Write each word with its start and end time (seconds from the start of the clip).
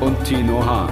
und 0.00 0.24
Tino 0.24 0.64
Hahn. 0.64 0.88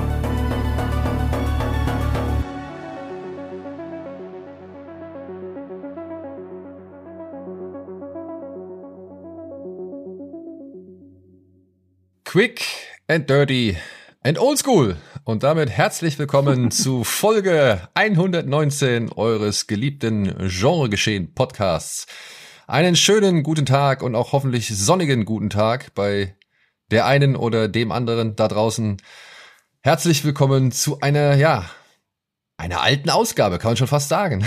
Quick 12.25 12.65
and 13.09 13.31
dirty 13.31 13.77
and 14.23 14.39
old 14.39 14.59
school. 14.59 14.97
Und 15.25 15.43
damit 15.43 15.71
herzlich 15.71 16.19
willkommen 16.19 16.71
zu 16.73 17.05
Folge 17.05 17.89
119 17.95 19.13
eures 19.13 19.67
geliebten 19.67 20.35
Genregeschehen 20.49 21.33
Podcasts. 21.35 22.07
Einen 22.67 22.97
schönen 22.97 23.43
guten 23.43 23.65
Tag 23.65 24.03
und 24.03 24.17
auch 24.17 24.33
hoffentlich 24.33 24.69
sonnigen 24.77 25.25
guten 25.25 25.51
Tag 25.51 25.95
bei 25.95 26.36
der 26.91 27.07
einen 27.07 27.37
oder 27.37 27.69
dem 27.69 27.93
anderen 27.93 28.37
da 28.37 28.49
draußen. 28.49 28.97
Herzlich 29.81 30.25
willkommen 30.25 30.73
zu 30.73 31.01
einer, 31.01 31.37
ja, 31.37 31.69
einer 32.57 32.83
alten 32.83 33.11
Ausgabe, 33.11 33.59
kann 33.59 33.71
man 33.71 33.77
schon 33.77 33.87
fast 33.87 34.09
sagen. 34.09 34.47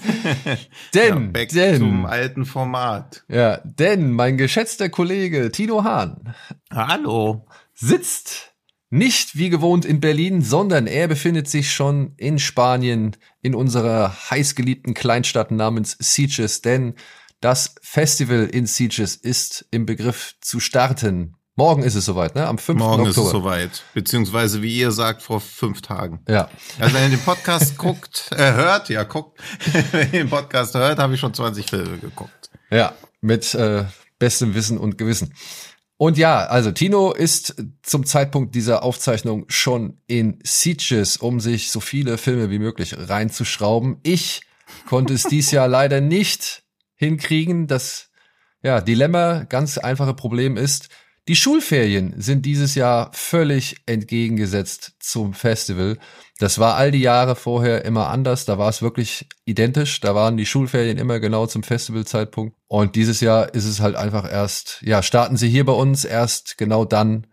denn, 0.94 1.08
ja, 1.08 1.30
back 1.32 1.50
denn, 1.50 1.78
zum 1.78 2.06
alten 2.06 2.46
Format. 2.46 3.24
Ja, 3.28 3.60
denn 3.64 4.12
mein 4.12 4.38
geschätzter 4.38 4.88
Kollege 4.88 5.50
Tino 5.52 5.84
Hahn. 5.84 6.34
Hallo. 6.72 7.46
Sitzt 7.74 8.54
nicht 8.90 9.36
wie 9.36 9.50
gewohnt 9.50 9.84
in 9.84 10.00
Berlin, 10.00 10.40
sondern 10.40 10.86
er 10.86 11.08
befindet 11.08 11.48
sich 11.48 11.72
schon 11.72 12.14
in 12.16 12.38
Spanien, 12.38 13.16
in 13.42 13.54
unserer 13.54 14.30
heißgeliebten 14.30 14.94
Kleinstadt 14.94 15.50
namens 15.50 15.96
Sitges, 16.00 16.62
denn 16.62 16.94
das 17.40 17.74
Festival 17.82 18.46
in 18.46 18.66
Sitges 18.66 19.14
ist 19.14 19.66
im 19.70 19.86
Begriff 19.86 20.34
zu 20.40 20.58
starten. 20.58 21.37
Morgen 21.58 21.82
ist 21.82 21.96
es 21.96 22.04
soweit, 22.04 22.36
ne? 22.36 22.46
Am 22.46 22.56
5. 22.56 22.78
Morgen 22.78 23.02
Oktober. 23.02 23.10
ist 23.10 23.16
es 23.16 23.30
soweit. 23.32 23.82
Beziehungsweise, 23.92 24.62
wie 24.62 24.78
ihr 24.78 24.92
sagt, 24.92 25.22
vor 25.22 25.40
fünf 25.40 25.82
Tagen. 25.82 26.20
Ja. 26.28 26.48
Also 26.78 26.94
wenn 26.94 27.10
ihr 27.10 27.16
den 27.16 27.24
Podcast 27.24 27.76
guckt, 27.78 28.30
äh, 28.30 28.52
hört, 28.52 28.88
ja, 28.90 29.02
guckt, 29.02 29.40
wenn 29.90 30.12
ihr 30.12 30.20
den 30.20 30.30
Podcast 30.30 30.76
hört, 30.76 31.00
habe 31.00 31.14
ich 31.14 31.20
schon 31.20 31.34
20 31.34 31.68
Filme 31.68 31.98
geguckt. 31.98 32.50
Ja, 32.70 32.94
mit 33.20 33.56
äh, 33.56 33.86
bestem 34.20 34.54
Wissen 34.54 34.78
und 34.78 34.98
Gewissen. 34.98 35.34
Und 35.96 36.16
ja, 36.16 36.44
also 36.46 36.70
Tino 36.70 37.10
ist 37.10 37.56
zum 37.82 38.06
Zeitpunkt 38.06 38.54
dieser 38.54 38.84
Aufzeichnung 38.84 39.44
schon 39.48 40.00
in 40.06 40.38
Sieges, 40.44 41.16
um 41.16 41.40
sich 41.40 41.72
so 41.72 41.80
viele 41.80 42.18
Filme 42.18 42.50
wie 42.50 42.60
möglich 42.60 42.94
reinzuschrauben. 42.96 43.98
Ich 44.04 44.42
konnte 44.86 45.12
es 45.12 45.24
dies 45.24 45.50
Jahr 45.50 45.66
leider 45.68 46.00
nicht 46.00 46.62
hinkriegen. 46.94 47.66
Das 47.66 48.10
ja, 48.62 48.80
Dilemma, 48.80 49.42
ganz 49.42 49.76
einfache 49.76 50.14
Problem 50.14 50.56
ist, 50.56 50.88
die 51.28 51.36
Schulferien 51.36 52.14
sind 52.16 52.46
dieses 52.46 52.74
Jahr 52.74 53.10
völlig 53.12 53.76
entgegengesetzt 53.84 54.94
zum 54.98 55.34
Festival. 55.34 55.98
Das 56.38 56.58
war 56.58 56.76
all 56.76 56.90
die 56.90 57.00
Jahre 57.00 57.36
vorher 57.36 57.84
immer 57.84 58.08
anders. 58.08 58.46
Da 58.46 58.56
war 58.56 58.70
es 58.70 58.80
wirklich 58.80 59.28
identisch. 59.44 60.00
Da 60.00 60.14
waren 60.14 60.38
die 60.38 60.46
Schulferien 60.46 60.96
immer 60.96 61.20
genau 61.20 61.46
zum 61.46 61.62
Festivalzeitpunkt. 61.62 62.56
Und 62.66 62.96
dieses 62.96 63.20
Jahr 63.20 63.54
ist 63.54 63.66
es 63.66 63.80
halt 63.80 63.94
einfach 63.94 64.30
erst, 64.30 64.80
ja, 64.80 65.02
starten 65.02 65.36
sie 65.36 65.50
hier 65.50 65.66
bei 65.66 65.72
uns 65.72 66.06
erst 66.06 66.56
genau 66.56 66.86
dann, 66.86 67.26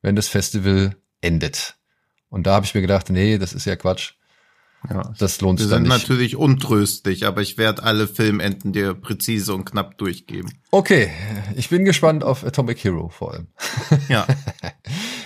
wenn 0.00 0.16
das 0.16 0.28
Festival 0.28 0.96
endet. 1.20 1.76
Und 2.30 2.46
da 2.46 2.54
habe 2.54 2.64
ich 2.64 2.74
mir 2.74 2.80
gedacht, 2.80 3.10
nee, 3.10 3.36
das 3.36 3.52
ist 3.52 3.66
ja 3.66 3.76
Quatsch. 3.76 4.14
Ja. 4.90 5.12
Das 5.18 5.40
lohnt 5.40 5.58
sich 5.60 5.68
dann 5.70 5.84
sind 5.84 5.88
nicht. 5.92 6.02
natürlich 6.02 6.36
untröstlich, 6.36 7.26
aber 7.26 7.40
ich 7.42 7.56
werde 7.56 7.82
alle 7.82 8.06
Filmenden 8.06 8.72
dir 8.72 8.94
präzise 8.94 9.54
und 9.54 9.64
knapp 9.64 9.96
durchgeben. 9.98 10.52
Okay, 10.70 11.10
ich 11.56 11.70
bin 11.70 11.84
gespannt 11.84 12.22
auf 12.22 12.44
Atomic 12.44 12.82
Hero 12.84 13.08
vor 13.08 13.32
allem. 13.32 13.46
Ja. 14.08 14.26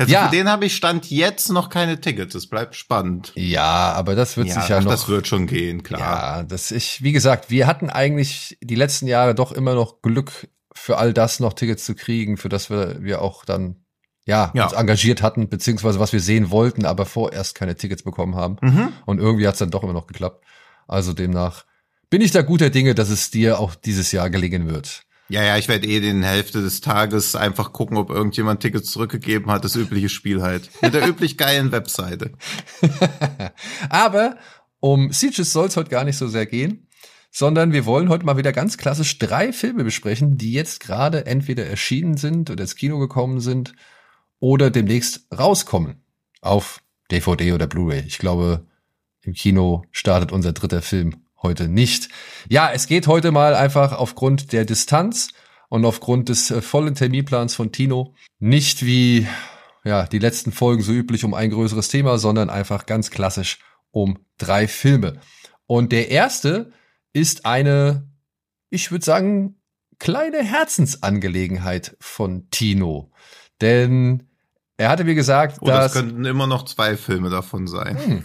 Also 0.01 0.13
Ja. 0.13 0.29
für 0.29 0.37
den 0.37 0.49
habe 0.49 0.65
ich 0.65 0.77
Stand 0.77 1.11
jetzt 1.11 1.51
noch 1.51 1.71
keine 1.71 2.01
Tickets. 2.01 2.33
Es 2.37 2.47
bleibt 2.47 2.77
spannend. 2.77 3.33
Ja, 3.35 3.93
aber 3.95 4.15
das 4.15 4.37
wird 4.37 4.49
sich 4.49 4.69
ja 4.69 4.81
noch. 4.81 4.93
das 4.93 5.09
wird 5.09 5.27
schon 5.27 5.49
gehen, 5.49 5.83
klar. 5.83 5.99
Ja, 6.01 6.43
das 6.45 6.71
ich, 6.71 7.03
wie 7.03 7.11
gesagt, 7.11 7.51
wir 7.51 7.67
hatten 7.67 7.91
eigentlich 7.91 8.57
die 8.63 8.77
letzten 8.77 9.09
Jahre 9.09 9.35
doch 9.35 9.51
immer 9.51 9.75
noch 9.75 10.01
Glück 10.01 10.47
für 10.73 10.99
all 10.99 11.13
das 11.13 11.41
noch 11.41 11.53
Tickets 11.53 11.85
zu 11.85 11.97
kriegen, 11.97 12.37
für 12.37 12.49
das 12.49 12.71
wir, 12.71 13.03
wir 13.03 13.21
auch 13.23 13.45
dann, 13.45 13.83
ja, 14.29 14.53
Ja. 14.55 14.65
uns 14.65 14.75
engagiert 14.75 15.23
hatten, 15.23 15.49
beziehungsweise 15.49 15.99
was 15.99 16.13
wir 16.13 16.21
sehen 16.21 16.51
wollten, 16.51 16.85
aber 16.85 17.07
vorerst 17.07 17.55
keine 17.55 17.75
Tickets 17.77 18.03
bekommen 18.03 18.37
haben. 18.37 18.59
Mhm. 18.61 18.93
Und 19.07 19.19
irgendwie 19.19 19.49
hat's 19.49 19.59
dann 19.59 19.71
doch 19.71 19.83
immer 19.83 19.95
noch 19.95 20.07
geklappt. 20.07 20.45
Also 20.87 21.15
demnach 21.15 21.65
bin 22.11 22.21
ich 22.21 22.31
da 22.31 22.43
guter 22.43 22.71
Dinge, 22.71 22.95
dass 22.95 23.09
es 23.09 23.31
dir 23.31 23.59
auch 23.59 23.75
dieses 23.75 24.13
Jahr 24.13 24.31
gelingen 24.31 24.69
wird. 24.71 25.03
Ja, 25.31 25.43
ja, 25.43 25.59
ich 25.59 25.69
werde 25.69 25.87
eh 25.87 26.01
den 26.01 26.23
Hälfte 26.23 26.63
des 26.63 26.81
Tages 26.81 27.37
einfach 27.37 27.73
gucken, 27.73 27.99
ob 27.99 28.09
irgendjemand 28.11 28.61
Tickets 28.61 28.91
zurückgegeben 28.91 29.51
hat. 29.51 29.63
Das 29.65 29.77
übliche 29.77 30.09
Spiel 30.09 30.41
halt. 30.41 30.71
Mit 30.81 30.95
der 30.95 31.07
üblich 31.07 31.37
geilen 31.37 31.71
Webseite. 31.73 32.33
Aber 33.91 34.37
um 34.81 35.13
Sieges 35.13 35.53
soll 35.53 35.67
es 35.67 35.77
heute 35.77 35.91
gar 35.91 36.05
nicht 36.05 36.17
so 36.17 36.29
sehr 36.29 36.47
gehen, 36.47 36.87
sondern 37.31 37.73
wir 37.73 37.85
wollen 37.85 38.09
heute 38.09 38.25
mal 38.25 38.39
wieder 38.39 38.53
ganz 38.53 38.79
klassisch 38.79 39.19
drei 39.19 39.53
Filme 39.53 39.85
besprechen, 39.85 40.39
die 40.39 40.53
jetzt 40.53 40.81
gerade 40.81 41.27
entweder 41.27 41.67
erschienen 41.67 42.17
sind 42.17 42.49
oder 42.51 42.63
ins 42.63 42.77
Kino 42.77 42.99
gekommen 42.99 43.41
sind 43.41 43.75
oder 44.41 44.71
demnächst 44.71 45.27
rauskommen 45.37 46.03
auf 46.41 46.81
DVD 47.11 47.53
oder 47.53 47.67
Blu-ray. 47.67 48.05
Ich 48.07 48.19
glaube, 48.19 48.67
im 49.23 49.35
Kino 49.35 49.85
startet 49.91 50.33
unser 50.33 50.53
dritter 50.53 50.83
Film 50.83 51.25
heute 51.43 51.69
nicht. 51.69 52.09
Ja, 52.49 52.71
es 52.73 52.87
geht 52.87 53.07
heute 53.07 53.33
mal 53.33 53.55
einfach 53.55 53.93
aufgrund 53.93 54.53
der 54.53 54.65
Distanz 54.65 55.29
und 55.69 55.85
aufgrund 55.85 56.29
des 56.29 56.51
äh, 56.51 56.63
vollen 56.63 56.95
Terminplans 56.95 57.55
von 57.55 57.73
Tino 57.73 58.15
nicht 58.39 58.85
wie 58.85 59.27
ja, 59.85 60.07
die 60.07 60.19
letzten 60.19 60.53
Folgen 60.53 60.83
so 60.83 60.93
üblich 60.93 61.25
um 61.25 61.35
ein 61.35 61.51
größeres 61.51 61.89
Thema, 61.89 62.19
sondern 62.19 62.51
einfach 62.51 62.87
ganz 62.87 63.11
klassisch 63.11 63.59
um 63.91 64.19
drei 64.37 64.69
Filme. 64.69 65.21
Und 65.67 65.93
der 65.93 66.11
erste 66.11 66.73
ist 67.13 67.47
eine, 67.47 68.09
ich 68.71 68.91
würde 68.91 69.05
sagen, 69.05 69.61
kleine 69.99 70.43
Herzensangelegenheit 70.43 71.97
von 72.01 72.51
Tino. 72.51 73.11
Denn 73.61 74.28
er 74.79 74.89
hatte 74.89 75.05
mir 75.05 75.15
gesagt, 75.15 75.59
Oh, 75.61 75.67
das 75.67 75.93
dass, 75.93 75.93
könnten 75.93 76.25
immer 76.25 76.47
noch 76.47 76.65
zwei 76.65 76.97
Filme 76.97 77.29
davon 77.29 77.67
sein. 77.67 77.99
Hm. 77.99 78.25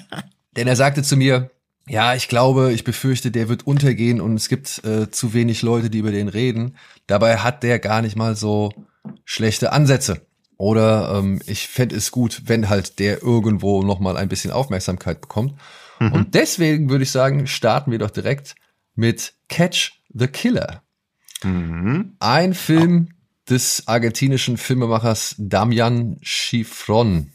denn 0.56 0.66
er 0.66 0.76
sagte 0.76 1.02
zu 1.02 1.16
mir, 1.16 1.50
ja, 1.88 2.14
ich 2.14 2.28
glaube, 2.28 2.72
ich 2.72 2.84
befürchte, 2.84 3.30
der 3.30 3.48
wird 3.48 3.66
untergehen 3.66 4.20
und 4.20 4.34
es 4.34 4.48
gibt 4.48 4.84
äh, 4.84 5.10
zu 5.10 5.32
wenig 5.32 5.62
Leute, 5.62 5.90
die 5.90 5.98
über 5.98 6.10
den 6.10 6.28
reden. 6.28 6.76
Dabei 7.06 7.38
hat 7.38 7.62
der 7.62 7.78
gar 7.78 8.02
nicht 8.02 8.16
mal 8.16 8.36
so 8.36 8.72
schlechte 9.24 9.72
Ansätze. 9.72 10.26
Oder 10.56 11.14
ähm, 11.16 11.40
ich 11.46 11.68
fände 11.68 11.96
es 11.96 12.10
gut, 12.10 12.42
wenn 12.46 12.68
halt 12.68 12.98
der 12.98 13.22
irgendwo 13.22 13.82
noch 13.82 13.98
mal 13.98 14.16
ein 14.16 14.28
bisschen 14.28 14.50
Aufmerksamkeit 14.50 15.20
bekommt. 15.20 15.54
Und 16.00 16.34
deswegen 16.34 16.88
würde 16.88 17.04
ich 17.04 17.10
sagen, 17.10 17.46
starten 17.46 17.90
wir 17.90 17.98
doch 17.98 18.10
direkt 18.10 18.54
mit 18.94 19.34
Catch 19.48 20.00
the 20.14 20.28
Killer. 20.28 20.82
Mhm. 21.42 22.16
Ein 22.20 22.54
Film 22.54 23.10
des 23.50 23.86
argentinischen 23.86 24.56
Filmemachers 24.56 25.34
Damian 25.38 26.18
Schifron. 26.22 27.32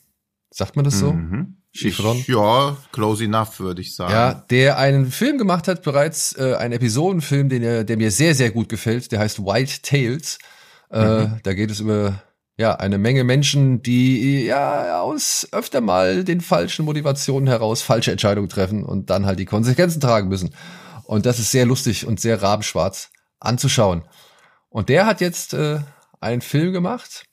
Sagt 0.50 0.75
man 0.75 0.86
das 0.86 1.00
so? 1.00 1.13
Mhm. 1.13 1.57
Chiffron? 1.72 2.18
Ich, 2.18 2.28
ja, 2.28 2.78
close 2.94 3.25
enough, 3.25 3.60
würde 3.60 3.81
ich 3.81 3.95
sagen. 3.95 4.13
Ja, 4.13 4.34
der 4.34 4.78
einen 4.78 5.12
Film 5.12 5.38
gemacht 5.38 5.68
hat, 5.68 5.84
bereits 5.84 6.34
äh, 6.38 6.56
einen 6.56 6.74
Episodenfilm, 6.74 7.50
den 7.50 7.63
er, 7.63 7.84
der 7.84 7.98
mir 7.98 8.12
sehr, 8.12 8.34
sehr 8.34 8.51
gut 8.51 8.69
gefällt. 8.69 9.12
Der 9.12 9.19
heißt 9.19 9.39
White 9.39 9.81
Tales. 9.81 10.39
Äh, 10.89 11.28
Da 11.44 11.54
geht 11.54 11.72
es 11.72 11.81
über 11.81 12.22
ja 12.57 12.75
eine 12.75 12.98
Menge 12.98 13.25
Menschen, 13.25 13.81
die 13.84 14.45
ja 14.45 15.01
aus 15.01 15.48
öfter 15.51 15.81
mal 15.81 16.24
den 16.24 16.39
falschen 16.39 16.86
Motivationen 16.86 17.48
heraus 17.48 17.81
falsche 17.81 18.13
Entscheidungen 18.13 18.48
treffen 18.48 18.84
und 18.84 19.10
dann 19.10 19.25
halt 19.25 19.39
die 19.39 19.45
Konsequenzen 19.45 20.00
tragen 20.00 20.30
müssen. 20.30 20.56
Und 21.04 21.25
das 21.25 21.39
ist 21.39 21.51
sehr 21.51 21.66
lustig 21.66 22.07
und 22.07 22.22
sehr 22.22 22.42
rabenschwarz 22.42 23.10
anzuschauen. 23.39 24.04
Und 24.69 24.88
der 24.89 25.06
hat 25.06 25.19
jetzt 25.19 25.54
äh, 25.54 25.80
einen 26.19 26.41
Film 26.41 26.73
gemacht. 26.73 27.25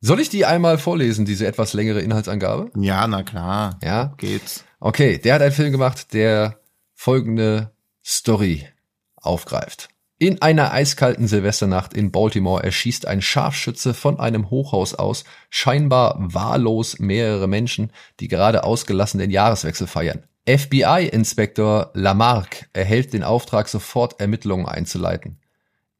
Soll 0.00 0.20
ich 0.20 0.28
die 0.28 0.44
einmal 0.44 0.78
vorlesen, 0.78 1.24
diese 1.24 1.46
etwas 1.46 1.72
längere 1.72 2.00
Inhaltsangabe? 2.00 2.70
Ja, 2.76 3.06
na 3.06 3.22
klar. 3.22 3.78
Ja. 3.82 4.14
Geht's. 4.18 4.64
Okay, 4.80 5.18
der 5.18 5.34
hat 5.34 5.42
einen 5.42 5.52
Film 5.52 5.72
gemacht, 5.72 6.12
der 6.12 6.60
folgende 6.94 7.72
Story 8.04 8.68
aufgreift. 9.16 9.88
In 10.18 10.40
einer 10.42 10.72
eiskalten 10.72 11.26
Silvesternacht 11.26 11.92
in 11.92 12.12
Baltimore 12.12 12.62
erschießt 12.62 13.06
ein 13.08 13.20
Scharfschütze 13.20 13.94
von 13.94 14.20
einem 14.20 14.48
Hochhaus 14.48 14.94
aus 14.94 15.24
scheinbar 15.50 16.16
wahllos 16.18 16.98
mehrere 16.98 17.48
Menschen, 17.48 17.90
die 18.20 18.28
gerade 18.28 18.62
ausgelassen 18.62 19.18
den 19.18 19.30
Jahreswechsel 19.30 19.86
feiern. 19.86 20.22
FBI-Inspektor 20.46 21.90
Lamarck 21.94 22.68
erhält 22.74 23.12
den 23.12 23.24
Auftrag, 23.24 23.68
sofort 23.68 24.20
Ermittlungen 24.20 24.66
einzuleiten. 24.66 25.38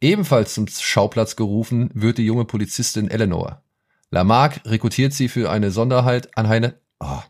Ebenfalls 0.05 0.53
zum 0.53 0.67
Schauplatz 0.69 1.35
gerufen 1.35 1.89
wird 1.95 2.19
die 2.19 2.27
junge 2.27 2.45
Polizistin 2.45 3.09
Eleanor. 3.09 3.63
Lamarck 4.11 4.61
rekrutiert 4.67 5.15
sie 5.15 5.29
für 5.29 5.51
eine 5.51 5.71
Sonderheit 5.71 6.37
an 6.37 6.45
eine, 6.45 6.75
oh, 7.01 7.23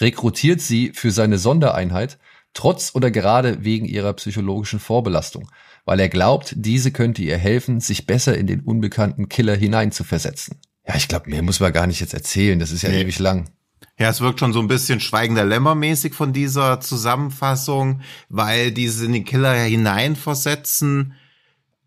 rekrutiert 0.00 0.62
sie 0.62 0.92
für 0.94 1.10
seine 1.10 1.36
Sondereinheit, 1.36 2.16
trotz 2.54 2.94
oder 2.94 3.10
gerade 3.10 3.62
wegen 3.62 3.84
ihrer 3.84 4.14
psychologischen 4.14 4.80
Vorbelastung, 4.80 5.50
weil 5.84 6.00
er 6.00 6.08
glaubt, 6.08 6.54
diese 6.56 6.92
könnte 6.92 7.20
ihr 7.20 7.36
helfen, 7.36 7.80
sich 7.80 8.06
besser 8.06 8.38
in 8.38 8.46
den 8.46 8.60
unbekannten 8.60 9.28
Killer 9.28 9.54
hineinzuversetzen. 9.54 10.56
Ja, 10.88 10.94
ich 10.96 11.08
glaube, 11.08 11.28
mehr 11.28 11.42
muss 11.42 11.60
man 11.60 11.74
gar 11.74 11.86
nicht 11.86 12.00
jetzt 12.00 12.14
erzählen, 12.14 12.58
das 12.58 12.70
ist 12.70 12.80
ja 12.80 12.88
nee. 12.88 13.02
ewig 13.02 13.18
lang. 13.18 13.50
Ja, 13.98 14.08
es 14.08 14.22
wirkt 14.22 14.40
schon 14.40 14.54
so 14.54 14.60
ein 14.60 14.68
bisschen 14.68 14.98
schweigender 14.98 15.44
Lämmer 15.44 15.74
mäßig 15.74 16.14
von 16.14 16.32
dieser 16.32 16.80
Zusammenfassung, 16.80 18.00
weil 18.30 18.72
diese 18.72 19.04
in 19.04 19.12
den 19.12 19.26
Killer 19.26 19.52
hineinversetzen. 19.52 21.16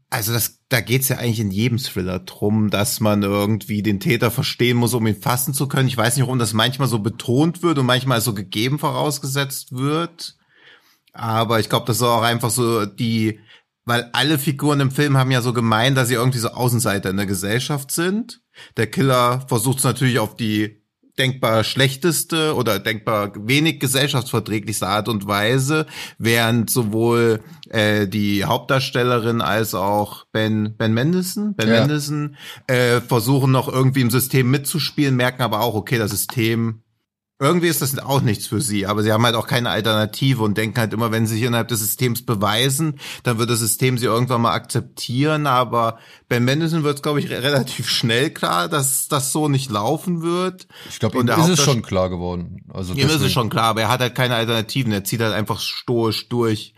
Also 0.10 0.32
das, 0.32 0.62
da 0.70 0.80
geht's 0.80 1.10
ja 1.10 1.18
eigentlich 1.18 1.42
in 1.42 1.52
jedem 1.52 1.80
Thriller 1.80 2.20
drum, 2.20 2.70
dass 2.70 3.02
man 3.02 3.24
irgendwie 3.24 3.84
den 3.84 4.00
Täter 4.00 4.32
verstehen 4.32 4.78
muss, 4.78 4.94
um 4.94 5.06
ihn 5.06 5.20
fassen 5.20 5.54
zu 5.54 5.68
können. 5.68 5.90
Ich 5.90 5.98
weiß 5.98 6.16
nicht, 6.16 6.24
warum 6.24 6.40
das 6.40 6.54
manchmal 6.54 6.88
so 6.88 7.00
betont 7.00 7.62
wird 7.62 7.78
und 7.78 7.86
manchmal 7.86 8.22
so 8.22 8.34
gegeben 8.34 8.80
vorausgesetzt 8.80 9.74
wird. 9.74 10.38
Aber 11.12 11.60
ich 11.60 11.68
glaube, 11.68 11.88
das 11.88 11.98
ist 11.98 12.04
auch 12.04 12.22
einfach 12.22 12.52
so 12.52 12.86
die, 12.86 13.40
weil 13.84 14.10
alle 14.14 14.40
Figuren 14.40 14.80
im 14.80 14.92
Film 14.92 15.18
haben 15.18 15.32
ja 15.32 15.42
so 15.42 15.52
gemeint, 15.52 15.98
dass 15.98 16.08
sie 16.08 16.14
irgendwie 16.14 16.40
so 16.40 16.50
Außenseiter 16.50 17.10
in 17.10 17.18
der 17.18 17.26
Gesellschaft 17.26 17.92
sind. 17.92 18.42
Der 18.78 18.88
Killer 18.88 19.46
versucht 19.48 19.80
es 19.80 19.84
natürlich 19.84 20.20
auf 20.20 20.36
die 20.36 20.82
denkbar 21.20 21.64
schlechteste 21.64 22.56
oder 22.56 22.80
denkbar 22.80 23.32
wenig 23.36 23.80
gesellschaftsverträglichste 23.80 24.88
Art 24.88 25.10
und 25.10 25.28
Weise, 25.28 25.86
während 26.18 26.70
sowohl 26.70 27.42
äh, 27.70 28.08
die 28.08 28.46
Hauptdarstellerin 28.46 29.42
als 29.42 29.74
auch 29.74 30.26
Ben 30.32 30.76
Ben 30.78 30.94
Mendelssohn, 30.94 31.56
Ben 31.56 31.70
ja. 31.70 31.80
Mendelssohn 31.80 32.36
äh, 32.68 33.02
versuchen 33.02 33.52
noch 33.52 33.68
irgendwie 33.68 34.02
im 34.02 34.12
System 34.12 34.50
mitzuspielen, 34.52 35.16
merken 35.16 35.42
aber 35.42 35.62
auch, 35.62 35.76
okay, 35.76 35.98
das 35.98 36.12
System 36.12 36.82
irgendwie 37.40 37.68
ist 37.68 37.84
das 37.84 37.98
auch 38.00 38.22
nichts 38.22 38.48
für 38.48 38.62
sie, 38.62 38.88
aber 38.88 39.04
sie 39.04 39.12
haben 39.12 39.24
halt 39.24 39.36
auch 39.36 39.46
keine 39.46 39.70
Alternative 39.70 40.42
und 40.42 40.58
denken 40.58 40.80
halt 40.80 40.94
immer, 40.94 41.12
wenn 41.12 41.28
sie 41.28 41.36
sich 41.36 41.44
innerhalb 41.44 41.68
des 41.68 41.82
Systems 41.82 42.26
beweisen, 42.26 43.00
dann 43.22 43.38
wird 43.38 43.52
das 43.52 43.60
System 43.60 44.00
sie 44.00 44.08
irgendwann 44.08 44.42
mal 44.42 44.54
akzeptieren, 44.54 45.46
aber 45.46 46.00
bei 46.30 46.40
Mendelssohn 46.40 46.84
wird 46.84 46.96
es, 46.96 47.02
glaube 47.04 47.20
ich, 47.20 47.30
relativ 47.30 47.90
schnell 47.90 48.32
klar, 48.32 48.70
dass 48.70 49.08
das 49.08 49.32
so 49.32 49.50
nicht 49.50 49.70
laufen 49.70 50.24
wird. 50.24 50.68
Ich 50.90 51.00
glaube, 51.00 51.20
ihm 51.20 51.28
ist 51.28 51.50
es 51.50 51.62
schon 51.62 51.84
klar 51.84 52.10
geworden. 52.10 52.64
Also 52.74 52.94
ihm 52.94 53.08
ist 53.08 53.22
es 53.22 53.32
schon 53.32 53.50
klar, 53.50 53.66
aber 53.66 53.82
er 53.82 53.90
hat 53.90 54.02
halt 54.02 54.16
keine 54.16 54.36
Alternativen, 54.36 54.92
er 54.92 55.04
zieht 55.04 55.22
halt 55.22 55.34
einfach 55.34 55.60
stoisch 55.60 56.30
durch 56.30 56.74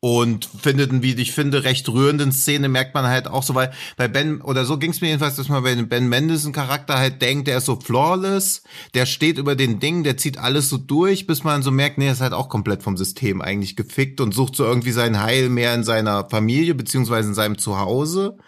und 0.00 0.46
findet, 0.46 1.02
wie 1.02 1.12
ich 1.14 1.32
finde, 1.32 1.64
recht 1.64 1.86
rührenden 1.90 2.32
Szene 2.32 2.70
merkt 2.70 2.94
man 2.94 3.06
halt 3.06 3.28
auch 3.28 3.42
so, 3.42 3.54
weil 3.54 3.70
bei 3.98 4.08
Ben, 4.08 4.40
oder 4.40 4.64
so 4.64 4.78
ging 4.78 4.92
es 4.92 5.02
mir 5.02 5.08
jedenfalls, 5.08 5.36
dass 5.36 5.50
man 5.50 5.62
bei 5.62 5.74
dem 5.74 5.90
Ben 5.90 6.08
Mendelssohn 6.08 6.54
Charakter 6.54 6.98
halt 6.98 7.20
denkt, 7.20 7.46
der 7.48 7.58
ist 7.58 7.66
so 7.66 7.78
flawless, 7.78 8.62
der 8.94 9.04
steht 9.04 9.36
über 9.36 9.54
den 9.56 9.78
Dingen, 9.78 10.02
der 10.02 10.16
zieht 10.16 10.38
alles 10.38 10.70
so 10.70 10.78
durch, 10.78 11.26
bis 11.26 11.44
man 11.44 11.62
so 11.62 11.70
merkt, 11.70 11.98
nee, 11.98 12.06
er 12.06 12.12
ist 12.12 12.22
halt 12.22 12.32
auch 12.32 12.48
komplett 12.48 12.82
vom 12.82 12.96
System 12.96 13.42
eigentlich 13.42 13.76
gefickt 13.76 14.22
und 14.22 14.32
sucht 14.32 14.56
so 14.56 14.64
irgendwie 14.64 14.92
sein 14.92 15.22
Heil 15.22 15.50
mehr 15.50 15.74
in 15.74 15.84
seiner 15.84 16.26
Familie, 16.30 16.74
beziehungsweise 16.74 17.28
in 17.28 17.34
seinem 17.34 17.58
Zuhause, 17.58 18.38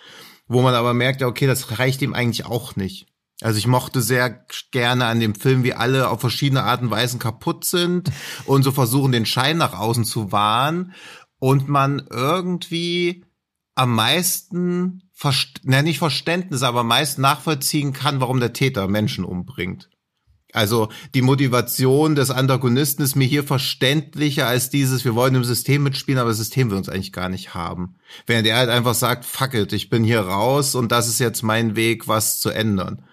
wo 0.49 0.63
man 0.63 0.75
aber 0.75 0.95
merkt, 0.95 1.21
ja, 1.21 1.27
okay, 1.27 1.47
das 1.47 1.79
reicht 1.79 2.01
ihm 2.01 2.15
eigentlich 2.15 2.47
auch 2.47 2.77
nicht. 2.77 3.09
Also 3.43 3.59
ich 3.59 3.67
mochte 3.67 4.01
sehr 4.01 4.47
gerne 4.71 5.07
an 5.07 5.19
dem 5.19 5.35
Film, 5.35 5.65
wie 5.65 5.75
alle 5.75 6.09
auf 6.09 6.21
verschiedene 6.21 6.63
Arten 6.63 6.87
und 6.87 6.91
Weisen 6.93 7.19
kaputt 7.19 7.65
sind 7.65 8.11
und 8.47 8.63
so 8.63 8.71
versuchen, 8.71 9.11
den 9.11 9.27
Schein 9.27 9.59
nach 9.59 9.77
außen 9.77 10.05
zu 10.05 10.31
wahren 10.31 10.95
und 11.43 11.69
man 11.69 12.07
irgendwie 12.09 13.25
am 13.75 13.97
meisten, 13.97 15.03
ne, 15.65 15.83
nicht 15.83 15.99
Verständnis, 15.99 16.63
aber 16.63 16.85
meist 16.85 17.19
nachvollziehen 17.19 17.93
kann, 17.93 18.21
warum 18.21 18.39
der 18.39 18.53
Täter 18.53 18.87
Menschen 18.87 19.25
umbringt. 19.25 19.91
Also 20.53 20.89
die 21.17 21.23
Motivation 21.23 22.15
des 22.15 22.31
Antagonisten 22.31 23.03
ist 23.03 23.17
mir 23.17 23.27
hier 23.27 23.43
verständlicher 23.43 24.47
als 24.47 24.71
dieses, 24.71 25.05
wir 25.05 25.17
wollen 25.17 25.35
im 25.35 25.43
System 25.43 25.83
mitspielen, 25.83 26.21
aber 26.21 26.31
das 26.31 26.39
System 26.39 26.71
will 26.71 26.79
uns 26.79 26.89
eigentlich 26.89 27.13
gar 27.13 27.29
nicht 27.29 27.55
haben. 27.55 27.97
Während 28.25 28.47
er 28.47 28.59
halt 28.59 28.71
einfach 28.71 28.95
sagt, 28.95 29.25
fuck 29.25 29.55
it, 29.55 29.73
ich 29.73 29.91
bin 29.91 30.05
hier 30.05 30.21
raus 30.21 30.77
und 30.77 30.93
das 30.93 31.09
ist 31.09 31.19
jetzt 31.19 31.43
mein 31.43 31.75
Weg, 31.75 32.07
was 32.07 32.39
zu 32.39 32.51
ändern. 32.51 33.05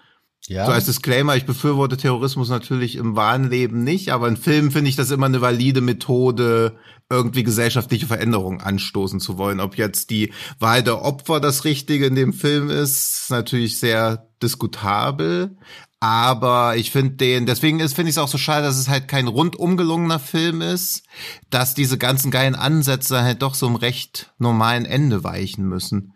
Ja. 0.46 0.66
So 0.66 0.72
als 0.72 0.86
Disclaimer, 0.86 1.36
ich 1.36 1.44
befürworte 1.44 1.96
Terrorismus 1.96 2.48
natürlich 2.48 2.96
im 2.96 3.14
wahren 3.14 3.50
Leben 3.50 3.84
nicht, 3.84 4.12
aber 4.12 4.26
in 4.26 4.36
Filmen 4.36 4.70
finde 4.70 4.88
ich 4.88 4.96
das 4.96 5.10
immer 5.10 5.26
eine 5.26 5.40
valide 5.40 5.80
Methode, 5.80 6.76
irgendwie 7.10 7.42
gesellschaftliche 7.42 8.06
Veränderungen 8.06 8.60
anstoßen 8.60 9.20
zu 9.20 9.36
wollen. 9.36 9.60
Ob 9.60 9.76
jetzt 9.76 10.10
die 10.10 10.32
Wahl 10.58 10.82
der 10.82 11.02
Opfer 11.02 11.40
das 11.40 11.64
Richtige 11.64 12.06
in 12.06 12.14
dem 12.14 12.32
Film 12.32 12.70
ist, 12.70 13.22
ist 13.22 13.30
natürlich 13.30 13.78
sehr 13.78 14.28
diskutabel. 14.42 15.56
Aber 16.02 16.76
ich 16.76 16.90
finde 16.90 17.16
den, 17.16 17.44
deswegen 17.44 17.78
ist, 17.78 17.94
finde 17.94 18.08
ich 18.08 18.14
es 18.14 18.22
auch 18.22 18.28
so 18.28 18.38
schade, 18.38 18.64
dass 18.64 18.78
es 18.78 18.88
halt 18.88 19.06
kein 19.06 19.28
rundum 19.28 19.76
gelungener 19.76 20.18
Film 20.18 20.62
ist, 20.62 21.02
dass 21.50 21.74
diese 21.74 21.98
ganzen 21.98 22.30
geilen 22.30 22.54
Ansätze 22.54 23.22
halt 23.22 23.42
doch 23.42 23.54
so 23.54 23.66
einem 23.66 23.76
recht 23.76 24.32
normalen 24.38 24.86
Ende 24.86 25.24
weichen 25.24 25.66
müssen. 25.66 26.14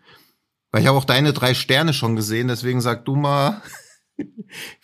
Weil 0.71 0.81
ich 0.81 0.87
habe 0.87 0.97
auch 0.97 1.05
deine 1.05 1.33
drei 1.33 1.53
Sterne 1.53 1.93
schon 1.93 2.15
gesehen, 2.15 2.47
deswegen 2.47 2.81
sag 2.81 3.05
du 3.05 3.15
mal, 3.15 3.61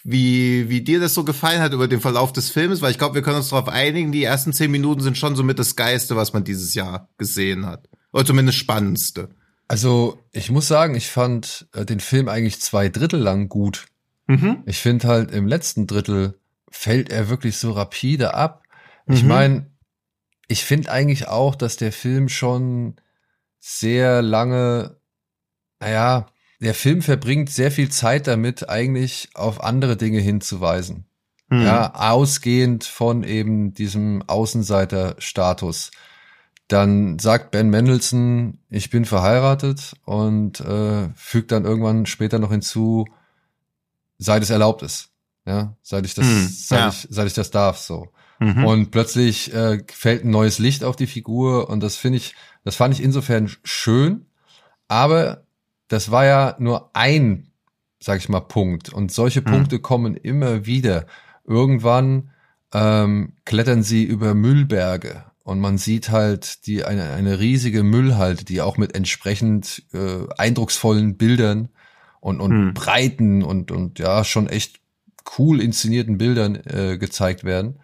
wie, 0.04 0.70
wie 0.70 0.82
dir 0.82 1.00
das 1.00 1.14
so 1.14 1.24
gefallen 1.24 1.62
hat 1.62 1.74
über 1.74 1.88
den 1.88 2.02
Verlauf 2.02 2.34
des 2.34 2.50
Films, 2.50 2.82
weil 2.82 2.92
ich 2.92 2.98
glaube, 2.98 3.16
wir 3.16 3.22
können 3.22 3.38
uns 3.38 3.50
darauf 3.50 3.68
einigen, 3.68 4.12
die 4.12 4.24
ersten 4.24 4.54
zehn 4.54 4.72
Minuten 4.72 5.02
sind 5.02 5.18
schon 5.18 5.36
so 5.36 5.44
mit 5.44 5.60
das 5.60 5.76
Geiste, 5.76 6.16
was 6.16 6.34
man 6.34 6.44
dieses 6.44 6.74
Jahr 6.74 7.10
gesehen 7.18 7.66
hat. 7.66 7.88
Oder 8.12 8.26
zumindest 8.26 8.58
spannendste. 8.58 9.30
Also, 9.68 10.20
ich 10.34 10.52
muss 10.52 10.68
sagen, 10.68 10.96
ich 10.96 11.10
fand 11.10 11.68
äh, 11.74 11.86
den 11.86 12.02
Film 12.02 12.28
eigentlich 12.28 12.60
zwei 12.60 12.90
Drittel 12.90 13.22
lang 13.22 13.48
gut. 13.48 13.86
Mhm. 14.28 14.64
Ich 14.66 14.80
finde 14.80 15.08
halt 15.08 15.32
im 15.32 15.48
letzten 15.48 15.88
Drittel 15.88 16.38
fällt 16.70 17.10
er 17.10 17.30
wirklich 17.30 17.58
so 17.58 17.72
rapide 17.72 18.34
ab. 18.34 18.64
Mhm. 19.06 19.16
Ich 19.16 19.24
meine, 19.24 19.72
ich 20.48 20.66
finde 20.66 20.92
eigentlich 20.92 21.30
auch, 21.30 21.56
dass 21.56 21.78
der 21.78 21.94
Film 21.94 22.28
schon 22.28 22.98
sehr 23.60 24.22
lange, 24.22 24.98
naja, 25.80 26.28
der 26.62 26.76
Film 26.76 27.02
verbringt 27.02 27.50
sehr 27.50 27.72
viel 27.72 27.90
Zeit 27.90 28.28
damit, 28.28 28.70
eigentlich 28.70 29.30
auf 29.34 29.64
andere 29.64 29.98
Dinge 29.98 30.20
hinzuweisen. 30.20 31.06
Mhm. 31.50 31.64
Ja, 31.64 31.94
ausgehend 31.96 32.84
von 32.84 33.24
eben 33.24 33.74
diesem 33.74 34.24
Außenseiter-Status. 34.28 35.92
Dann 36.68 37.20
sagt 37.20 37.52
Ben 37.52 37.70
Mendelssohn, 37.70 38.60
ich 38.70 38.90
bin 38.90 39.04
verheiratet 39.04 39.96
und 40.06 40.62
äh, 40.62 41.10
fügt 41.16 41.52
dann 41.52 41.66
irgendwann 41.66 42.06
später 42.06 42.40
noch 42.40 42.52
hinzu, 42.52 43.06
seit 44.18 44.44
es 44.44 44.50
erlaubt 44.50 44.84
ist. 44.84 45.10
Ja, 45.46 45.76
seit 45.82 46.06
ich 46.06 46.14
das, 46.14 46.28
mhm, 46.28 46.48
seit, 46.48 46.80
ja. 46.80 46.90
ich, 46.90 47.08
seit 47.10 47.28
ich 47.28 47.34
das 47.34 47.50
darf, 47.50 47.80
so. 47.80 48.10
Mhm. 48.40 48.64
Und 48.64 48.92
plötzlich 48.92 49.54
äh, 49.54 49.84
fällt 49.92 50.24
ein 50.24 50.30
neues 50.30 50.60
Licht 50.60 50.84
auf 50.84 50.96
die 50.96 51.08
Figur 51.08 51.70
und 51.70 51.82
das 51.82 51.96
finde 51.96 52.18
ich, 52.18 52.36
das 52.64 52.76
fand 52.76 52.94
ich 52.94 53.04
insofern 53.04 53.52
schön, 53.64 54.28
aber 54.88 55.44
das 55.92 56.10
war 56.10 56.26
ja 56.26 56.56
nur 56.58 56.96
ein, 56.96 57.52
sag 58.00 58.20
ich 58.20 58.30
mal, 58.30 58.40
Punkt. 58.40 58.94
Und 58.94 59.12
solche 59.12 59.42
mhm. 59.42 59.46
Punkte 59.46 59.80
kommen 59.80 60.16
immer 60.16 60.66
wieder. 60.66 61.06
Irgendwann 61.44 62.30
ähm, 62.74 63.34
klettern 63.44 63.84
sie 63.84 64.06
über 64.06 64.34
Müllberge 64.34 65.26
und 65.44 65.60
man 65.60 65.78
sieht 65.78 66.10
halt 66.10 66.66
die 66.66 66.86
eine, 66.86 67.12
eine 67.12 67.40
riesige 67.40 67.84
Müllhalde, 67.84 68.46
die 68.46 68.62
auch 68.62 68.78
mit 68.78 68.96
entsprechend 68.96 69.84
äh, 69.94 70.28
eindrucksvollen 70.38 71.18
Bildern 71.18 71.68
und, 72.22 72.40
und 72.40 72.68
mhm. 72.68 72.74
breiten 72.74 73.44
und, 73.44 73.70
und 73.70 74.00
ja, 74.00 74.24
schon 74.24 74.48
echt 74.48 74.80
cool 75.38 75.60
inszenierten 75.60 76.18
Bildern 76.18 76.56
äh, 76.56 76.98
gezeigt 76.98 77.44
werden. 77.44 77.82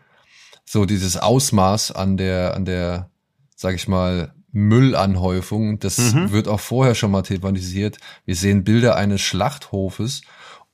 So 0.64 0.86
dieses 0.86 1.18
Ausmaß 1.18 1.92
an 1.92 2.16
der, 2.16 2.56
an 2.56 2.64
der, 2.64 3.10
sag 3.58 3.76
ich 3.76 3.90
mal, 3.90 4.34
Müllanhäufung. 4.58 5.78
Das 5.80 6.14
mhm. 6.14 6.32
wird 6.32 6.48
auch 6.48 6.60
vorher 6.60 6.96
schon 6.96 7.12
mal 7.12 7.22
thematisiert. 7.22 7.98
Wir 8.26 8.36
sehen 8.36 8.64
Bilder 8.64 8.96
eines 8.96 9.22
Schlachthofes 9.22 10.22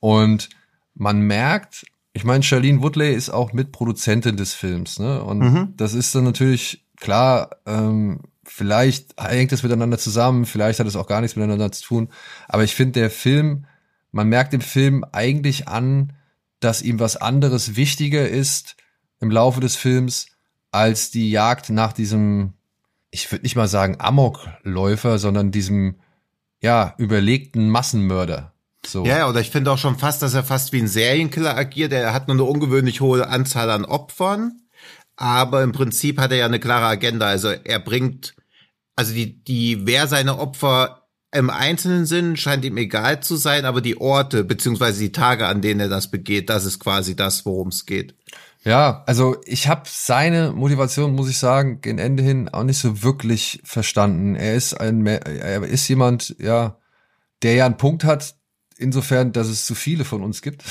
und 0.00 0.48
man 0.94 1.20
merkt, 1.20 1.84
ich 2.14 2.24
meine, 2.24 2.42
Charlene 2.42 2.80
Woodley 2.82 3.14
ist 3.14 3.28
auch 3.28 3.52
Mitproduzentin 3.52 4.36
des 4.36 4.54
Films, 4.54 4.98
ne? 4.98 5.22
Und 5.22 5.38
mhm. 5.38 5.74
das 5.76 5.94
ist 5.94 6.14
dann 6.14 6.24
natürlich 6.24 6.86
klar, 6.96 7.50
ähm, 7.66 8.20
vielleicht 8.44 9.20
hängt 9.20 9.52
es 9.52 9.62
miteinander 9.62 9.98
zusammen, 9.98 10.46
vielleicht 10.46 10.80
hat 10.80 10.86
es 10.86 10.96
auch 10.96 11.06
gar 11.06 11.20
nichts 11.20 11.36
miteinander 11.36 11.70
zu 11.72 11.84
tun. 11.84 12.08
Aber 12.48 12.64
ich 12.64 12.74
finde, 12.74 13.00
der 13.00 13.10
Film, 13.10 13.66
man 14.12 14.28
merkt 14.28 14.52
dem 14.52 14.60
Film 14.60 15.04
eigentlich 15.12 15.68
an, 15.68 16.12
dass 16.60 16.80
ihm 16.80 17.00
was 17.00 17.16
anderes 17.16 17.76
wichtiger 17.76 18.26
ist 18.28 18.76
im 19.20 19.30
Laufe 19.30 19.60
des 19.60 19.76
Films 19.76 20.28
als 20.70 21.10
die 21.10 21.30
Jagd 21.30 21.70
nach 21.70 21.92
diesem 21.92 22.54
ich 23.14 23.30
würde 23.30 23.44
nicht 23.44 23.54
mal 23.54 23.68
sagen 23.68 23.96
Amokläufer, 24.00 25.18
sondern 25.18 25.52
diesem, 25.52 25.94
ja, 26.60 26.94
überlegten 26.98 27.70
Massenmörder. 27.70 28.52
So. 28.84 29.06
Ja, 29.06 29.28
oder 29.28 29.40
ich 29.40 29.50
finde 29.50 29.70
auch 29.70 29.78
schon 29.78 29.96
fast, 29.96 30.20
dass 30.20 30.34
er 30.34 30.42
fast 30.42 30.72
wie 30.72 30.80
ein 30.80 30.88
Serienkiller 30.88 31.56
agiert. 31.56 31.92
Er 31.92 32.12
hat 32.12 32.26
nur 32.26 32.34
eine 32.34 32.42
ungewöhnlich 32.42 33.00
hohe 33.00 33.28
Anzahl 33.28 33.70
an 33.70 33.84
Opfern, 33.84 34.60
aber 35.14 35.62
im 35.62 35.70
Prinzip 35.70 36.18
hat 36.18 36.32
er 36.32 36.38
ja 36.38 36.46
eine 36.46 36.58
klare 36.58 36.86
Agenda. 36.86 37.26
Also 37.26 37.50
er 37.50 37.78
bringt, 37.78 38.34
also 38.96 39.14
die, 39.14 39.44
die, 39.44 39.86
wer 39.86 40.08
seine 40.08 40.38
Opfer 40.38 41.06
im 41.30 41.50
Einzelnen 41.50 42.06
sind, 42.06 42.38
scheint 42.38 42.64
ihm 42.64 42.76
egal 42.76 43.22
zu 43.22 43.36
sein, 43.36 43.64
aber 43.64 43.80
die 43.80 44.00
Orte 44.00 44.42
beziehungsweise 44.42 44.98
die 44.98 45.12
Tage, 45.12 45.46
an 45.46 45.62
denen 45.62 45.80
er 45.80 45.88
das 45.88 46.10
begeht, 46.10 46.50
das 46.50 46.64
ist 46.64 46.80
quasi 46.80 47.14
das, 47.14 47.46
worum 47.46 47.68
es 47.68 47.86
geht. 47.86 48.16
Ja, 48.64 49.02
also 49.06 49.36
ich 49.44 49.68
habe 49.68 49.82
seine 49.84 50.52
Motivation, 50.52 51.14
muss 51.14 51.28
ich 51.28 51.38
sagen, 51.38 51.82
gen 51.82 51.98
Ende 51.98 52.22
hin 52.22 52.48
auch 52.48 52.62
nicht 52.64 52.78
so 52.78 53.02
wirklich 53.02 53.60
verstanden. 53.62 54.36
Er 54.36 54.54
ist 54.54 54.72
ein, 54.74 55.06
er 55.06 55.62
ist 55.62 55.86
jemand, 55.88 56.34
ja, 56.38 56.78
der 57.42 57.54
ja 57.54 57.66
einen 57.66 57.76
Punkt 57.76 58.04
hat, 58.04 58.36
insofern, 58.78 59.32
dass 59.32 59.48
es 59.48 59.66
zu 59.66 59.74
viele 59.74 60.04
von 60.04 60.22
uns 60.22 60.40
gibt. 60.40 60.64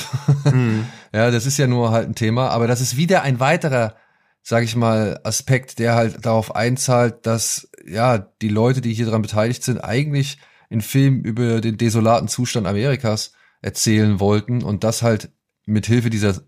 Mhm. 0.52 0.88
ja, 1.14 1.30
das 1.30 1.46
ist 1.46 1.60
ja 1.60 1.68
nur 1.68 1.92
halt 1.92 2.08
ein 2.08 2.16
Thema, 2.16 2.50
aber 2.50 2.66
das 2.66 2.82
ist 2.82 2.98
wieder 2.98 3.22
ein 3.22 3.40
weiterer, 3.40 3.96
sag 4.42 4.64
ich 4.64 4.76
mal, 4.76 5.20
Aspekt, 5.24 5.78
der 5.78 5.94
halt 5.94 6.26
darauf 6.26 6.56
einzahlt, 6.56 7.28
dass 7.28 7.70
ja 7.86 8.18
die 8.18 8.50
Leute, 8.50 8.82
die 8.82 8.94
hier 8.94 9.06
dran 9.06 9.22
beteiligt 9.22 9.64
sind, 9.64 9.78
eigentlich 9.80 10.40
in 10.70 10.82
Film 10.82 11.22
über 11.22 11.62
den 11.62 11.78
desolaten 11.78 12.28
Zustand 12.28 12.66
Amerikas 12.66 13.34
erzählen 13.62 14.20
wollten 14.20 14.64
und 14.64 14.84
das 14.84 15.04
halt 15.04 15.30
mit 15.66 15.86
Hilfe 15.86 16.10
dieser 16.10 16.42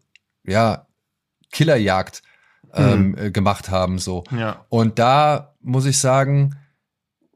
ja 0.43 0.84
Killerjagd 1.55 2.21
ähm, 2.73 3.15
mhm. 3.17 3.33
gemacht 3.33 3.69
haben 3.69 3.97
so. 3.97 4.25
Ja. 4.37 4.65
Und 4.69 4.99
da 4.99 5.55
muss 5.61 5.85
ich 5.85 5.97
sagen, 5.97 6.57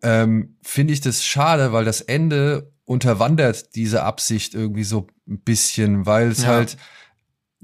ähm, 0.04 0.58
finde 0.62 0.94
ich 0.94 1.02
das 1.02 1.26
schade, 1.26 1.72
weil 1.72 1.86
das 1.86 2.02
Ende 2.02 2.74
unterwandert 2.84 3.76
diese 3.76 4.04
Absicht 4.04 4.54
irgendwie 4.54 4.84
so 4.84 5.08
ein 5.28 5.40
bisschen, 5.40 6.06
weil 6.06 6.28
es 6.28 6.44
ja. 6.44 6.50
halt 6.50 6.78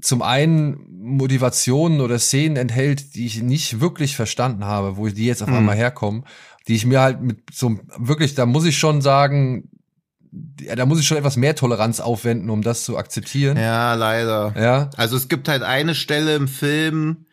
zum 0.00 0.22
einen 0.22 0.78
Motivationen 0.90 2.00
oder 2.00 2.18
Szenen 2.18 2.56
enthält, 2.56 3.14
die 3.14 3.26
ich 3.26 3.42
nicht 3.42 3.80
wirklich 3.80 4.16
verstanden 4.16 4.64
habe, 4.64 4.96
wo 4.96 5.08
die 5.08 5.26
jetzt 5.26 5.42
auf 5.42 5.48
mhm. 5.48 5.56
einmal 5.56 5.76
herkommen, 5.76 6.24
die 6.68 6.74
ich 6.74 6.86
mir 6.86 7.00
halt 7.00 7.20
mit 7.20 7.40
so 7.52 7.78
wirklich, 7.98 8.34
da 8.34 8.46
muss 8.46 8.64
ich 8.64 8.78
schon 8.78 9.02
sagen, 9.02 9.68
ja, 10.60 10.76
da 10.76 10.86
muss 10.86 11.00
ich 11.00 11.06
schon 11.06 11.18
etwas 11.18 11.36
mehr 11.36 11.54
Toleranz 11.54 12.00
aufwenden, 12.00 12.50
um 12.50 12.62
das 12.62 12.84
zu 12.84 12.96
akzeptieren. 12.96 13.56
Ja, 13.56 13.94
leider. 13.94 14.54
Ja. 14.58 14.90
Also 14.96 15.16
es 15.16 15.28
gibt 15.28 15.48
halt 15.48 15.62
eine 15.62 15.94
Stelle 15.94 16.34
im 16.34 16.48
Film, 16.48 17.26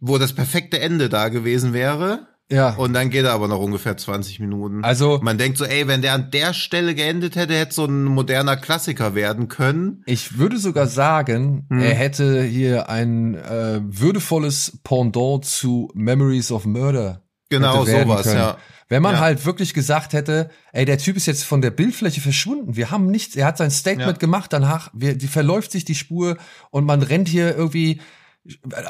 wo 0.00 0.18
das 0.18 0.32
perfekte 0.32 0.78
Ende 0.78 1.08
da 1.08 1.28
gewesen 1.28 1.72
wäre. 1.72 2.28
Ja. 2.48 2.74
Und 2.76 2.92
dann 2.92 3.10
geht 3.10 3.24
er 3.24 3.32
aber 3.32 3.48
noch 3.48 3.58
ungefähr 3.58 3.96
20 3.96 4.38
Minuten. 4.38 4.84
Also. 4.84 5.18
Man 5.22 5.36
denkt 5.36 5.58
so, 5.58 5.64
ey, 5.64 5.88
wenn 5.88 6.02
der 6.02 6.12
an 6.12 6.30
der 6.30 6.54
Stelle 6.54 6.94
geendet 6.94 7.34
hätte, 7.34 7.54
hätte 7.54 7.74
so 7.74 7.86
ein 7.86 8.04
moderner 8.04 8.56
Klassiker 8.56 9.14
werden 9.14 9.48
können. 9.48 10.02
Ich 10.06 10.38
würde 10.38 10.58
sogar 10.58 10.86
sagen, 10.86 11.66
hm. 11.68 11.80
er 11.80 11.94
hätte 11.94 12.42
hier 12.42 12.88
ein 12.88 13.34
äh, 13.34 13.80
würdevolles 13.82 14.78
Pendant 14.84 15.44
zu 15.44 15.90
Memories 15.94 16.52
of 16.52 16.66
Murder. 16.66 17.25
Genau, 17.48 17.84
sowas, 17.84 18.24
können. 18.24 18.38
ja. 18.38 18.56
Wenn 18.88 19.02
man 19.02 19.14
ja. 19.14 19.20
halt 19.20 19.44
wirklich 19.44 19.74
gesagt 19.74 20.12
hätte, 20.12 20.50
ey, 20.72 20.84
der 20.84 20.98
Typ 20.98 21.16
ist 21.16 21.26
jetzt 21.26 21.44
von 21.44 21.60
der 21.60 21.72
Bildfläche 21.72 22.20
verschwunden. 22.20 22.76
Wir 22.76 22.90
haben 22.90 23.08
nichts, 23.08 23.34
er 23.34 23.46
hat 23.46 23.58
sein 23.58 23.70
Statement 23.70 24.08
ja. 24.08 24.18
gemacht, 24.18 24.52
danach, 24.52 24.90
wir, 24.94 25.16
die 25.16 25.26
verläuft 25.26 25.72
sich 25.72 25.84
die 25.84 25.96
Spur 25.96 26.36
und 26.70 26.84
man 26.84 27.02
rennt 27.02 27.28
hier 27.28 27.56
irgendwie 27.56 28.00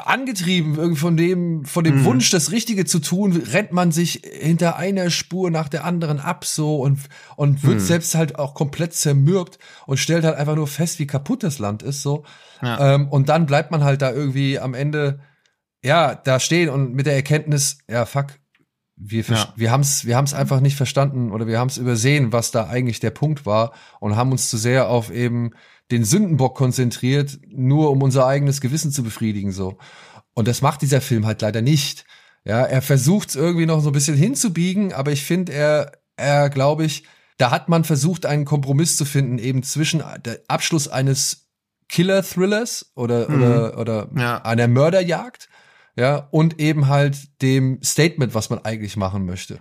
angetrieben 0.05 0.75
irgendwie 0.75 0.99
von 0.99 1.17
dem 1.17 1.65
von 1.65 1.83
dem 1.83 1.99
mhm. 1.99 2.05
Wunsch 2.05 2.29
das 2.29 2.51
Richtige 2.51 2.85
zu 2.85 2.99
tun 2.99 3.35
rennt 3.35 3.71
man 3.71 3.91
sich 3.91 4.21
hinter 4.23 4.75
einer 4.75 5.09
Spur 5.09 5.49
nach 5.49 5.67
der 5.67 5.83
anderen 5.83 6.19
ab 6.19 6.45
so 6.45 6.75
und 6.77 6.99
und 7.37 7.63
wird 7.63 7.75
mhm. 7.75 7.79
selbst 7.79 8.13
halt 8.13 8.37
auch 8.37 8.53
komplett 8.53 8.93
zermürbt 8.93 9.57
und 9.87 9.97
stellt 9.97 10.25
halt 10.25 10.35
einfach 10.35 10.55
nur 10.55 10.67
fest 10.67 10.99
wie 10.99 11.07
kaputt 11.07 11.41
das 11.41 11.57
Land 11.59 11.81
ist 11.81 12.03
so 12.03 12.23
ja. 12.61 12.95
ähm, 12.95 13.07
und 13.07 13.29
dann 13.29 13.47
bleibt 13.47 13.71
man 13.71 13.83
halt 13.83 14.01
da 14.01 14.11
irgendwie 14.11 14.59
am 14.59 14.75
Ende 14.75 15.21
ja 15.83 16.13
da 16.13 16.39
stehen 16.39 16.69
und 16.69 16.93
mit 16.93 17.07
der 17.07 17.15
Erkenntnis 17.15 17.79
ja 17.89 18.05
fuck 18.05 18.27
wir 18.97 19.23
ja. 19.23 19.53
wir 19.55 19.71
haben 19.71 19.81
es 19.81 20.05
wir 20.05 20.17
haben 20.17 20.25
es 20.25 20.33
einfach 20.33 20.59
nicht 20.59 20.75
verstanden 20.75 21.31
oder 21.31 21.45
wir 21.45 21.59
haben 21.59 21.67
es 21.67 21.77
übersehen 21.77 22.33
was 22.33 22.49
da 22.49 22.67
eigentlich 22.67 22.99
der 22.99 23.11
Punkt 23.11 23.45
war 23.45 23.73
und 23.99 24.15
haben 24.15 24.31
uns 24.31 24.49
zu 24.49 24.57
sehr 24.57 24.89
auf 24.89 25.11
eben 25.11 25.51
den 25.91 26.03
Sündenbock 26.03 26.55
konzentriert, 26.55 27.39
nur 27.47 27.91
um 27.91 28.01
unser 28.01 28.25
eigenes 28.27 28.61
Gewissen 28.61 28.91
zu 28.91 29.03
befriedigen, 29.03 29.51
so. 29.51 29.77
Und 30.33 30.47
das 30.47 30.61
macht 30.61 30.81
dieser 30.81 31.01
Film 31.01 31.25
halt 31.25 31.41
leider 31.41 31.61
nicht. 31.61 32.05
Ja, 32.43 32.63
er 32.63 32.81
versucht 32.81 33.29
es 33.29 33.35
irgendwie 33.35 33.65
noch 33.65 33.81
so 33.81 33.89
ein 33.89 33.93
bisschen 33.93 34.15
hinzubiegen, 34.15 34.93
aber 34.93 35.11
ich 35.11 35.23
finde, 35.23 35.53
er, 35.53 35.91
er, 36.15 36.49
glaube 36.49 36.85
ich, 36.85 37.03
da 37.37 37.51
hat 37.51 37.69
man 37.69 37.83
versucht, 37.83 38.25
einen 38.25 38.45
Kompromiss 38.45 38.97
zu 38.97 39.05
finden, 39.05 39.37
eben 39.37 39.63
zwischen 39.63 40.03
der 40.23 40.39
Abschluss 40.47 40.87
eines 40.87 41.49
Killer-Thrillers 41.89 42.91
oder, 42.95 43.29
mhm. 43.29 43.35
oder, 43.35 43.77
oder 43.77 44.09
ja. 44.15 44.41
einer 44.43 44.67
Mörderjagd, 44.67 45.49
ja, 45.97 46.27
und 46.29 46.59
eben 46.59 46.87
halt 46.87 47.17
dem 47.41 47.79
Statement, 47.83 48.35
was 48.35 48.49
man 48.49 48.59
eigentlich 48.59 48.95
machen 48.97 49.25
möchte. 49.25 49.59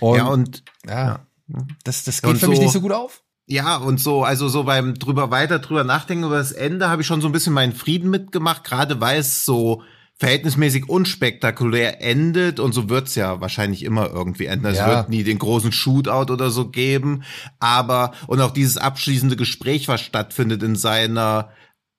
Und, 0.00 0.16
ja, 0.16 0.26
und 0.26 0.64
ja, 0.86 1.06
ja. 1.48 1.66
das, 1.84 2.04
das 2.04 2.22
geht 2.22 2.30
und 2.30 2.38
für 2.38 2.48
mich 2.48 2.60
nicht 2.60 2.72
so 2.72 2.80
gut 2.80 2.92
auf. 2.92 3.22
Ja, 3.46 3.76
und 3.76 4.00
so, 4.00 4.24
also 4.24 4.48
so 4.48 4.64
beim 4.64 4.94
drüber 4.94 5.30
weiter 5.30 5.60
drüber 5.60 5.84
nachdenken 5.84 6.24
über 6.24 6.38
das 6.38 6.50
Ende 6.50 6.88
habe 6.88 7.02
ich 7.02 7.06
schon 7.06 7.20
so 7.20 7.28
ein 7.28 7.32
bisschen 7.32 7.52
meinen 7.52 7.74
Frieden 7.74 8.10
mitgemacht, 8.10 8.64
gerade 8.64 9.00
weil 9.00 9.20
es 9.20 9.44
so 9.44 9.82
verhältnismäßig 10.18 10.88
unspektakulär 10.88 12.02
endet 12.02 12.58
und 12.58 12.72
so 12.72 12.88
wird's 12.88 13.14
ja 13.14 13.40
wahrscheinlich 13.42 13.84
immer 13.84 14.10
irgendwie 14.10 14.46
enden. 14.46 14.66
Es 14.66 14.78
ja. 14.78 14.88
wird 14.88 15.10
nie 15.10 15.24
den 15.24 15.38
großen 15.38 15.72
Shootout 15.72 16.32
oder 16.32 16.50
so 16.50 16.70
geben, 16.70 17.22
aber 17.60 18.12
und 18.26 18.40
auch 18.40 18.50
dieses 18.50 18.78
abschließende 18.78 19.36
Gespräch, 19.36 19.88
was 19.88 20.00
stattfindet 20.00 20.62
in 20.62 20.74
seiner 20.74 21.50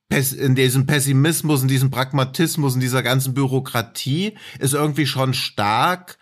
in 0.10 0.56
diesem 0.56 0.86
Pessimismus, 0.86 1.62
in 1.62 1.68
diesem 1.68 1.92
Pragmatismus, 1.92 2.76
in 2.76 2.82
dieser 2.82 3.04
ganzen 3.04 3.34
Bürokratie, 3.34 4.38
ist 4.60 4.74
irgendwie 4.74 5.06
schon 5.06 5.34
stark, 5.34 6.18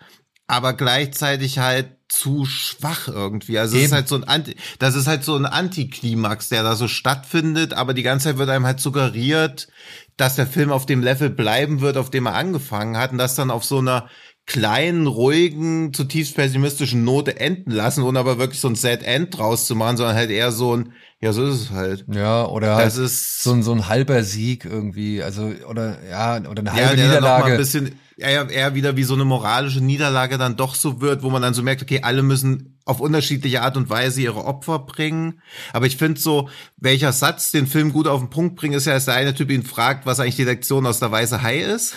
aber 0.46 0.72
gleichzeitig 0.72 1.58
halt 1.58 1.96
zu 2.08 2.44
schwach 2.44 3.08
irgendwie. 3.08 3.58
Also 3.58 3.76
es 3.76 3.84
ist 3.86 3.92
halt 3.92 4.08
so 4.08 4.16
ein 4.16 4.24
Anti, 4.24 4.56
das 4.78 4.94
ist 4.94 5.06
halt 5.06 5.24
so 5.24 5.36
ein 5.36 5.44
Antiklimax, 5.44 6.48
der 6.48 6.62
da 6.62 6.76
so 6.76 6.88
stattfindet, 6.88 7.74
aber 7.74 7.94
die 7.94 8.02
ganze 8.02 8.28
Zeit 8.28 8.38
wird 8.38 8.48
einem 8.48 8.66
halt 8.66 8.80
suggeriert, 8.80 9.68
dass 10.16 10.36
der 10.36 10.46
Film 10.46 10.70
auf 10.70 10.86
dem 10.86 11.02
Level 11.02 11.30
bleiben 11.30 11.80
wird, 11.80 11.96
auf 11.96 12.10
dem 12.10 12.26
er 12.26 12.34
angefangen 12.34 12.96
hat 12.96 13.12
und 13.12 13.18
das 13.18 13.34
dann 13.34 13.50
auf 13.50 13.64
so 13.64 13.78
einer 13.78 14.08
kleinen, 14.46 15.08
ruhigen, 15.08 15.92
zutiefst 15.92 16.36
pessimistischen 16.36 17.02
Note 17.02 17.38
enden 17.38 17.72
lassen, 17.72 18.04
ohne 18.04 18.20
aber 18.20 18.38
wirklich 18.38 18.60
so 18.60 18.68
ein 18.68 18.76
Sad 18.76 19.02
End 19.02 19.36
draus 19.36 19.66
zu 19.66 19.74
machen, 19.74 19.96
sondern 19.96 20.14
halt 20.14 20.30
eher 20.30 20.52
so 20.52 20.76
ein, 20.76 20.92
ja, 21.20 21.32
so 21.32 21.46
ist 21.46 21.60
es 21.60 21.70
halt. 21.70 22.04
Ja, 22.12 22.46
oder 22.46 22.68
das 22.68 22.96
halt 22.96 23.06
ist 23.06 23.42
so 23.42 23.52
ein, 23.52 23.62
so 23.62 23.72
ein 23.72 23.88
halber 23.88 24.22
Sieg 24.22 24.64
irgendwie, 24.64 25.22
also, 25.22 25.52
oder, 25.68 25.98
ja, 26.08 26.36
oder 26.38 26.60
eine 26.60 26.72
halbe 26.72 27.00
ja, 27.00 27.06
Niederlage. 27.06 27.52
ein 27.52 27.58
bisschen, 27.58 27.98
eher, 28.16 28.48
eher 28.50 28.74
wieder 28.74 28.96
wie 28.96 29.04
so 29.04 29.14
eine 29.14 29.24
moralische 29.24 29.80
Niederlage 29.80 30.38
dann 30.38 30.56
doch 30.56 30.74
so 30.74 31.00
wird, 31.00 31.22
wo 31.22 31.30
man 31.30 31.42
dann 31.42 31.54
so 31.54 31.62
merkt, 31.62 31.82
okay, 31.82 32.00
alle 32.02 32.22
müssen 32.22 32.78
auf 32.84 33.00
unterschiedliche 33.00 33.62
Art 33.62 33.76
und 33.76 33.90
Weise 33.90 34.20
ihre 34.20 34.44
Opfer 34.44 34.78
bringen. 34.78 35.40
Aber 35.72 35.86
ich 35.86 35.96
finde 35.96 36.20
so, 36.20 36.48
welcher 36.76 37.12
Satz 37.12 37.50
den 37.50 37.66
Film 37.66 37.92
gut 37.92 38.06
auf 38.06 38.20
den 38.20 38.30
Punkt 38.30 38.56
bringt, 38.56 38.74
ist 38.74 38.86
ja, 38.86 38.94
dass 38.94 39.06
der 39.06 39.14
eine 39.14 39.34
Typ 39.34 39.50
ihn 39.50 39.64
fragt, 39.64 40.06
was 40.06 40.20
eigentlich 40.20 40.36
die 40.36 40.44
Lektion 40.44 40.86
aus 40.86 41.00
der 41.00 41.10
Weiße 41.10 41.42
Hai 41.42 41.58
ist. 41.58 41.96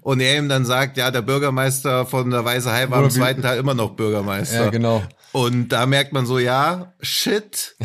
Und 0.00 0.20
er 0.20 0.38
ihm 0.38 0.48
dann 0.48 0.64
sagt, 0.64 0.96
ja, 0.96 1.10
der 1.10 1.22
Bürgermeister 1.22 2.06
von 2.06 2.30
der 2.30 2.44
Weiße 2.44 2.72
Hai 2.72 2.90
war 2.90 3.02
im 3.02 3.10
zweiten 3.10 3.42
Teil 3.42 3.58
immer 3.58 3.74
noch 3.74 3.96
Bürgermeister. 3.96 4.64
Ja, 4.64 4.70
genau. 4.70 5.02
Und 5.32 5.68
da 5.68 5.86
merkt 5.86 6.12
man 6.12 6.26
so, 6.26 6.38
ja, 6.38 6.94
shit, 7.00 7.76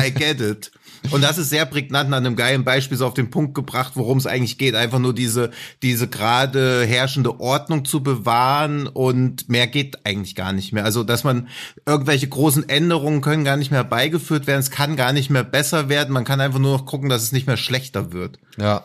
I 0.00 0.10
get 0.12 0.40
it. 0.40 0.70
Und 1.10 1.22
das 1.22 1.38
ist 1.38 1.50
sehr 1.50 1.66
prägnant 1.66 2.12
an 2.12 2.26
einem 2.26 2.36
geilen 2.36 2.64
Beispiel 2.64 2.96
so 2.96 3.06
auf 3.06 3.14
den 3.14 3.30
Punkt 3.30 3.54
gebracht, 3.54 3.92
worum 3.94 4.18
es 4.18 4.26
eigentlich 4.26 4.56
geht. 4.56 4.74
Einfach 4.74 4.98
nur 4.98 5.14
diese, 5.14 5.50
diese 5.82 6.08
gerade 6.08 6.84
herrschende 6.86 7.40
Ordnung 7.40 7.84
zu 7.84 8.02
bewahren 8.02 8.86
und 8.86 9.48
mehr 9.48 9.66
geht 9.66 10.06
eigentlich 10.06 10.34
gar 10.34 10.52
nicht 10.52 10.72
mehr. 10.72 10.84
Also, 10.84 11.04
dass 11.04 11.24
man 11.24 11.48
irgendwelche 11.84 12.28
großen 12.28 12.68
Änderungen 12.68 13.20
können 13.20 13.44
gar 13.44 13.56
nicht 13.56 13.70
mehr 13.70 13.84
beigeführt 13.84 14.46
werden. 14.46 14.60
Es 14.60 14.70
kann 14.70 14.96
gar 14.96 15.12
nicht 15.12 15.30
mehr 15.30 15.44
besser 15.44 15.88
werden. 15.88 16.12
Man 16.12 16.24
kann 16.24 16.40
einfach 16.40 16.58
nur 16.58 16.72
noch 16.72 16.86
gucken, 16.86 17.10
dass 17.10 17.22
es 17.22 17.32
nicht 17.32 17.46
mehr 17.46 17.58
schlechter 17.58 18.12
wird. 18.12 18.38
Ja. 18.56 18.84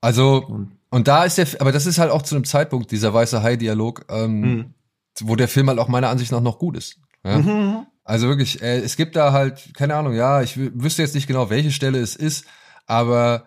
Also, 0.00 0.66
und 0.90 1.08
da 1.08 1.24
ist 1.24 1.38
der, 1.38 1.46
aber 1.60 1.72
das 1.72 1.86
ist 1.86 1.98
halt 1.98 2.10
auch 2.10 2.22
zu 2.22 2.34
einem 2.34 2.44
Zeitpunkt, 2.44 2.90
dieser 2.90 3.14
weiße 3.14 3.42
Hai-Dialog, 3.42 4.06
ähm, 4.08 4.40
mhm. 4.40 4.74
wo 5.20 5.36
der 5.36 5.48
Film 5.48 5.68
halt 5.68 5.78
auch 5.78 5.88
meiner 5.88 6.08
Ansicht 6.08 6.32
nach 6.32 6.40
noch 6.40 6.58
gut 6.58 6.76
ist. 6.76 6.98
Ja? 7.28 7.38
Mhm. 7.38 7.86
Also 8.04 8.28
wirklich, 8.28 8.62
äh, 8.62 8.78
es 8.78 8.96
gibt 8.96 9.16
da 9.16 9.32
halt, 9.32 9.74
keine 9.74 9.94
Ahnung, 9.94 10.14
ja, 10.14 10.40
ich 10.40 10.56
wüsste 10.56 11.02
jetzt 11.02 11.14
nicht 11.14 11.26
genau, 11.26 11.50
welche 11.50 11.70
Stelle 11.70 11.98
es 11.98 12.16
ist, 12.16 12.46
aber 12.86 13.44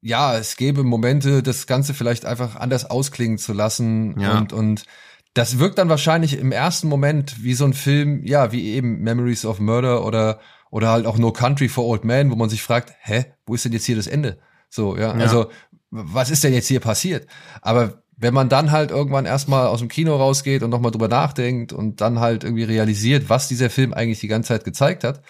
ja, 0.00 0.36
es 0.36 0.56
gäbe 0.56 0.82
Momente, 0.82 1.42
das 1.42 1.66
Ganze 1.66 1.94
vielleicht 1.94 2.26
einfach 2.26 2.56
anders 2.56 2.90
ausklingen 2.90 3.38
zu 3.38 3.52
lassen 3.52 4.18
ja. 4.20 4.36
und, 4.36 4.52
und 4.52 4.84
das 5.32 5.58
wirkt 5.58 5.78
dann 5.78 5.88
wahrscheinlich 5.88 6.38
im 6.38 6.52
ersten 6.52 6.88
Moment 6.88 7.42
wie 7.42 7.54
so 7.54 7.64
ein 7.64 7.72
Film, 7.72 8.24
ja, 8.24 8.52
wie 8.52 8.72
eben 8.74 9.00
Memories 9.00 9.44
of 9.44 9.60
Murder 9.60 10.04
oder, 10.04 10.40
oder 10.70 10.88
halt 10.90 11.06
auch 11.06 11.18
No 11.18 11.32
Country 11.32 11.68
for 11.68 11.86
Old 11.86 12.04
Men, 12.04 12.30
wo 12.30 12.36
man 12.36 12.50
sich 12.50 12.62
fragt, 12.62 12.94
hä, 13.00 13.26
wo 13.46 13.54
ist 13.54 13.64
denn 13.64 13.72
jetzt 13.72 13.84
hier 13.84 13.96
das 13.96 14.06
Ende? 14.06 14.38
So, 14.68 14.96
ja, 14.96 15.08
ja. 15.08 15.12
also 15.14 15.50
was 15.90 16.30
ist 16.30 16.42
denn 16.42 16.52
jetzt 16.52 16.68
hier 16.68 16.80
passiert? 16.80 17.28
Aber 17.62 18.03
wenn 18.16 18.34
man 18.34 18.48
dann 18.48 18.70
halt 18.70 18.90
irgendwann 18.90 19.26
erstmal 19.26 19.66
aus 19.66 19.80
dem 19.80 19.88
Kino 19.88 20.16
rausgeht 20.16 20.62
und 20.62 20.70
nochmal 20.70 20.92
drüber 20.92 21.08
nachdenkt 21.08 21.72
und 21.72 22.00
dann 22.00 22.20
halt 22.20 22.44
irgendwie 22.44 22.64
realisiert, 22.64 23.28
was 23.28 23.48
dieser 23.48 23.70
Film 23.70 23.92
eigentlich 23.92 24.20
die 24.20 24.28
ganze 24.28 24.48
Zeit 24.48 24.64
gezeigt 24.64 25.04
hat, 25.04 25.22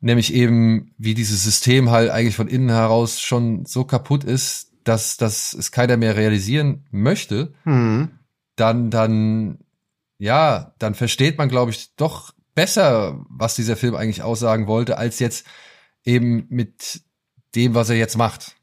nämlich 0.00 0.32
eben, 0.32 0.92
wie 0.96 1.14
dieses 1.14 1.42
System 1.42 1.90
halt 1.90 2.10
eigentlich 2.10 2.36
von 2.36 2.48
innen 2.48 2.70
heraus 2.70 3.20
schon 3.20 3.66
so 3.66 3.84
kaputt 3.84 4.24
ist, 4.24 4.72
dass, 4.84 5.16
dass 5.16 5.52
es 5.52 5.72
keiner 5.72 5.96
mehr 5.96 6.16
realisieren 6.16 6.84
möchte, 6.90 7.52
Mhm. 7.64 8.10
dann, 8.56 8.90
dann, 8.90 9.58
ja, 10.18 10.74
dann 10.78 10.94
versteht 10.94 11.38
man, 11.38 11.48
glaube 11.48 11.70
ich, 11.70 11.94
doch 11.96 12.32
besser, 12.54 13.24
was 13.28 13.56
dieser 13.56 13.76
Film 13.76 13.94
eigentlich 13.94 14.22
aussagen 14.22 14.66
wollte, 14.66 14.98
als 14.98 15.18
jetzt 15.18 15.46
eben 16.04 16.46
mit 16.48 17.02
dem, 17.54 17.74
was 17.74 17.90
er 17.90 17.96
jetzt 17.96 18.16
macht. 18.16 18.56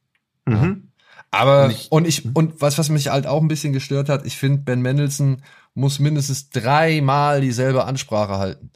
Mhm. 0.46 0.87
Aber 1.32 1.66
Und 1.66 1.72
ich- 1.72 1.92
und 1.92 2.08
ich 2.08 2.36
und 2.36 2.62
was 2.62 2.78
was 2.78 2.90
mich 2.90 3.10
halt 3.10 3.28
auch 3.28 3.42
ein 3.42 3.48
bisschen 3.48 3.74
gestört 3.74 4.10
hat, 4.10 4.26
ich 4.26 4.38
finde 4.38 4.60
Ben 4.60 4.82
Mendelssohn 4.82 5.42
muss 5.74 6.00
mindestens 6.00 6.50
dreimal 6.50 7.42
dieselbe 7.42 7.86
Ansprache 7.86 8.38
halten. 8.38 8.72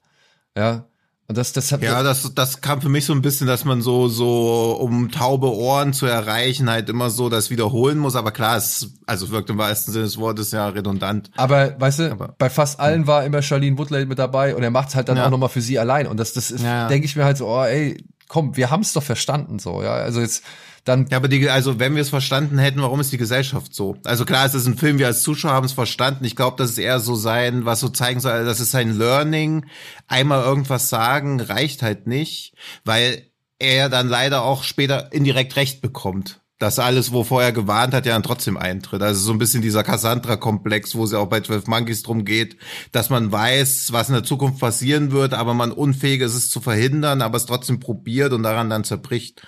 Ja. 0.57 0.85
Und 1.27 1.37
das 1.37 1.53
das 1.53 1.71
hat 1.71 1.81
Ja, 1.81 2.03
das, 2.03 2.33
das 2.35 2.59
kam 2.59 2.81
für 2.81 2.89
mich 2.89 3.05
so 3.05 3.13
ein 3.13 3.21
bisschen, 3.21 3.47
dass 3.47 3.63
man 3.63 3.81
so, 3.81 4.09
so, 4.09 4.77
um 4.81 5.09
taube 5.11 5.47
Ohren 5.55 5.93
zu 5.93 6.05
erreichen, 6.05 6.69
halt 6.69 6.89
immer 6.89 7.09
so 7.09 7.29
das 7.29 7.49
wiederholen 7.49 7.97
muss. 7.99 8.17
Aber 8.17 8.31
klar, 8.31 8.57
es, 8.57 8.89
also 9.07 9.29
wirkt 9.31 9.49
im 9.49 9.57
wahrsten 9.57 9.93
Sinne 9.93 10.03
des 10.05 10.17
Wortes 10.17 10.51
ja 10.51 10.67
redundant. 10.67 11.31
aber 11.37 11.79
weißt 11.79 11.99
du, 11.99 12.11
Aber- 12.11 12.35
bei 12.37 12.49
fast 12.49 12.81
allen 12.81 13.07
war 13.07 13.23
immer 13.23 13.41
Charlene 13.41 13.77
Woodley 13.77 14.05
mit 14.05 14.19
dabei 14.19 14.55
und 14.57 14.61
er 14.63 14.71
macht 14.71 14.93
halt 14.93 15.07
dann 15.07 15.15
Ja. 15.15 15.25
auch 15.27 15.29
nochmal 15.31 15.47
für 15.49 15.61
sie 15.61 15.79
allein. 15.79 16.05
Und 16.07 16.17
das, 16.19 16.33
das 16.33 16.51
ist, 16.51 16.65
Ja. 16.65 16.89
denke 16.89 17.05
ich 17.05 17.15
mir 17.15 17.23
halt 17.23 17.37
so, 17.37 17.47
oh 17.47 17.63
ey, 17.63 18.03
komm, 18.27 18.57
wir 18.57 18.69
haben 18.69 18.81
es 18.81 18.91
doch 18.91 19.03
verstanden 19.03 19.57
so, 19.57 19.81
ja. 19.81 19.93
Also 19.93 20.19
jetzt 20.19 20.43
dann 20.83 21.07
Ja, 21.11 21.17
aber 21.17 21.27
die, 21.27 21.49
also 21.49 21.79
wenn 21.79 21.95
wir 21.95 22.01
es 22.01 22.09
verstanden 22.09 22.57
hätten, 22.57 22.81
warum 22.81 22.99
ist 22.99 23.11
die 23.11 23.17
Gesellschaft 23.17 23.73
so? 23.75 23.97
Also 24.03 24.25
klar, 24.25 24.45
es 24.45 24.55
ist 24.55 24.65
ein 24.65 24.77
Film, 24.77 24.97
wir 24.97 25.07
als 25.07 25.23
Zuschauer 25.23 25.53
haben 25.53 25.65
es 25.65 25.73
verstanden. 25.73 26.25
Ich 26.25 26.35
glaube, 26.35 26.57
das 26.57 26.71
ist 26.71 26.77
eher 26.79 26.99
so 26.99 27.15
sein, 27.15 27.65
was 27.65 27.79
so 27.79 27.89
zeigen 27.89 28.19
soll, 28.19 28.45
das 28.45 28.59
ist 28.59 28.71
sein 28.71 28.97
Learning. 28.97 29.65
Einmal 30.07 30.43
irgendwas 30.43 30.89
sagen 30.89 31.39
reicht 31.39 31.83
halt 31.83 32.07
nicht, 32.07 32.53
weil 32.83 33.27
er 33.59 33.89
dann 33.89 34.09
leider 34.09 34.43
auch 34.43 34.63
später 34.63 35.13
indirekt 35.13 35.55
recht 35.55 35.81
bekommt. 35.81 36.39
Dass 36.57 36.77
alles, 36.77 37.11
wovor 37.11 37.41
er 37.41 37.51
gewarnt 37.51 37.93
hat, 37.93 38.05
ja 38.05 38.13
dann 38.13 38.21
trotzdem 38.21 38.55
eintritt. 38.55 39.01
Also 39.01 39.19
so 39.19 39.31
ein 39.31 39.39
bisschen 39.39 39.63
dieser 39.63 39.83
Cassandra-Komplex, 39.83 40.93
wo 40.93 41.05
es 41.05 41.11
ja 41.11 41.17
auch 41.17 41.27
bei 41.27 41.41
12 41.41 41.65
Monkeys 41.65 42.03
drum 42.03 42.23
geht, 42.23 42.55
dass 42.91 43.09
man 43.09 43.31
weiß, 43.31 43.91
was 43.93 44.09
in 44.09 44.13
der 44.13 44.23
Zukunft 44.23 44.59
passieren 44.59 45.11
wird, 45.11 45.33
aber 45.33 45.55
man 45.55 45.71
unfähig 45.71 46.21
ist, 46.21 46.35
es 46.35 46.49
zu 46.49 46.61
verhindern, 46.61 47.23
aber 47.23 47.37
es 47.37 47.47
trotzdem 47.47 47.79
probiert 47.79 48.31
und 48.31 48.43
daran 48.43 48.69
dann 48.69 48.83
zerbricht. 48.83 49.41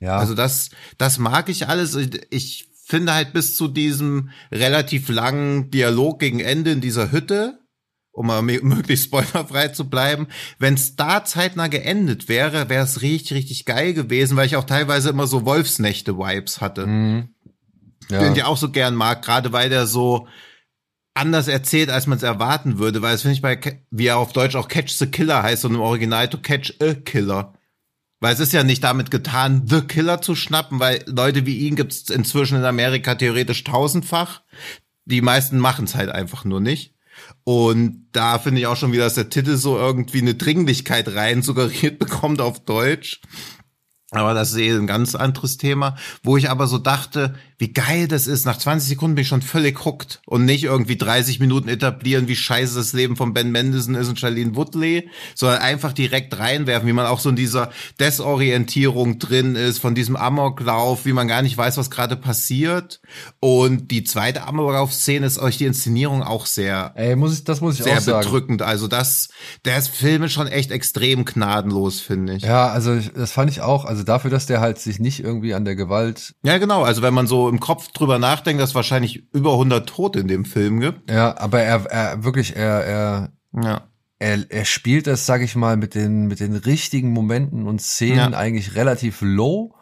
Ja. 0.00 0.16
Also 0.16 0.34
das, 0.34 0.70
das 0.98 1.18
mag 1.18 1.48
ich 1.48 1.68
alles. 1.68 1.96
Ich, 2.30 2.66
finde 2.90 3.14
halt 3.14 3.32
bis 3.32 3.54
zu 3.54 3.68
diesem 3.68 4.30
relativ 4.50 5.08
langen 5.08 5.70
Dialog 5.70 6.18
gegen 6.18 6.40
Ende 6.40 6.72
in 6.72 6.80
dieser 6.80 7.12
Hütte, 7.12 7.60
um 8.10 8.26
mal 8.26 8.40
mö- 8.40 8.62
möglichst 8.64 9.04
spoilerfrei 9.04 9.68
zu 9.68 9.88
bleiben, 9.88 10.26
wenn 10.58 10.74
es 10.74 10.96
da 10.96 11.24
zeitnah 11.24 11.68
geendet 11.68 12.28
wäre, 12.28 12.68
wäre 12.68 12.82
es 12.82 13.00
richtig, 13.00 13.36
richtig 13.36 13.64
geil 13.64 13.94
gewesen, 13.94 14.36
weil 14.36 14.46
ich 14.46 14.56
auch 14.56 14.64
teilweise 14.64 15.08
immer 15.10 15.28
so 15.28 15.44
Wolfsnächte-Vibes 15.44 16.60
hatte, 16.60 16.88
Mhm. 16.88 17.28
den 18.10 18.32
ich 18.32 18.38
ja. 18.38 18.46
auch 18.46 18.56
so 18.56 18.70
gern 18.72 18.96
mag, 18.96 19.22
gerade 19.22 19.52
weil 19.52 19.70
der 19.70 19.86
so 19.86 20.26
anders 21.14 21.46
erzählt, 21.46 21.90
als 21.90 22.08
man 22.08 22.18
es 22.18 22.24
erwarten 22.24 22.78
würde, 22.80 23.02
weil 23.02 23.14
es 23.14 23.22
finde 23.22 23.34
ich 23.34 23.42
bei, 23.42 23.84
wie 23.92 24.06
er 24.06 24.16
auf 24.18 24.32
Deutsch 24.32 24.56
auch 24.56 24.66
Catch 24.66 24.94
the 24.98 25.06
Killer 25.06 25.44
heißt 25.44 25.64
und 25.64 25.74
im 25.74 25.80
Original 25.80 26.28
to 26.28 26.38
catch 26.38 26.74
a 26.82 26.94
Killer. 26.94 27.54
Weil 28.20 28.34
es 28.34 28.40
ist 28.40 28.52
ja 28.52 28.62
nicht 28.62 28.84
damit 28.84 29.10
getan, 29.10 29.66
The 29.66 29.80
Killer 29.80 30.20
zu 30.20 30.34
schnappen, 30.34 30.78
weil 30.78 31.02
Leute 31.06 31.46
wie 31.46 31.58
ihn 31.58 31.74
gibt's 31.74 32.10
inzwischen 32.10 32.58
in 32.58 32.64
Amerika 32.64 33.14
theoretisch 33.14 33.64
tausendfach. 33.64 34.42
Die 35.06 35.22
meisten 35.22 35.58
machen's 35.58 35.94
halt 35.94 36.10
einfach 36.10 36.44
nur 36.44 36.60
nicht. 36.60 36.94
Und 37.44 38.06
da 38.12 38.38
finde 38.38 38.60
ich 38.60 38.66
auch 38.66 38.76
schon 38.76 38.92
wieder, 38.92 39.04
dass 39.04 39.14
der 39.14 39.30
Titel 39.30 39.56
so 39.56 39.78
irgendwie 39.78 40.20
eine 40.20 40.34
Dringlichkeit 40.34 41.14
rein 41.14 41.42
suggeriert 41.42 41.98
bekommt 41.98 42.40
auf 42.40 42.64
Deutsch. 42.64 43.20
Aber 44.10 44.34
das 44.34 44.50
ist 44.50 44.58
eh 44.58 44.70
ein 44.70 44.86
ganz 44.86 45.14
anderes 45.14 45.56
Thema, 45.56 45.96
wo 46.22 46.36
ich 46.36 46.50
aber 46.50 46.66
so 46.66 46.78
dachte, 46.78 47.36
wie 47.60 47.74
geil 47.74 48.08
das 48.08 48.26
ist. 48.26 48.46
Nach 48.46 48.56
20 48.56 48.88
Sekunden 48.88 49.16
bin 49.16 49.22
ich 49.22 49.28
schon 49.28 49.42
völlig 49.42 49.84
hooked 49.84 50.22
und 50.24 50.46
nicht 50.46 50.64
irgendwie 50.64 50.96
30 50.96 51.40
Minuten 51.40 51.68
etablieren, 51.68 52.26
wie 52.26 52.34
scheiße 52.34 52.74
das 52.74 52.94
Leben 52.94 53.16
von 53.16 53.34
Ben 53.34 53.50
Mendelssohn 53.52 53.94
ist 53.94 54.08
und 54.08 54.18
Charlene 54.18 54.56
Woodley, 54.56 55.10
sondern 55.34 55.58
einfach 55.60 55.92
direkt 55.92 56.38
reinwerfen, 56.38 56.88
wie 56.88 56.94
man 56.94 57.04
auch 57.04 57.20
so 57.20 57.28
in 57.28 57.36
dieser 57.36 57.70
Desorientierung 58.00 59.18
drin 59.18 59.56
ist, 59.56 59.78
von 59.78 59.94
diesem 59.94 60.16
Amoklauf, 60.16 61.04
wie 61.04 61.12
man 61.12 61.28
gar 61.28 61.42
nicht 61.42 61.56
weiß, 61.56 61.76
was 61.76 61.90
gerade 61.90 62.16
passiert. 62.16 63.02
Und 63.40 63.90
die 63.90 64.04
zweite 64.04 64.44
Amoklauf-Szene 64.44 65.26
ist 65.26 65.38
euch 65.38 65.58
die 65.58 65.66
Inszenierung 65.66 66.22
auch 66.22 66.46
sehr 66.46 66.92
Ey, 66.94 67.14
muss 67.14 67.34
ich, 67.34 67.44
das 67.44 67.60
muss 67.60 67.78
ich 67.78 67.84
sehr 67.84 67.98
auch 67.98 68.00
sagen. 68.00 68.24
bedrückend. 68.24 68.62
Also 68.62 68.88
das, 68.88 69.28
der 69.66 69.82
Film 69.82 70.22
ist 70.22 70.32
schon 70.32 70.46
echt 70.46 70.70
extrem 70.70 71.26
gnadenlos, 71.26 72.00
finde 72.00 72.36
ich. 72.36 72.42
Ja, 72.42 72.68
also 72.68 72.98
das 72.98 73.32
fand 73.32 73.50
ich 73.50 73.60
auch. 73.60 73.84
Also 73.84 74.02
dafür, 74.02 74.30
dass 74.30 74.46
der 74.46 74.60
halt 74.60 74.78
sich 74.78 74.98
nicht 74.98 75.20
irgendwie 75.22 75.52
an 75.52 75.66
der 75.66 75.76
Gewalt, 75.76 76.34
Ja, 76.42 76.56
genau. 76.56 76.84
Also 76.84 77.02
wenn 77.02 77.12
man 77.12 77.26
so 77.26 77.49
im 77.50 77.60
Kopf 77.60 77.88
drüber 77.92 78.18
nachdenkt, 78.18 78.62
dass 78.62 78.70
es 78.70 78.74
wahrscheinlich 78.74 79.24
über 79.32 79.52
100 79.52 79.88
Tote 79.88 80.20
in 80.20 80.28
dem 80.28 80.44
Film 80.44 80.80
gibt. 80.80 81.10
ja, 81.10 81.36
aber 81.38 81.60
er, 81.60 81.84
er 81.86 82.24
wirklich, 82.24 82.56
er, 82.56 82.84
er, 82.84 83.32
Ja. 83.62 83.82
er, 84.18 84.44
er 84.50 84.64
spielt 84.64 85.06
das, 85.06 85.26
sag 85.26 85.42
ich 85.42 85.54
mal, 85.56 85.76
mit 85.76 85.94
den, 85.94 86.26
mit 86.26 86.40
den 86.40 86.54
richtigen 86.56 87.10
Momenten 87.12 87.66
und 87.66 87.80
Szenen 87.82 88.32
Ja. 88.32 88.38
eigentlich 88.38 88.74
relativ 88.74 89.20
low 89.20 89.74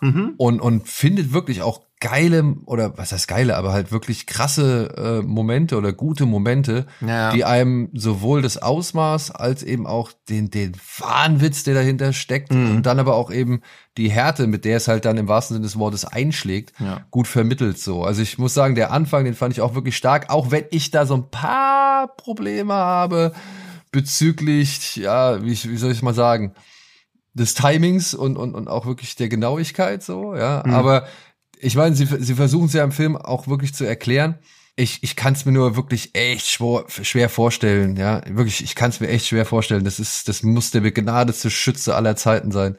Mhm. 0.00 0.34
und, 0.36 0.60
und 0.60 0.86
findet 0.88 1.32
wirklich 1.32 1.62
auch 1.62 1.80
geile, 2.04 2.56
oder 2.66 2.98
was 2.98 3.12
heißt 3.12 3.26
geile, 3.28 3.56
aber 3.56 3.72
halt 3.72 3.90
wirklich 3.90 4.26
krasse 4.26 5.22
äh, 5.22 5.26
Momente 5.26 5.78
oder 5.78 5.94
gute 5.94 6.26
Momente, 6.26 6.86
Ja. 7.00 7.32
die 7.32 7.44
einem 7.46 7.88
sowohl 7.94 8.42
das 8.42 8.58
Ausmaß 8.58 9.30
als 9.30 9.62
eben 9.62 9.86
auch 9.86 10.12
den, 10.28 10.50
den 10.50 10.72
Wahnwitz, 10.98 11.62
der 11.64 11.72
dahinter 11.72 12.12
steckt 12.12 12.52
Mhm. 12.52 12.70
und 12.72 12.82
dann 12.86 12.98
aber 12.98 13.14
auch 13.16 13.30
eben 13.32 13.62
die 13.96 14.10
Härte, 14.10 14.46
mit 14.46 14.66
der 14.66 14.76
es 14.76 14.86
halt 14.86 15.06
dann 15.06 15.16
im 15.16 15.28
wahrsten 15.28 15.54
Sinne 15.54 15.64
des 15.64 15.78
Wortes 15.78 16.04
einschlägt, 16.04 16.74
Ja. 16.78 17.06
gut 17.10 17.26
vermittelt 17.26 17.78
so. 17.78 18.04
Also 18.04 18.20
ich 18.20 18.36
muss 18.38 18.52
sagen, 18.52 18.74
der 18.74 18.92
Anfang, 18.92 19.24
den 19.24 19.34
fand 19.34 19.54
ich 19.54 19.62
auch 19.62 19.74
wirklich 19.74 19.96
stark, 19.96 20.28
auch 20.28 20.50
wenn 20.50 20.64
ich 20.72 20.90
da 20.90 21.06
so 21.06 21.14
ein 21.14 21.30
paar 21.30 22.14
Probleme 22.16 22.74
habe 22.74 23.32
bezüglich, 23.92 24.96
ja, 24.96 25.42
wie, 25.42 25.50
wie 25.52 25.76
soll 25.76 25.92
ich 25.92 26.02
mal 26.02 26.14
sagen, 26.14 26.52
des 27.32 27.54
Timings 27.54 28.12
und, 28.14 28.36
und, 28.36 28.54
und 28.54 28.68
auch 28.68 28.86
wirklich 28.86 29.16
der 29.16 29.28
Genauigkeit 29.28 30.02
so, 30.02 30.34
ja. 30.34 30.62
Mhm. 30.66 30.74
Aber 30.74 31.06
ich 31.64 31.76
meine, 31.76 31.94
sie, 31.96 32.06
sie 32.06 32.34
versuchen 32.34 32.66
es 32.66 32.72
ja 32.72 32.84
im 32.84 32.92
Film 32.92 33.16
auch 33.16 33.48
wirklich 33.48 33.74
zu 33.74 33.84
erklären. 33.84 34.38
Ich, 34.76 35.02
ich 35.02 35.14
kann 35.16 35.34
es 35.34 35.44
mir 35.44 35.52
nur 35.52 35.76
wirklich 35.76 36.14
echt 36.16 36.48
schwer, 36.48 36.84
schwer 36.88 37.28
vorstellen, 37.28 37.96
ja. 37.96 38.22
Wirklich, 38.28 38.62
ich 38.64 38.74
kann 38.74 38.90
es 38.90 38.98
mir 39.00 39.08
echt 39.08 39.26
schwer 39.28 39.46
vorstellen. 39.46 39.84
Das 39.84 40.00
ist, 40.00 40.28
das 40.28 40.42
muss 40.42 40.70
der 40.72 40.80
begnadete 40.80 41.48
Schütze 41.50 41.94
aller 41.94 42.16
Zeiten 42.16 42.50
sein, 42.50 42.76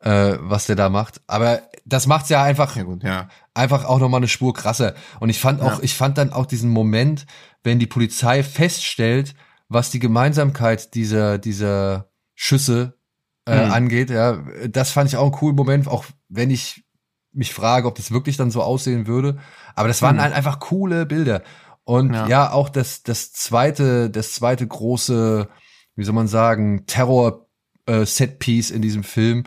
äh, 0.00 0.36
was 0.40 0.66
der 0.66 0.76
da 0.76 0.88
macht. 0.90 1.20
Aber 1.26 1.62
das 1.86 2.06
macht's 2.06 2.28
ja 2.28 2.42
einfach 2.42 2.76
Ja 2.76 2.82
gut, 2.82 3.02
ja. 3.02 3.28
einfach 3.54 3.84
auch 3.86 3.98
noch 3.98 4.08
mal 4.10 4.18
eine 4.18 4.28
Spur 4.28 4.52
krasser. 4.52 4.94
Und 5.20 5.30
ich 5.30 5.40
fand 5.40 5.62
auch, 5.62 5.78
Ja. 5.78 5.82
ich 5.82 5.94
fand 5.94 6.18
dann 6.18 6.32
auch 6.32 6.44
diesen 6.46 6.70
Moment, 6.70 7.26
wenn 7.64 7.78
die 7.78 7.86
Polizei 7.86 8.42
feststellt, 8.42 9.34
was 9.68 9.90
die 9.90 10.00
Gemeinsamkeit 10.00 10.94
dieser 10.94 11.38
dieser 11.38 12.10
Schüsse 12.34 12.98
äh, 13.46 13.66
Mhm. 13.66 13.72
angeht. 13.72 14.10
Ja, 14.10 14.44
das 14.68 14.90
fand 14.90 15.08
ich 15.08 15.16
auch 15.16 15.22
einen 15.22 15.32
coolen 15.32 15.56
Moment, 15.56 15.88
auch 15.88 16.04
wenn 16.28 16.50
ich 16.50 16.84
mich 17.32 17.52
frage, 17.54 17.86
ob 17.88 17.94
das 17.96 18.10
wirklich 18.10 18.36
dann 18.36 18.50
so 18.50 18.62
aussehen 18.62 19.06
würde. 19.06 19.38
Aber 19.74 19.88
das 19.88 20.02
waren 20.02 20.16
Mhm. 20.16 20.20
halt 20.22 20.34
einfach 20.34 20.60
coole 20.60 21.06
Bilder. 21.06 21.42
Und 21.84 22.12
ja, 22.14 22.28
Ja. 22.28 22.52
auch 22.52 22.68
das 22.68 23.02
das 23.02 23.32
zweite 23.32 24.10
das 24.10 24.34
zweite 24.34 24.66
große, 24.66 25.48
wie 25.96 26.04
soll 26.04 26.14
man 26.14 26.28
sagen, 26.28 26.86
Terror 26.86 27.48
äh, 27.86 28.04
Setpiece 28.06 28.70
in 28.70 28.82
diesem 28.82 29.02
Film. 29.04 29.44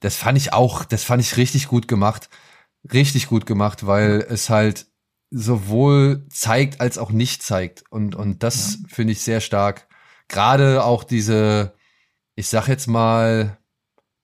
Das 0.00 0.16
fand 0.16 0.38
ich 0.38 0.52
auch, 0.52 0.84
das 0.84 1.04
fand 1.04 1.20
ich 1.22 1.36
richtig 1.36 1.68
gut 1.68 1.88
gemacht 1.88 2.28
richtig 2.92 3.28
gut 3.28 3.46
gemacht, 3.46 3.86
weil 3.86 4.26
es 4.28 4.50
halt 4.50 4.86
sowohl 5.30 6.26
zeigt 6.28 6.82
als 6.82 6.98
auch 6.98 7.10
nicht 7.10 7.42
zeigt. 7.42 7.82
Und, 7.90 8.14
und 8.14 8.42
das 8.42 8.80
finde 8.88 9.12
ich 9.14 9.22
sehr 9.22 9.40
stark. 9.40 9.88
Gerade 10.28 10.84
auch 10.84 11.02
diese, 11.02 11.72
ich 12.34 12.46
sag 12.48 12.68
jetzt 12.68 12.86
mal, 12.86 13.56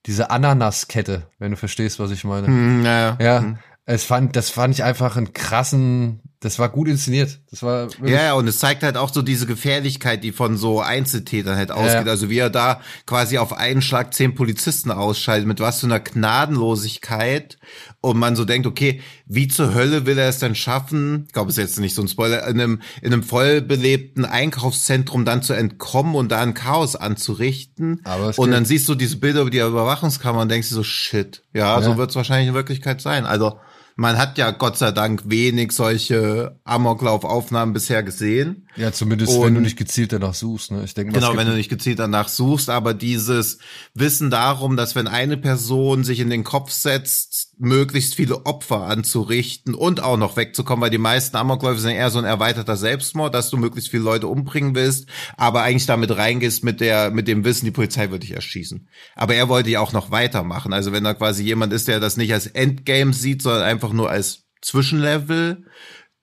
diese 0.05 0.29
Ananaskette, 0.31 1.27
wenn 1.39 1.51
du 1.51 1.57
verstehst, 1.57 1.99
was 1.99 2.11
ich 2.11 2.23
meine. 2.23 2.47
Hm, 2.47 2.83
ja, 2.85 3.17
Ja, 3.19 3.39
Hm. 3.41 3.57
es 3.85 4.03
fand, 4.03 4.35
das 4.35 4.49
fand 4.49 4.73
ich 4.73 4.83
einfach 4.83 5.17
einen 5.17 5.33
krassen, 5.33 6.21
das 6.41 6.57
war 6.57 6.69
gut 6.69 6.87
inszeniert. 6.87 7.39
Das 7.51 7.61
war 7.61 7.87
Ja, 8.03 8.23
ja, 8.23 8.33
und 8.33 8.47
es 8.47 8.57
zeigt 8.57 8.81
halt 8.81 8.97
auch 8.97 9.13
so 9.13 9.21
diese 9.21 9.45
Gefährlichkeit, 9.45 10.23
die 10.23 10.31
von 10.31 10.57
so 10.57 10.81
Einzeltätern 10.81 11.55
halt 11.55 11.69
ausgeht. 11.69 12.05
Ja. 12.07 12.11
Also 12.11 12.31
wie 12.31 12.39
er 12.39 12.49
da 12.49 12.81
quasi 13.05 13.37
auf 13.37 13.53
einen 13.53 13.83
Schlag 13.83 14.11
zehn 14.15 14.33
Polizisten 14.33 14.89
ausschaltet, 14.89 15.47
mit 15.47 15.59
was 15.59 15.79
für 15.81 15.85
einer 15.85 15.99
Gnadenlosigkeit. 15.99 17.59
Und 18.01 18.17
man 18.17 18.35
so 18.35 18.45
denkt, 18.45 18.65
okay, 18.65 19.01
wie 19.27 19.47
zur 19.47 19.75
Hölle 19.75 20.07
will 20.07 20.17
er 20.17 20.29
es 20.29 20.39
denn 20.39 20.55
schaffen? 20.55 21.25
Ich 21.27 21.33
glaube, 21.33 21.51
es 21.51 21.57
ist 21.59 21.63
jetzt 21.63 21.79
nicht 21.79 21.93
so 21.93 22.01
ein 22.01 22.07
Spoiler, 22.07 22.47
in 22.47 22.59
einem, 22.59 22.81
in 23.03 23.13
einem 23.13 23.21
vollbelebten 23.21 24.25
Einkaufszentrum 24.25 25.25
dann 25.25 25.43
zu 25.43 25.53
entkommen 25.53 26.15
und 26.15 26.31
da 26.31 26.41
ein 26.41 26.55
Chaos 26.55 26.95
anzurichten. 26.95 28.01
Aber 28.03 28.33
und 28.37 28.49
dann 28.49 28.65
siehst 28.65 28.89
du 28.89 28.95
diese 28.95 29.17
Bilder 29.17 29.41
über 29.41 29.51
die 29.51 29.59
Überwachungskamera 29.59 30.41
und 30.41 30.49
denkst 30.49 30.69
dir 30.69 30.75
so, 30.75 30.83
shit, 30.83 31.43
ja, 31.53 31.79
Ja. 31.79 31.81
so 31.83 31.97
wird 31.97 32.09
es 32.09 32.15
wahrscheinlich 32.15 32.47
in 32.47 32.55
Wirklichkeit 32.55 32.99
sein. 32.99 33.27
Also, 33.27 33.59
man 33.95 34.17
hat 34.17 34.37
ja 34.37 34.51
Gott 34.51 34.77
sei 34.77 34.91
Dank 34.91 35.23
wenig 35.25 35.71
solche 35.71 36.59
Amoklaufaufnahmen 36.63 37.73
bisher 37.73 38.03
gesehen. 38.03 38.67
Ja, 38.77 38.91
zumindest 38.93 39.33
Und- 39.33 39.45
wenn 39.45 39.55
du 39.55 39.61
nicht 39.61 39.77
gezielt 39.77 40.13
danach 40.13 40.33
suchst. 40.33 40.71
Ne? 40.71 40.83
Ich 40.85 40.93
denke, 40.93 41.13
Genau, 41.13 41.35
wenn 41.35 41.47
du 41.47 41.53
nicht 41.53 41.69
gezielt 41.69 41.99
danach 41.99 42.29
suchst, 42.29 42.69
aber 42.69 42.93
dieses 42.93 43.59
Wissen 43.93 44.29
darum, 44.29 44.77
dass 44.77 44.95
wenn 44.95 45.07
eine 45.07 45.37
Person 45.37 46.03
sich 46.03 46.19
in 46.19 46.29
den 46.29 46.43
Kopf 46.43 46.71
setzt, 46.71 47.49
möglichst 47.57 48.15
viele 48.15 48.45
Opfer 48.45 48.83
anzurichten 48.83 49.75
und 49.75 50.01
auch 50.01 50.17
noch 50.17 50.37
wegzukommen, 50.37 50.81
weil 50.83 50.89
die 50.89 50.97
meisten 50.97 51.35
Amokläufe 51.35 51.79
sind 51.81 51.91
eher 51.91 52.09
so 52.09 52.19
ein 52.19 52.25
erweiterter 52.25 52.77
Selbstmord, 52.77 53.33
dass 53.35 53.49
du 53.49 53.57
möglichst 53.57 53.91
viele 53.91 54.03
Leute 54.03 54.27
umbringen 54.27 54.73
willst, 54.73 55.07
aber 55.37 55.63
eigentlich 55.63 55.85
damit 55.85 56.15
reingehst 56.15 56.63
mit 56.63 56.79
der, 56.79 57.11
mit 57.11 57.27
dem 57.27 57.43
Wissen, 57.43 57.65
die 57.65 57.71
Polizei 57.71 58.09
wird 58.09 58.23
dich 58.23 58.31
erschießen. 58.31 58.87
Aber 59.15 59.35
er 59.35 59.49
wollte 59.49 59.69
ja 59.69 59.81
auch 59.81 59.93
noch 59.93 60.11
weitermachen. 60.11 60.73
Also 60.73 60.91
wenn 60.91 61.03
da 61.03 61.13
quasi 61.13 61.43
jemand 61.43 61.73
ist, 61.73 61.87
der 61.87 61.99
das 61.99 62.15
nicht 62.17 62.33
als 62.33 62.47
Endgame 62.47 63.13
sieht, 63.13 63.41
sondern 63.41 63.63
einfach 63.63 63.91
nur 63.91 64.09
als 64.09 64.43
Zwischenlevel, 64.61 65.65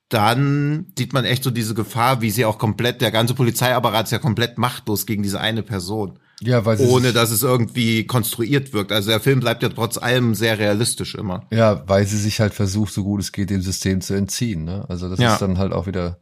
dann 0.08 0.86
sieht 0.96 1.12
man 1.12 1.24
echt 1.24 1.44
so 1.44 1.50
diese 1.50 1.74
Gefahr, 1.74 2.20
wie 2.22 2.30
sie 2.30 2.44
auch 2.44 2.58
komplett, 2.58 3.00
der 3.00 3.10
ganze 3.10 3.34
Polizeiapparat 3.34 4.06
ist 4.06 4.12
ja 4.12 4.18
komplett 4.18 4.56
machtlos 4.58 5.04
gegen 5.06 5.22
diese 5.22 5.40
eine 5.40 5.62
Person. 5.62 6.18
ja, 6.40 6.64
weil 6.64 6.78
Ohne 6.80 7.12
dass 7.12 7.30
es 7.30 7.42
irgendwie 7.42 8.06
konstruiert 8.06 8.72
wirkt. 8.72 8.90
Also 8.92 9.10
der 9.10 9.20
Film 9.20 9.40
bleibt 9.40 9.62
ja 9.62 9.68
trotz 9.68 9.98
allem 9.98 10.34
sehr 10.34 10.58
realistisch 10.58 11.14
immer. 11.14 11.46
ja, 11.50 11.82
weil 11.86 12.06
sie 12.06 12.16
sich 12.18 12.40
halt 12.40 12.54
versucht, 12.54 12.92
so 12.94 13.04
gut 13.04 13.20
es 13.20 13.32
geht, 13.32 13.50
dem 13.50 13.60
System 13.60 14.00
zu 14.00 14.14
entziehen. 14.14 14.64
Ne? 14.64 14.84
Also 14.88 15.08
das 15.10 15.18
Ja. 15.18 15.34
ist 15.34 15.42
dann 15.42 15.58
halt 15.58 15.72
auch 15.72 15.86
wieder 15.86 16.18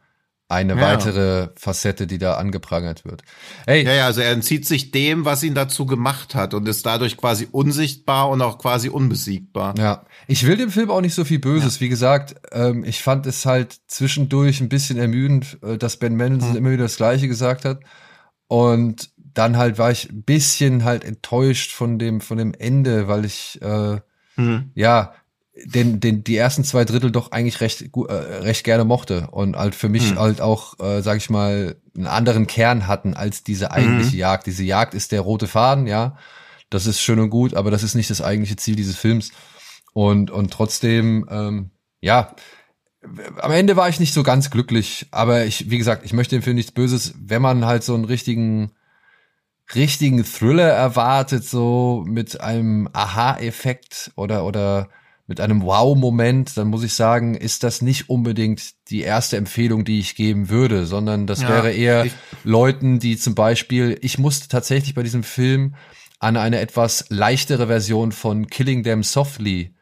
eine 0.48 0.74
Ja. 0.74 0.80
weitere 0.80 1.48
Facette, 1.56 2.06
die 2.06 2.18
da 2.18 2.34
angeprangert 2.34 3.04
wird. 3.04 3.22
Hey, 3.66 3.84
Ja, 3.84 3.92
ja, 3.94 4.06
also 4.06 4.20
er 4.20 4.30
entzieht 4.30 4.64
sich 4.66 4.92
dem, 4.92 5.24
was 5.24 5.42
ihn 5.42 5.54
dazu 5.54 5.86
gemacht 5.86 6.34
hat 6.36 6.54
und 6.54 6.68
ist 6.68 6.86
dadurch 6.86 7.16
quasi 7.16 7.48
unsichtbar 7.50 8.28
und 8.28 8.40
auch 8.42 8.58
quasi 8.58 8.88
unbesiegbar. 8.88 9.74
Ja, 9.76 10.04
ich 10.28 10.46
will 10.46 10.56
dem 10.56 10.70
Film 10.70 10.90
auch 10.90 11.00
nicht 11.00 11.14
so 11.14 11.24
viel 11.24 11.40
Böses. 11.40 11.80
Wie 11.80 11.88
gesagt, 11.88 12.36
ähm, 12.52 12.84
ich 12.84 13.02
fand 13.02 13.26
es 13.26 13.44
halt 13.44 13.76
zwischendurch 13.88 14.60
ein 14.60 14.68
bisschen 14.68 14.98
ermüdend, 14.98 15.58
äh, 15.62 15.78
dass 15.78 15.96
Ben 15.96 16.14
Mendelsohn 16.14 16.50
Hm. 16.50 16.56
immer 16.58 16.70
wieder 16.70 16.84
das 16.84 16.96
Gleiche 16.96 17.26
gesagt 17.26 17.64
hat. 17.64 17.80
Und 18.48 19.10
dann 19.34 19.56
halt 19.56 19.78
war 19.78 19.90
ich 19.90 20.08
ein 20.10 20.22
bisschen 20.22 20.84
halt 20.84 21.04
enttäuscht 21.04 21.72
von 21.72 21.98
dem, 21.98 22.20
von 22.20 22.38
dem 22.38 22.54
Ende, 22.54 23.08
weil 23.08 23.24
ich, 23.24 23.60
äh, 23.62 23.98
Hm. 24.36 24.70
ja, 24.74 25.12
den, 25.64 26.00
den, 26.00 26.22
die 26.22 26.36
ersten 26.36 26.64
zwei 26.64 26.84
Drittel 26.84 27.10
doch 27.10 27.32
eigentlich 27.32 27.60
recht, 27.60 27.82
äh, 27.82 28.12
recht 28.12 28.64
gerne 28.64 28.84
mochte 28.84 29.28
und 29.30 29.56
halt 29.56 29.74
für 29.74 29.88
mich 29.88 30.10
Hm. 30.10 30.18
halt 30.18 30.40
auch, 30.40 30.78
äh, 30.80 31.00
sag 31.02 31.16
ich 31.16 31.30
mal, 31.30 31.76
einen 31.96 32.06
anderen 32.06 32.46
Kern 32.46 32.86
hatten 32.86 33.14
als 33.14 33.42
diese 33.42 33.70
eigentliche 33.70 34.16
Mhm. 34.16 34.20
Jagd. 34.20 34.46
Diese 34.46 34.64
Jagd 34.64 34.94
ist 34.94 35.12
der 35.12 35.22
rote 35.22 35.46
Faden, 35.46 35.86
ja. 35.86 36.18
Das 36.68 36.86
ist 36.86 37.00
schön 37.00 37.20
und 37.20 37.30
gut, 37.30 37.54
aber 37.54 37.70
das 37.70 37.82
ist 37.82 37.94
nicht 37.94 38.10
das 38.10 38.20
eigentliche 38.20 38.56
Ziel 38.56 38.76
dieses 38.76 38.96
Films. 38.96 39.30
Und, 39.94 40.30
und 40.30 40.52
trotzdem, 40.52 41.26
ähm, 41.30 41.70
ja, 42.02 42.34
am 43.40 43.52
Ende 43.52 43.76
war 43.76 43.88
ich 43.88 44.00
nicht 44.00 44.12
so 44.12 44.22
ganz 44.22 44.50
glücklich, 44.50 45.06
aber 45.10 45.44
ich, 45.46 45.70
wie 45.70 45.78
gesagt, 45.78 46.04
ich 46.04 46.12
möchte 46.12 46.36
dem 46.36 46.42
Film 46.42 46.56
nichts 46.56 46.72
Böses, 46.72 47.14
wenn 47.18 47.40
man 47.40 47.64
halt 47.64 47.82
so 47.84 47.94
einen 47.94 48.04
richtigen, 48.04 48.72
richtigen 49.74 50.22
Thriller 50.24 50.68
erwartet, 50.68 51.44
so 51.44 52.04
mit 52.06 52.40
einem 52.40 52.88
Aha-Effekt 52.92 54.12
oder, 54.16 54.44
oder 54.44 54.88
mit 55.26 55.40
einem 55.40 55.62
Wow-Moment, 55.62 56.56
dann 56.56 56.68
muss 56.68 56.84
ich 56.84 56.94
sagen, 56.94 57.34
ist 57.34 57.64
das 57.64 57.82
nicht 57.82 58.08
unbedingt 58.08 58.74
die 58.90 59.00
erste 59.00 59.36
Empfehlung, 59.36 59.84
die 59.84 59.98
ich 59.98 60.14
geben 60.14 60.48
würde, 60.48 60.86
sondern 60.86 61.26
das 61.26 61.42
Ja, 61.42 61.48
wäre 61.48 61.72
eher 61.72 62.06
Leuten, 62.44 63.00
die 63.00 63.16
zum 63.16 63.34
Beispiel, 63.34 63.98
ich 64.02 64.18
musste 64.18 64.48
tatsächlich 64.48 64.94
bei 64.94 65.02
diesem 65.02 65.24
Film 65.24 65.74
an 66.20 66.36
eine 66.36 66.60
etwas 66.60 67.06
leichtere 67.08 67.66
Version 67.66 68.12
von 68.12 68.46
Killing 68.46 68.84
Them 68.84 69.02
Softly 69.02 69.74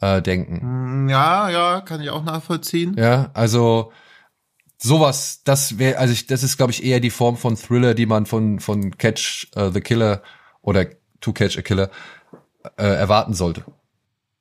äh, 0.00 0.20
denken. 0.20 0.60
Hm, 0.60 1.08
Ja, 1.08 1.48
ja, 1.48 1.80
kann 1.80 2.02
ich 2.02 2.10
auch 2.10 2.24
nachvollziehen. 2.24 2.94
Ja, 2.98 3.30
also 3.32 3.92
sowas, 4.76 5.42
das 5.44 5.78
wäre, 5.78 5.98
also 5.98 6.12
ich, 6.12 6.26
das 6.26 6.42
ist, 6.42 6.56
glaube 6.58 6.72
ich, 6.72 6.84
eher 6.84 7.00
die 7.00 7.10
Form 7.10 7.36
von 7.36 7.56
Thriller, 7.56 7.94
die 7.94 8.06
man 8.06 8.26
von 8.26 8.60
von 8.60 8.96
Catch 8.98 9.48
äh, 9.54 9.70
the 9.70 9.80
Killer 9.80 10.22
oder 10.60 10.86
To 11.20 11.32
Catch 11.32 11.56
a 11.58 11.62
Killer 11.62 11.90
äh, 12.76 12.84
erwarten 12.84 13.34
sollte. 13.34 13.64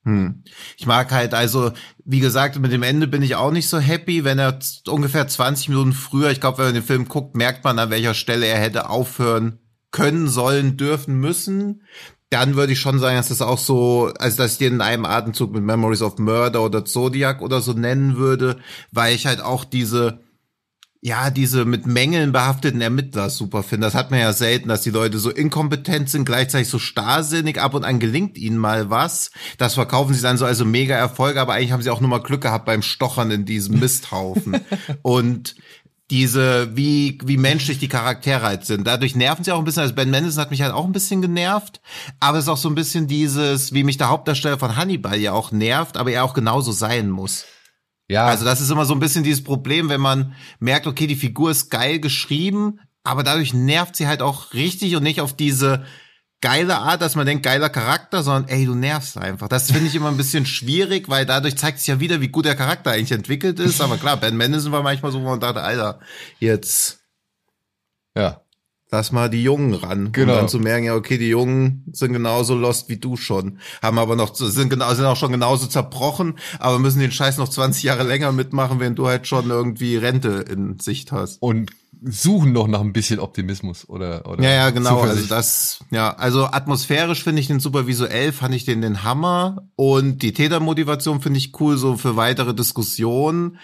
Hm. 0.04 0.44
Ich 0.78 0.88
mag 0.88 1.12
halt 1.12 1.34
also, 1.34 1.72
wie 2.06 2.20
gesagt, 2.20 2.58
mit 2.60 2.72
dem 2.72 2.84
Ende 2.84 3.08
bin 3.08 3.22
ich 3.22 3.36
auch 3.36 3.52
nicht 3.52 3.68
so 3.68 3.80
happy, 3.80 4.24
wenn 4.24 4.40
er 4.40 4.58
ungefähr 4.88 5.28
20 5.28 5.70
Minuten 5.70 5.94
früher, 5.94 6.32
ich 6.32 6.42
glaube, 6.42 6.60
wenn 6.60 6.66
man 6.66 6.74
den 6.74 6.84
Film 6.84 7.08
guckt, 7.08 7.36
merkt 7.36 7.64
man, 7.64 7.78
an 7.78 7.92
welcher 7.92 8.16
Stelle 8.16 8.48
er 8.48 8.60
hätte 8.60 8.90
aufhören 8.90 9.60
können, 9.92 10.28
sollen, 10.28 10.78
dürfen, 10.78 11.20
müssen. 11.20 11.84
Dann 12.32 12.56
würde 12.56 12.74
ich 12.74 12.80
schon 12.80 12.98
sagen, 12.98 13.18
dass 13.18 13.28
das 13.28 13.42
auch 13.42 13.58
so, 13.58 14.12
also 14.18 14.38
dass 14.38 14.54
ich 14.54 14.58
den 14.58 14.76
in 14.76 14.82
einem 14.82 15.06
Atemzug 15.06 15.52
mit 15.52 15.64
Memories 15.64 16.02
of 16.02 16.18
Murder 16.18 16.64
oder 16.64 16.86
Zodiac 16.86 17.42
oder 17.42 17.62
so 17.62 17.74
nennen 17.74 18.16
würde, 18.16 18.58
weil 18.92 19.14
ich 19.14 19.28
halt 19.28 19.42
auch 19.42 19.66
diese, 19.66 20.20
ja, 21.04 21.32
diese 21.32 21.66
mit 21.66 21.88
Mängeln 21.88 22.32
behafteten 22.32 22.80
Ermittler 22.80 23.32
super 23.32 23.64
finde. 23.64 23.88
Das 23.88 23.96
hat 23.96 24.12
man 24.12 24.20
ja 24.20 24.34
selten, 24.34 24.70
dass 24.70 24.84
die 24.84 24.92
Leute 24.92 25.18
so 25.18 25.32
inkompetent 25.32 26.12
sind, 26.12 26.26
gleichzeitig 26.26 26.70
so 26.70 26.78
starrsinnig, 26.78 27.60
ab 27.60 27.74
und 27.74 27.84
an 27.84 28.00
gelingt 28.00 28.38
ihnen 28.38 28.58
mal 28.58 28.92
was. 28.92 29.32
Das 29.58 29.74
verkaufen 29.74 30.14
sie 30.14 30.22
dann 30.22 30.38
so 30.38 30.46
also 30.46 30.64
mega 30.64 30.96
Erfolge, 30.96 31.42
aber 31.42 31.54
eigentlich 31.54 31.72
haben 31.72 31.82
sie 31.82 31.90
auch 31.90 32.02
nur 32.02 32.10
mal 32.10 32.22
Glück 32.22 32.42
gehabt 32.42 32.66
beim 32.66 32.84
Stochern 32.84 33.32
in 33.32 33.46
diesem 33.46 33.80
Misthaufen. 33.80 34.62
und 35.02 35.56
diese, 36.12 36.76
wie, 36.76 37.18
wie 37.24 37.38
menschlich 37.38 37.80
die 37.80 37.88
Charaktere 37.88 38.44
halt 38.44 38.66
sind. 38.66 38.86
Dadurch 38.86 39.16
nerven 39.16 39.44
sie 39.44 39.54
auch 39.54 39.60
ein 39.60 39.66
bisschen. 39.66 39.84
Also 39.84 39.96
Ben 39.96 40.12
Mendelsohn 40.12 40.42
hat 40.42 40.52
mich 40.52 40.62
halt 40.62 40.74
auch 40.74 40.86
ein 40.86 40.92
bisschen 40.92 41.22
genervt. 41.22 41.82
Aber 42.20 42.38
es 42.38 42.44
ist 42.44 42.50
auch 42.50 42.58
so 42.58 42.70
ein 42.70 42.76
bisschen 42.76 43.08
dieses, 43.08 43.74
wie 43.74 43.84
mich 43.86 43.98
der 43.98 44.10
Hauptdarsteller 44.10 44.60
von 44.60 44.76
Hannibal 44.76 45.18
ja 45.18 45.32
auch 45.32 45.52
nervt, 45.52 45.98
aber 45.98 46.12
er 46.12 46.26
auch 46.26 46.34
genauso 46.34 46.74
sein 46.74 47.10
muss. 47.10 47.46
Ja, 48.12 48.26
Also 48.26 48.44
das 48.44 48.60
ist 48.60 48.70
immer 48.70 48.86
so 48.86 48.94
ein 48.94 49.00
bisschen 49.00 49.24
dieses 49.24 49.44
Problem, 49.44 49.88
wenn 49.88 50.02
man 50.02 50.36
merkt, 50.60 50.86
okay, 50.86 51.08
die 51.08 51.16
Figur 51.16 51.52
ist 51.52 51.70
geil 51.70 52.00
geschrieben, 52.00 52.80
aber 53.04 53.24
dadurch 53.24 53.54
nervt 53.54 53.96
sie 53.96 54.08
halt 54.08 54.22
auch 54.22 54.54
richtig 54.54 54.96
und 54.98 55.04
nicht 55.04 55.22
auf 55.22 55.34
diese 55.34 55.86
geile 56.42 56.80
Art, 56.80 57.02
dass 57.02 57.16
man 57.16 57.26
denkt, 57.26 57.44
geiler 57.44 57.70
Charakter, 57.70 58.22
sondern 58.22 58.50
ey, 58.50 58.66
du 58.66 58.76
nervst 58.76 59.18
einfach. 59.18 59.48
Das 59.48 59.72
finde 59.72 59.88
ich 59.88 59.96
immer 59.96 60.10
ein 60.10 60.18
bisschen 60.18 60.46
schwierig, 60.46 61.08
weil 61.08 61.26
dadurch 61.26 61.56
zeigt 61.58 61.80
sich 61.80 61.88
ja 61.88 62.00
wieder, 62.02 62.20
wie 62.20 62.28
gut 62.28 62.46
der 62.46 62.56
Charakter 62.56 62.92
eigentlich 62.92 63.12
entwickelt 63.14 63.60
ist. 63.60 63.80
Aber 63.80 63.98
klar, 63.98 64.18
Ben 64.18 64.36
Mendelsohn 64.36 64.74
war 64.74 64.84
manchmal 64.84 65.12
so, 65.12 65.22
wo 65.22 65.30
man 65.30 65.40
dachte, 65.40 65.62
Alter, 65.62 66.00
jetzt 66.40 67.00
ja. 68.16 68.42
Lass 68.92 69.14
mal 69.14 69.30
die 69.30 69.42
Jungen 69.42 69.74
ran. 69.74 70.12
Genau. 70.12 70.34
Um 70.34 70.40
dann 70.40 70.50
zu 70.50 70.60
merken, 70.60 70.86
ja, 70.86 70.96
okay, 70.96 71.18
die 71.18 71.30
Jungen 71.30 71.86
sind 71.94 72.12
genauso 72.12 72.56
lost 72.56 72.90
wie 72.90 72.98
du 72.98 73.16
schon. 73.16 73.60
Haben 73.82 73.98
aber 73.98 74.18
noch, 74.18 74.36
sind 74.36 74.70
genau, 74.70 74.94
sind 74.94 75.06
auch 75.06 75.16
schon 75.16 75.32
genauso 75.32 75.68
zerbrochen, 75.68 76.36
aber 76.60 76.78
müssen 76.78 77.00
den 77.00 77.12
Scheiß 77.12 77.38
noch 77.38 77.48
20 77.48 77.84
Jahre 77.84 78.04
länger 78.04 78.34
mitmachen, 78.34 78.80
wenn 78.80 78.96
du 78.96 79.08
halt 79.08 79.28
schon 79.28 79.50
irgendwie 79.50 79.96
Rente 79.96 80.46
in 80.50 80.78
Sicht 80.80 81.12
hast. 81.14 81.42
Und 81.42 81.72
suchen 82.04 82.52
noch 82.52 82.68
nach 82.68 82.82
ein 82.82 82.94
bisschen 82.94 83.20
Optimismus 83.20 83.88
oder 83.88 84.26
oder 84.28 84.44
Ja, 84.44 84.50
ja, 84.50 84.70
genau. 84.72 85.02
Also 85.02 85.28
das, 85.28 85.84
ja, 85.92 86.12
also 86.14 86.46
atmosphärisch 86.46 87.24
finde 87.24 87.42
ich 87.42 87.48
den 87.48 87.60
super 87.60 87.86
visuell, 87.86 88.32
fand 88.34 88.56
ich 88.56 88.66
den 88.66 88.82
den 88.82 89.04
Hammer 89.04 89.68
und 89.76 90.24
die 90.24 90.34
Tätermotivation 90.34 91.22
finde 91.22 91.38
ich 91.38 91.60
cool, 91.60 91.78
so 91.78 91.98
für 91.98 92.16
weitere 92.16 92.56
Diskussionen. 92.56 93.60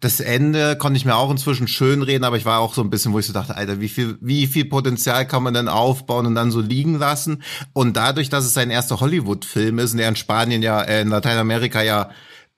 Das 0.00 0.20
Ende 0.20 0.76
konnte 0.76 0.98
ich 0.98 1.06
mir 1.06 1.16
auch 1.16 1.30
inzwischen 1.30 1.68
schön 1.68 2.02
reden, 2.02 2.24
aber 2.24 2.36
ich 2.36 2.44
war 2.44 2.60
auch 2.60 2.74
so 2.74 2.82
ein 2.82 2.90
bisschen, 2.90 3.12
wo 3.12 3.18
ich 3.18 3.26
so 3.26 3.32
dachte, 3.32 3.56
Alter, 3.56 3.80
wie 3.80 3.88
viel, 3.88 4.18
wie 4.20 4.46
viel 4.46 4.66
Potenzial 4.66 5.26
kann 5.26 5.42
man 5.42 5.54
denn 5.54 5.68
aufbauen 5.68 6.26
und 6.26 6.34
dann 6.34 6.50
so 6.50 6.60
liegen 6.60 6.98
lassen? 6.98 7.42
Und 7.72 7.96
dadurch, 7.96 8.28
dass 8.28 8.44
es 8.44 8.52
sein 8.52 8.70
erster 8.70 9.00
Hollywood-Film 9.00 9.78
ist 9.78 9.94
und 9.94 9.98
er 9.98 10.10
in 10.10 10.16
Spanien 10.16 10.62
ja, 10.62 10.82
äh, 10.82 11.00
in 11.00 11.08
Lateinamerika 11.08 11.82
ja, 11.82 12.10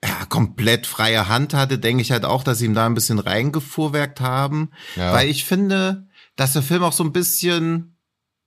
ja 0.03 0.25
komplett 0.27 0.85
freie 0.85 1.29
Hand 1.29 1.53
hatte, 1.53 1.79
denke 1.79 2.01
ich 2.01 2.11
halt 2.11 2.25
auch, 2.25 2.43
dass 2.43 2.59
sie 2.59 2.65
ihm 2.65 2.73
da 2.73 2.85
ein 2.85 2.95
bisschen 2.95 3.19
reingefuhrwerkt 3.19 4.19
haben. 4.19 4.71
Ja. 4.97 5.13
Weil 5.13 5.29
ich 5.29 5.45
finde, 5.45 6.07
dass 6.35 6.53
der 6.53 6.61
Film 6.61 6.83
auch 6.83 6.93
so 6.93 7.05
ein 7.05 7.13
bisschen, 7.13 7.98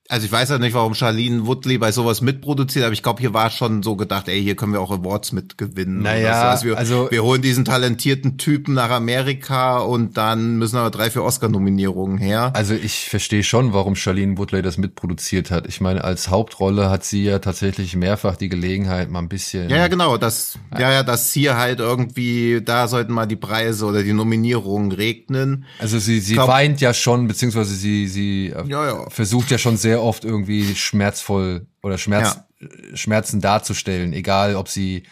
also 0.09 0.27
ich 0.27 0.33
weiß 0.33 0.51
ja 0.51 0.59
nicht, 0.59 0.75
warum 0.75 0.95
Charlene 0.95 1.47
Woodley 1.47 1.79
bei 1.79 1.91
sowas 1.93 2.21
mitproduziert, 2.21 2.85
aber 2.85 2.93
ich 2.93 3.03
glaube, 3.03 3.21
hier 3.21 3.33
war 3.33 3.51
schon 3.51 3.83
so 3.83 3.97
gedacht, 3.97 4.29
ey, 4.29 4.43
hier 4.43 4.57
können 4.57 4.73
wir 4.73 4.81
auch 4.81 4.91
Awards 4.91 5.33
mitgewinnen. 5.33 6.03
Naja, 6.03 6.43
so. 6.43 6.49
also 6.49 6.65
wir, 6.67 6.77
also- 6.77 7.09
wir 7.11 7.23
holen 7.23 7.41
diesen 7.41 7.65
talentierten 7.65 8.37
Typen 8.37 8.75
nach 8.75 8.91
Amerika 8.91 9.79
und 9.79 10.17
dann 10.19 10.57
müssen 10.59 10.77
aber 10.77 10.91
drei, 10.91 11.11
vier 11.11 11.23
Oscar-Nominierungen 11.23 12.19
her. 12.19 12.51
Also 12.55 12.75
ich 12.75 13.09
verstehe 13.09 13.43
schon, 13.43 13.73
warum 13.73 13.95
Charlene 13.97 14.37
Woodley 14.37 14.61
das 14.61 14.77
mitproduziert 14.77 15.51
hat. 15.51 15.67
Ich 15.67 15.81
meine, 15.81 16.05
als 16.05 16.29
Hauptrolle 16.29 16.91
hat 16.91 17.05
sie 17.05 17.25
ja 17.25 17.39
tatsächlich 17.39 17.97
mehrfach 17.97 18.37
die 18.37 18.49
Gelegenheit, 18.51 19.11
mal 19.11 19.21
ein 19.21 19.29
bisschen. 19.29 19.71
Ja, 19.71 19.77
ja, 19.79 19.89
genau, 19.89 20.19
das, 20.19 20.59
ja, 20.79 20.93
ja, 20.93 21.03
das 21.05 21.33
hier 21.33 21.57
halt 21.57 21.79
irgendwie, 21.81 22.61
da 22.63 22.87
sollten 22.89 23.13
mal 23.15 23.27
die 23.27 23.37
Preise 23.37 23.87
oder 23.87 24.03
die 24.03 24.13
Nominierungen 24.13 24.93
regnen. 24.93 25.65
Also 25.79 25.99
sie, 25.99 26.21
sie 26.21 26.35
Glaub- 26.35 26.49
weint 26.49 26.81
ja 26.83 26.93
schon, 26.93 27.29
beziehungsweise 27.29 27.75
sie, 27.75 28.09
sie 28.09 28.49
äh, 28.49 28.67
Ja, 28.67 28.85
ja. 28.87 29.09
versucht 29.11 29.51
ja 29.51 29.57
schon 29.59 29.77
sehr 29.77 30.02
oft 30.03 30.25
irgendwie 30.25 30.75
schmerzvoll 30.75 31.67
oder 31.83 31.99
Schmerz, 31.99 32.41
äh, 32.61 32.97
Schmerzen 32.97 33.41
darzustellen, 33.41 34.13
egal 34.13 34.57
ob 34.57 34.69
sie 34.69 35.05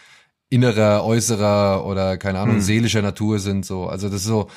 innerer, 0.49 1.05
äußerer 1.05 1.85
oder 1.85 2.17
keine 2.17 2.39
Ahnung, 2.39 2.55
Hm. 2.55 2.61
seelischer 2.61 3.01
Natur 3.01 3.39
sind, 3.39 3.65
so. 3.65 3.87
Also 3.87 4.07
das 4.09 4.21
ist 4.21 4.27
so, 4.27 4.49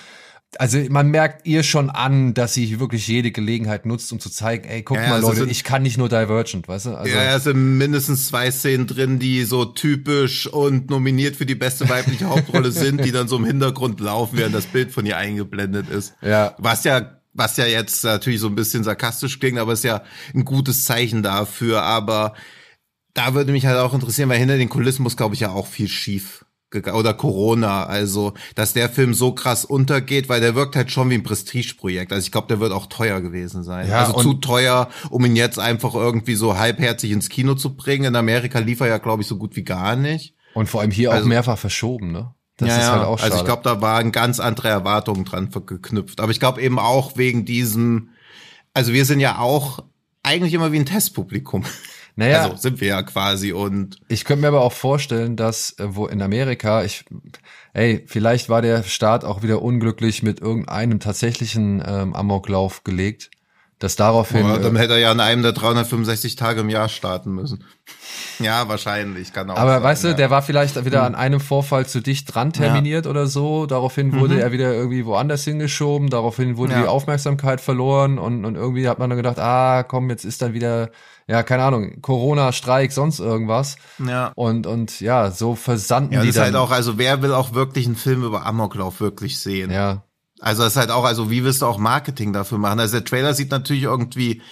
also 0.58 0.78
man 0.88 1.08
merkt 1.10 1.46
ihr 1.46 1.62
schon 1.64 1.90
an, 1.90 2.32
dass 2.34 2.54
sie 2.54 2.78
wirklich 2.78 3.08
jede 3.08 3.32
Gelegenheit 3.32 3.86
nutzt, 3.86 4.12
um 4.12 4.20
zu 4.20 4.30
zeigen, 4.30 4.68
ey, 4.68 4.82
guck 4.82 4.96
Ja, 4.98 5.08
mal, 5.08 5.14
also 5.16 5.28
Leute, 5.28 5.40
sind- 5.40 5.50
ich 5.50 5.64
kann 5.64 5.82
nicht 5.82 5.98
nur 5.98 6.08
Divergent, 6.08 6.68
weißt 6.68 6.86
du? 6.86 6.94
Also, 6.96 7.12
ja, 7.12 7.36
es 7.36 7.44
sind 7.44 7.78
mindestens 7.78 8.26
zwei 8.28 8.50
Szenen 8.50 8.86
drin, 8.86 9.18
die 9.18 9.44
so 9.44 9.64
typisch 9.64 10.46
und 10.46 10.90
nominiert 10.90 11.34
für 11.36 11.46
die 11.46 11.54
beste 11.56 11.88
weibliche 11.88 12.26
Hauptrolle 12.28 12.70
sind, 12.72 13.04
die 13.04 13.10
dann 13.12 13.26
so 13.28 13.36
im 13.36 13.44
Hintergrund 13.44 13.98
laufen, 14.00 14.38
während 14.38 14.54
das 14.54 14.66
Bild 14.66 14.92
von 14.92 15.06
ihr 15.06 15.16
eingeblendet 15.16 15.88
ist. 15.90 16.14
Ja. 16.22 16.54
Was 16.58 16.84
ja, 16.84 17.18
was 17.34 17.56
ja 17.56 17.66
jetzt 17.66 18.04
natürlich 18.04 18.40
so 18.40 18.46
ein 18.46 18.54
bisschen 18.54 18.84
sarkastisch 18.84 19.38
klingt, 19.40 19.58
aber 19.58 19.72
ist 19.72 19.84
ja 19.84 20.02
ein 20.34 20.44
gutes 20.44 20.84
Zeichen 20.84 21.22
dafür. 21.22 21.82
Aber 21.82 22.34
da 23.12 23.34
würde 23.34 23.52
mich 23.52 23.66
halt 23.66 23.78
auch 23.78 23.92
interessieren, 23.94 24.28
weil 24.28 24.38
hinter 24.38 24.56
den 24.56 24.68
Kulissen 24.68 25.02
muss, 25.02 25.16
glaube 25.16 25.34
ich, 25.34 25.40
ja 25.40 25.50
auch 25.50 25.66
viel 25.66 25.88
schief 25.88 26.44
gegangen 26.70 26.96
oder 26.98 27.14
Corona, 27.14 27.84
also 27.86 28.34
dass 28.56 28.72
der 28.72 28.88
Film 28.88 29.14
so 29.14 29.30
krass 29.32 29.64
untergeht, 29.64 30.28
weil 30.28 30.40
der 30.40 30.56
wirkt 30.56 30.74
halt 30.74 30.90
schon 30.90 31.08
wie 31.10 31.14
ein 31.14 31.22
Prestigeprojekt. 31.22 32.12
Also 32.12 32.24
ich 32.24 32.32
glaube, 32.32 32.48
der 32.48 32.58
wird 32.58 32.72
auch 32.72 32.86
teuer 32.86 33.20
gewesen 33.20 33.62
sein. 33.62 33.88
Ja, 33.88 34.00
also 34.06 34.20
zu 34.20 34.34
teuer, 34.34 34.88
um 35.10 35.24
ihn 35.24 35.36
jetzt 35.36 35.60
einfach 35.60 35.94
irgendwie 35.94 36.34
so 36.34 36.58
halbherzig 36.58 37.12
ins 37.12 37.28
Kino 37.28 37.54
zu 37.54 37.76
bringen. 37.76 38.06
In 38.06 38.16
Amerika 38.16 38.58
lief 38.58 38.80
er 38.80 38.88
ja, 38.88 38.98
glaube 38.98 39.22
ich, 39.22 39.28
so 39.28 39.36
gut 39.36 39.54
wie 39.56 39.62
gar 39.64 39.94
nicht. 39.96 40.34
und 40.54 40.68
vor 40.68 40.80
allem 40.80 40.90
hier 40.92 41.10
auch 41.10 41.14
Also- 41.14 41.28
mehrfach 41.28 41.58
verschoben, 41.58 42.10
ne? 42.12 42.34
Das 42.56 42.68
ja, 42.68 42.78
ist 42.78 42.90
halt 42.90 43.04
auch 43.04 43.18
schade. 43.18 43.32
Also 43.32 43.44
ich 43.44 43.46
glaube, 43.46 43.62
da 43.64 43.80
waren 43.80 44.12
ganz 44.12 44.38
andere 44.38 44.68
Erwartungen 44.68 45.24
dran 45.24 45.50
geknüpft. 45.50 46.20
Aber 46.20 46.30
ich 46.30 46.40
glaube 46.40 46.62
eben 46.62 46.78
auch 46.78 47.16
wegen 47.16 47.44
diesem, 47.44 48.10
also 48.74 48.92
wir 48.92 49.04
sind 49.04 49.20
ja 49.20 49.38
auch 49.38 49.80
eigentlich 50.22 50.54
immer 50.54 50.72
wie 50.72 50.78
ein 50.78 50.86
Testpublikum. 50.86 51.64
naja, 52.16 52.42
Also 52.42 52.56
sind 52.56 52.80
wir 52.80 52.88
ja 52.88 53.02
quasi 53.02 53.52
und 53.52 53.98
Ich 54.08 54.24
könnte 54.24 54.42
mir 54.42 54.48
aber 54.48 54.62
auch 54.62 54.72
vorstellen, 54.72 55.36
dass 55.36 55.78
äh, 55.78 55.96
wo 55.96 56.06
in 56.06 56.22
Amerika, 56.22 56.84
ich, 56.84 57.04
ey, 57.72 58.04
vielleicht 58.06 58.48
war 58.48 58.62
der 58.62 58.84
Staat 58.84 59.24
auch 59.24 59.42
wieder 59.42 59.60
unglücklich 59.60 60.22
mit 60.22 60.40
irgendeinem 60.40 61.00
tatsächlichen 61.00 61.82
ähm, 61.84 62.14
Amoklauf 62.14 62.84
gelegt, 62.84 63.30
dass 63.78 63.96
daraufhin, 63.96 64.46
ja, 64.46 64.58
dann 64.58 64.76
äh, 64.76 64.78
hätte 64.78 64.94
er 64.94 64.98
ja 65.00 65.10
an 65.10 65.20
einem 65.20 65.42
der 65.42 65.52
365 65.52 66.36
Tage 66.36 66.60
im 66.60 66.68
Jahr 66.70 66.88
starten 66.88 67.32
müssen. 67.32 67.64
Ja, 68.40 68.68
wahrscheinlich, 68.68 69.32
kann 69.32 69.48
auch 69.48 69.56
aber 69.56 69.74
sein, 69.74 69.82
weißt 69.84 70.04
du, 70.04 70.08
ja. 70.08 70.14
der 70.14 70.28
war 70.30 70.42
vielleicht 70.42 70.84
wieder 70.84 71.04
an 71.04 71.14
einem 71.14 71.38
Vorfall 71.38 71.86
zu 71.86 72.00
dicht 72.00 72.34
dran 72.34 72.52
terminiert 72.52 73.06
oder 73.06 73.28
so. 73.28 73.66
Daraufhin 73.66 74.12
wurde 74.18 74.40
er 74.40 74.50
wieder 74.50 74.72
irgendwie 74.74 75.06
woanders 75.06 75.44
hingeschoben. 75.44 76.10
Daraufhin 76.10 76.56
wurde 76.56 76.72
Ja. 76.72 76.82
die 76.82 76.88
Aufmerksamkeit 76.88 77.60
verloren 77.60 78.18
und, 78.18 78.44
und 78.44 78.56
irgendwie 78.56 78.88
hat 78.88 78.98
man 78.98 79.08
dann 79.10 79.16
gedacht, 79.18 79.38
ah, 79.38 79.84
komm, 79.84 80.10
jetzt 80.10 80.24
ist 80.24 80.42
dann 80.42 80.52
wieder, 80.52 80.90
ja, 81.28 81.44
keine 81.44 81.62
Ahnung, 81.62 82.00
Corona, 82.02 82.50
Streik, 82.50 82.90
sonst 82.90 83.20
irgendwas. 83.20 83.76
ja. 84.04 84.32
Und, 84.34 84.66
und 84.66 85.00
ja, 85.00 85.30
so 85.30 85.54
versanden 85.54 86.14
Ja, 86.14 86.20
die 86.22 86.26
das 86.28 86.36
ist 86.36 86.42
dann. 86.42 86.54
halt 86.54 86.56
auch, 86.56 86.72
also 86.72 86.98
wer 86.98 87.22
will 87.22 87.32
auch 87.32 87.54
wirklich 87.54 87.86
einen 87.86 87.96
Film 87.96 88.24
über 88.24 88.44
Amoklauf 88.46 89.00
wirklich 89.00 89.38
sehen? 89.38 89.70
ja, 89.70 90.02
Also 90.44 90.62
das 90.62 90.74
ist 90.74 90.76
halt 90.76 90.90
auch, 90.90 91.04
also 91.04 91.30
wie 91.30 91.42
willst 91.42 91.62
du 91.62 91.66
auch 91.66 91.78
Marketing 91.78 92.34
dafür 92.34 92.58
machen? 92.58 92.78
Also 92.78 92.98
der 92.98 93.04
Trailer 93.06 93.32
sieht 93.32 93.50
natürlich 93.50 93.84
irgendwie 93.84 94.42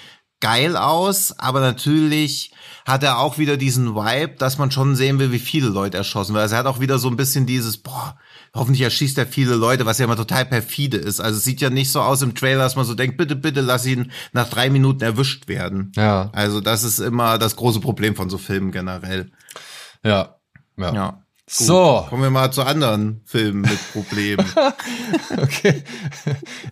geil 0.41 0.75
aus, 0.75 1.39
aber 1.39 1.61
natürlich 1.61 2.53
hat 2.87 3.03
er 3.03 3.19
auch 3.19 3.37
wieder 3.37 3.59
diesen 3.59 3.95
Vibe, 3.95 4.37
dass 4.39 4.57
man 4.57 4.71
schon 4.71 4.97
sehen 4.97 5.19
will, 5.19 5.33
wie 5.33 5.39
viele 5.39 5.69
Leute 5.69 5.99
erschossen 5.99 6.33
werden. 6.33 6.45
Also 6.45 6.55
er 6.55 6.61
hat 6.61 6.67
auch 6.67 6.81
wieder 6.81 6.99
so 6.99 7.09
ein 7.09 7.17
bisschen 7.17 7.45
dieses, 7.45 7.77
boah, 7.77 8.19
hoffentlich 8.55 8.81
erschießt 8.81 9.19
er 9.19 9.27
viele 9.27 9.55
Leute, 9.55 9.85
was 9.85 9.99
ja 9.99 10.07
immer 10.07 10.17
total 10.17 10.47
perfide 10.47 10.97
ist. 10.97 11.21
Also 11.21 11.37
es 11.37 11.45
sieht 11.45 11.61
ja 11.61 11.69
nicht 11.69 11.93
so 11.93 12.01
aus 12.01 12.23
im 12.23 12.35
Trailer, 12.35 12.61
dass 12.63 12.75
man 12.75 12.87
so 12.87 12.95
denkt, 12.95 13.19
bitte, 13.19 13.37
bitte 13.37 13.61
lass 13.61 13.85
ihn 13.85 14.13
nach 14.33 14.49
drei 14.49 14.71
Minuten 14.71 15.03
erwischt 15.03 15.47
werden. 15.47 15.93
ja, 15.95 16.31
Also 16.33 16.63
das 16.63 16.85
ist 16.85 17.01
immer 17.01 17.37
das 17.37 17.55
große 17.55 17.81
Problem 17.81 18.17
von 18.17 18.31
so 18.31 18.39
Filmen 18.39 18.73
generell. 18.73 19.31
ja, 20.03 20.37
ja. 20.79 20.95
Ja. 20.95 21.22
Gut. 21.59 21.67
So. 21.67 22.07
Kommen 22.09 22.23
wir 22.23 22.31
mal 22.31 22.51
zu 22.51 22.63
anderen 22.63 23.21
Filmen 23.27 23.61
mit 23.63 23.79
Problemen. 23.93 24.47
Okay. 25.37 25.83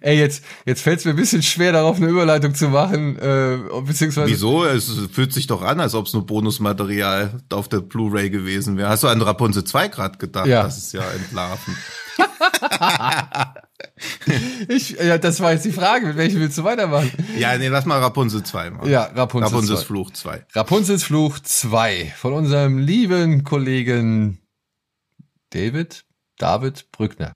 Ey, 0.01 0.19
jetzt, 0.19 0.45
jetzt 0.65 0.83
fällt 0.83 1.01
es 1.01 1.05
mir 1.05 1.13
ein 1.13 1.17
bisschen 1.17 1.43
schwer, 1.43 1.73
darauf 1.73 1.97
eine 1.97 2.07
Überleitung 2.07 2.55
zu 2.55 2.69
machen, 2.69 3.19
äh, 3.19 3.59
beziehungsweise. 3.85 4.31
Wieso? 4.31 4.65
Es 4.65 4.91
fühlt 5.13 5.33
sich 5.33 5.47
doch 5.47 5.63
an, 5.63 5.81
als 5.81 5.95
ob 5.95 6.07
es 6.07 6.13
nur 6.13 6.25
Bonusmaterial 6.27 7.41
auf 7.53 7.69
der 7.69 7.81
Blu-ray 7.81 8.31
gewesen 8.31 8.77
wäre. 8.77 8.89
Hast 8.89 9.03
du 9.03 9.09
an 9.09 9.21
Rapunzel 9.23 9.65
2 9.65 9.89
gerade 9.89 10.19
gedacht? 10.19 10.47
Ja. 10.47 10.63
Das 10.63 10.79
ist 10.79 10.93
ja 10.93 11.03
entlarven. 11.11 11.77
Ich, 14.69 14.91
ja, 14.91 15.19
das 15.19 15.41
war 15.41 15.53
jetzt 15.53 15.65
die 15.65 15.73
Frage, 15.73 16.07
mit 16.07 16.17
welchem 16.17 16.41
willst 16.41 16.57
du 16.57 16.65
weitermachen? 16.65 17.11
Ja, 17.39 17.57
nee, 17.57 17.69
lass 17.69 17.85
mal 17.85 17.99
Rapunzel 17.99 18.43
2 18.43 18.71
machen. 18.71 18.91
Ja, 18.91 19.05
Rapunzel 19.15 19.49
Rapunzels 19.49 19.81
2. 19.81 19.87
Fluch 19.87 20.11
2. 20.13 20.47
Rapunzels 20.55 21.05
Fluch 21.05 21.39
2 21.39 22.13
von 22.17 22.33
unserem 22.33 22.79
lieben 22.79 23.45
Kollegen 23.45 24.41
David, 25.51 26.05
David 26.39 26.91
Brückner. 26.93 27.33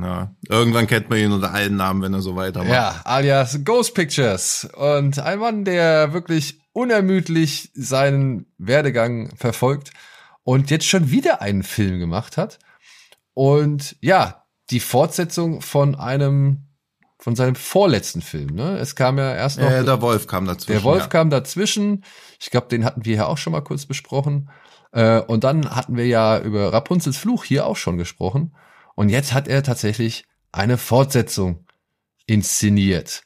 Ja. 0.00 0.34
Irgendwann 0.48 0.86
kennt 0.86 1.08
man 1.10 1.18
ihn 1.18 1.32
unter 1.32 1.52
allen 1.52 1.76
Namen, 1.76 2.02
wenn 2.02 2.14
er 2.14 2.20
so 2.22 2.34
weitermacht. 2.34 2.72
Ja, 2.72 3.00
alias 3.04 3.60
Ghost 3.64 3.94
Pictures. 3.94 4.68
Und 4.76 5.18
ein 5.18 5.38
Mann, 5.38 5.64
der 5.64 6.12
wirklich 6.12 6.60
unermüdlich 6.72 7.70
seinen 7.74 8.46
Werdegang 8.58 9.34
verfolgt 9.36 9.92
und 10.42 10.70
jetzt 10.70 10.86
schon 10.86 11.10
wieder 11.10 11.40
einen 11.40 11.62
Film 11.62 11.98
gemacht 11.98 12.36
hat. 12.36 12.58
Und 13.34 13.96
ja, 14.00 14.44
die 14.70 14.80
Fortsetzung 14.80 15.60
von 15.60 15.94
einem, 15.94 16.68
von 17.18 17.36
seinem 17.36 17.54
vorletzten 17.54 18.22
Film. 18.22 18.54
Ne? 18.54 18.78
Es 18.78 18.96
kam 18.96 19.18
ja 19.18 19.34
erst 19.34 19.58
noch 19.60 19.70
Äh, 19.70 19.84
der 19.84 20.00
Wolf 20.02 20.26
kam 20.26 20.46
dazwischen. 20.46 20.72
der 20.72 20.82
Wolf 20.84 21.02
ja. 21.02 21.08
kam 21.08 21.30
dazwischen. 21.30 22.04
Ich 22.40 22.50
glaube, 22.50 22.66
den 22.68 22.84
hatten 22.84 23.04
wir 23.04 23.14
ja 23.16 23.26
auch 23.26 23.38
schon 23.38 23.52
mal 23.52 23.62
kurz 23.62 23.86
besprochen. 23.86 24.50
Äh, 24.96 25.20
und 25.20 25.44
dann 25.44 25.76
hatten 25.76 25.96
wir 25.96 26.06
ja 26.06 26.40
über 26.40 26.72
Rapunzels 26.72 27.18
Fluch 27.18 27.44
hier 27.44 27.66
auch 27.66 27.76
schon 27.76 27.98
gesprochen. 27.98 28.56
Und 28.94 29.10
jetzt 29.10 29.34
hat 29.34 29.46
er 29.46 29.62
tatsächlich 29.62 30.24
eine 30.52 30.78
Fortsetzung 30.78 31.66
inszeniert, 32.26 33.22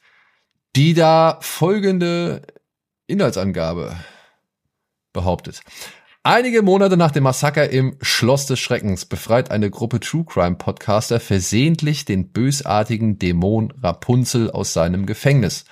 die 0.75 0.93
da 0.93 1.39
folgende 1.41 2.41
Inhaltsangabe 3.07 3.95
behauptet. 5.13 5.61
Einige 6.23 6.61
Monate 6.61 6.97
nach 6.97 7.11
dem 7.11 7.23
Massaker 7.23 7.69
im 7.69 7.97
Schloss 8.01 8.45
des 8.47 8.59
Schreckens 8.59 9.05
befreit 9.05 9.49
eine 9.49 9.71
Gruppe 9.71 10.01
True 10.01 10.25
Crime 10.25 10.57
Podcaster 10.57 11.21
versehentlich 11.21 12.03
den 12.03 12.31
bösartigen 12.33 13.17
Dämon 13.17 13.73
Rapunzel 13.81 14.51
aus 14.51 14.73
seinem 14.73 15.05
Gefängnis. 15.05 15.63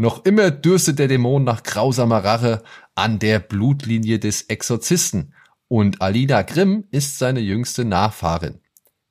Noch 0.00 0.24
immer 0.24 0.50
dürstet 0.50 0.98
der 0.98 1.08
Dämon 1.08 1.44
nach 1.44 1.62
grausamer 1.62 2.24
Rache 2.24 2.62
an 2.94 3.18
der 3.18 3.38
Blutlinie 3.38 4.18
des 4.18 4.40
Exorzisten 4.40 5.34
und 5.68 6.00
Alina 6.00 6.40
Grimm 6.40 6.84
ist 6.90 7.18
seine 7.18 7.40
jüngste 7.40 7.84
Nachfahrin. 7.84 8.60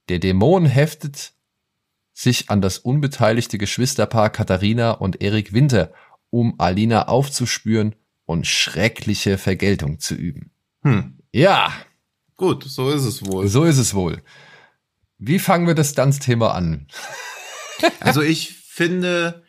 Der 0.09 0.17
Dämon 0.17 0.65
heftet 0.65 1.33
sich 2.11 2.49
an 2.49 2.59
das 2.61 2.79
unbeteiligte 2.79 3.59
Geschwisterpaar 3.59 4.31
Katharina 4.31 4.93
und 4.93 5.21
Erik 5.21 5.53
Winter, 5.53 5.93
um 6.31 6.59
Alina 6.59 7.07
aufzuspüren 7.07 7.93
und 8.25 8.47
schreckliche 8.47 9.37
Vergeltung 9.37 9.99
zu 9.99 10.15
üben. 10.15 10.49
Hm. 10.81 11.19
Ja, 11.31 11.71
Gut, 12.35 12.63
so 12.63 12.89
ist 12.89 13.03
es 13.03 13.23
wohl. 13.27 13.47
so 13.47 13.63
ist 13.63 13.77
es 13.77 13.93
wohl. 13.93 14.23
Wie 15.19 15.37
fangen 15.37 15.67
wir 15.67 15.75
das 15.75 15.93
Tanzthema 15.93 16.53
an? 16.53 16.87
Also 17.99 18.23
ich 18.23 18.55
finde 18.55 19.43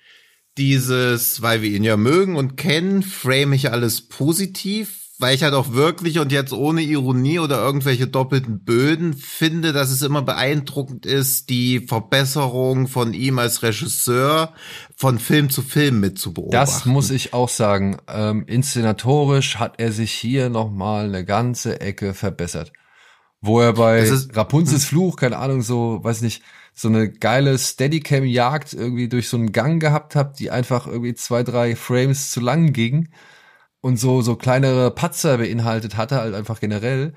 dieses, 0.58 1.42
weil 1.42 1.62
wir 1.62 1.70
ihn 1.70 1.84
ja 1.84 1.96
mögen 1.96 2.36
und 2.36 2.56
kennen, 2.56 3.02
frame 3.02 3.52
ich 3.54 3.72
alles 3.72 4.08
positiv, 4.08 4.96
weil 5.18 5.34
ich 5.34 5.42
halt 5.42 5.52
auch 5.54 5.72
wirklich 5.72 6.18
und 6.18 6.32
jetzt 6.32 6.52
ohne 6.52 6.80
Ironie 6.82 7.38
oder 7.40 7.58
irgendwelche 7.62 8.06
doppelten 8.06 8.64
Böden 8.64 9.12
finde, 9.14 9.72
dass 9.74 9.90
es 9.90 10.00
immer 10.02 10.22
beeindruckend 10.22 11.04
ist, 11.04 11.50
die 11.50 11.80
Verbesserung 11.80 12.88
von 12.88 13.12
ihm 13.12 13.38
als 13.38 13.62
Regisseur 13.62 14.54
von 14.96 15.18
Film 15.18 15.50
zu 15.50 15.60
Film 15.62 16.00
mit 16.00 16.18
zu 16.18 16.32
beobachten. 16.32 16.52
Das 16.52 16.84
muss 16.86 17.10
ich 17.10 17.34
auch 17.34 17.50
sagen. 17.50 17.98
Ähm, 18.08 18.44
inszenatorisch 18.46 19.56
hat 19.56 19.74
er 19.78 19.92
sich 19.92 20.12
hier 20.12 20.48
nochmal 20.48 21.04
eine 21.06 21.24
ganze 21.24 21.80
Ecke 21.82 22.14
verbessert. 22.14 22.72
Wo 23.42 23.60
er 23.60 23.74
bei 23.74 24.00
ist- 24.00 24.34
Rapunzels 24.36 24.84
Fluch, 24.86 25.16
keine 25.16 25.36
Ahnung, 25.38 25.62
so, 25.62 26.00
weiß 26.02 26.22
nicht, 26.22 26.42
so 26.80 26.88
eine 26.88 27.10
geile 27.10 27.58
Steadicam-Jagd 27.58 28.72
irgendwie 28.72 29.08
durch 29.08 29.28
so 29.28 29.36
einen 29.36 29.52
Gang 29.52 29.82
gehabt 29.82 30.16
hat, 30.16 30.38
die 30.38 30.50
einfach 30.50 30.86
irgendwie 30.86 31.14
zwei, 31.14 31.42
drei 31.42 31.76
Frames 31.76 32.30
zu 32.30 32.40
lang 32.40 32.72
ging 32.72 33.10
und 33.82 33.98
so, 33.98 34.22
so 34.22 34.34
kleinere 34.36 34.90
Patzer 34.90 35.36
beinhaltet 35.36 35.98
hatte, 35.98 36.16
halt 36.16 36.34
einfach 36.34 36.58
generell. 36.58 37.12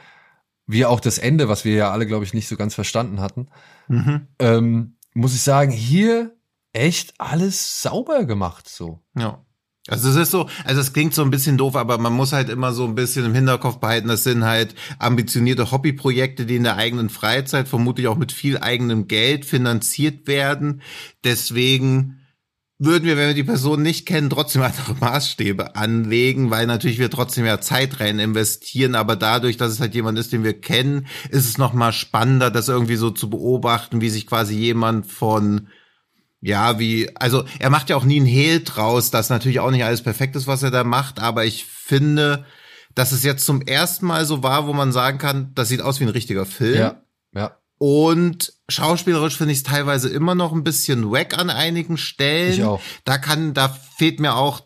Wie 0.65 0.86
auch 0.86 0.99
das 0.99 1.17
Ende, 1.17 1.47
was 1.47 1.63
wir 1.63 1.76
ja 1.76 1.91
alle, 1.91 2.06
glaube 2.06 2.26
ich, 2.26 2.34
nicht 2.34 2.49
so 2.49 2.58
ganz 2.58 2.76
verstanden 2.76 3.21
hatten. 3.21 3.47
Mhm. 3.88 4.28
Ähm, 4.39 4.97
muss 5.13 5.34
ich 5.34 5.41
sagen, 5.41 5.71
hier 5.71 6.36
echt 6.73 7.13
alles 7.17 7.82
sauber 7.82 8.26
gemacht, 8.26 8.67
so. 8.67 9.02
Ja. 9.17 9.45
Also 9.88 10.10
es 10.10 10.15
ist 10.15 10.32
so, 10.32 10.48
also 10.63 10.80
es 10.80 10.93
klingt 10.93 11.13
so 11.13 11.24
ein 11.24 11.30
bisschen 11.30 11.58
doof, 11.58 11.76
aber 11.76 11.98
man 11.98 12.13
muss 12.13 12.32
halt 12.32 12.48
immer 12.48 12.72
so 12.72 12.86
ein 12.86 12.96
bisschen 12.96 13.26
im 13.26 13.34
Hinterkopf 13.34 13.80
behalten, 13.80 14.08
das 14.08 14.24
sind 14.24 14.46
halt 14.46 14.76
ambitionierte 14.98 15.72
Hobbyprojekte, 15.72 16.46
die 16.46 16.56
in 16.56 16.63
der 16.63 16.78
eigenen 16.78 17.10
Freizeit, 17.10 17.67
vermutlich 17.67 18.08
auch 18.08 18.15
mit 18.15 18.32
viel 18.32 18.58
eigenem 18.58 19.08
Geld 19.08 19.43
finanziert 19.43 20.26
werden. 20.26 20.82
Deswegen 21.26 22.22
würden 22.80 23.04
wir, 23.04 23.17
wenn 23.17 23.28
wir 23.28 23.34
die 23.34 23.43
Person 23.43 23.82
nicht 23.82 24.06
kennen, 24.06 24.30
trotzdem 24.30 24.62
andere 24.63 24.96
Maßstäbe 24.96 25.76
anlegen, 25.76 26.50
weil 26.50 26.65
natürlich 26.65 27.00
wir 27.00 27.10
trotzdem 27.10 27.46
ja 27.46 27.60
Zeit 27.60 28.00
rein 28.00 28.19
investieren, 28.19 28.96
aber 28.96 29.17
dadurch, 29.17 29.58
dass 29.58 29.74
es 29.74 29.82
halt 29.82 29.96
jemand 29.96 30.17
ist, 30.17 30.32
den 30.32 30.46
wir 30.46 30.60
kennen, 30.60 31.08
ist 31.30 31.48
es 31.48 31.58
noch 31.58 31.74
mal 31.74 31.91
spannender, 31.91 32.52
das 32.52 32.69
irgendwie 32.69 32.96
so 32.96 33.10
zu 33.10 33.30
beobachten, 33.30 34.00
wie 34.00 34.10
sich 34.10 34.28
quasi 34.28 34.56
jemand 34.56 35.08
von 35.08 35.67
ja, 36.44 36.78
wie, 36.78 37.10
also 37.16 37.46
er 37.60 37.70
macht 37.70 37.90
ja 37.90 37.96
auch 37.96 38.04
nie 38.04 38.18
einen 38.18 38.26
Hehl 38.26 38.64
draus, 38.64 39.12
dass 39.12 39.30
natürlich 39.30 39.62
auch 39.62 39.72
nicht 39.72 39.86
alles 39.86 40.02
perfekt 40.02 40.36
ist, 40.36 40.46
was 40.46 40.62
er 40.62 40.72
da 40.72 40.84
macht, 40.84 41.20
aber 41.20 41.46
ich 41.46 41.66
finde, 41.66 42.46
dass 42.96 43.14
es 43.14 43.24
jetzt 43.24 43.46
zum 43.46 43.62
ersten 43.62 44.06
Mal 44.06 44.26
so 44.26 44.44
war, 44.44 44.68
wo 44.68 44.74
man 44.74 44.92
sagen 44.92 45.20
kann, 45.20 45.54
das 45.56 45.70
sieht 45.70 45.82
aus 45.82 46.02
wie 46.02 46.04
ein 46.04 46.10
richtiger 46.10 46.46
Film. 46.46 46.78
Ja, 46.78 47.02
ja. 47.34 47.58
Und 47.78 48.54
schauspielerisch 48.68 49.38
finde 49.38 49.54
ich 49.54 49.60
es 49.60 49.64
teilweise 49.64 50.10
immer 50.10 50.36
noch 50.36 50.52
ein 50.52 50.66
bisschen 50.66 51.10
wack 51.12 51.38
an 51.38 51.50
einigen 51.50 51.98
Stellen. 51.98 52.54
Ich 52.54 52.64
auch. 52.64 52.82
Da 53.06 53.18
kann, 53.18 53.54
da 53.54 53.70
fehlt 53.98 54.20
mir 54.20 54.36
auch 54.36 54.62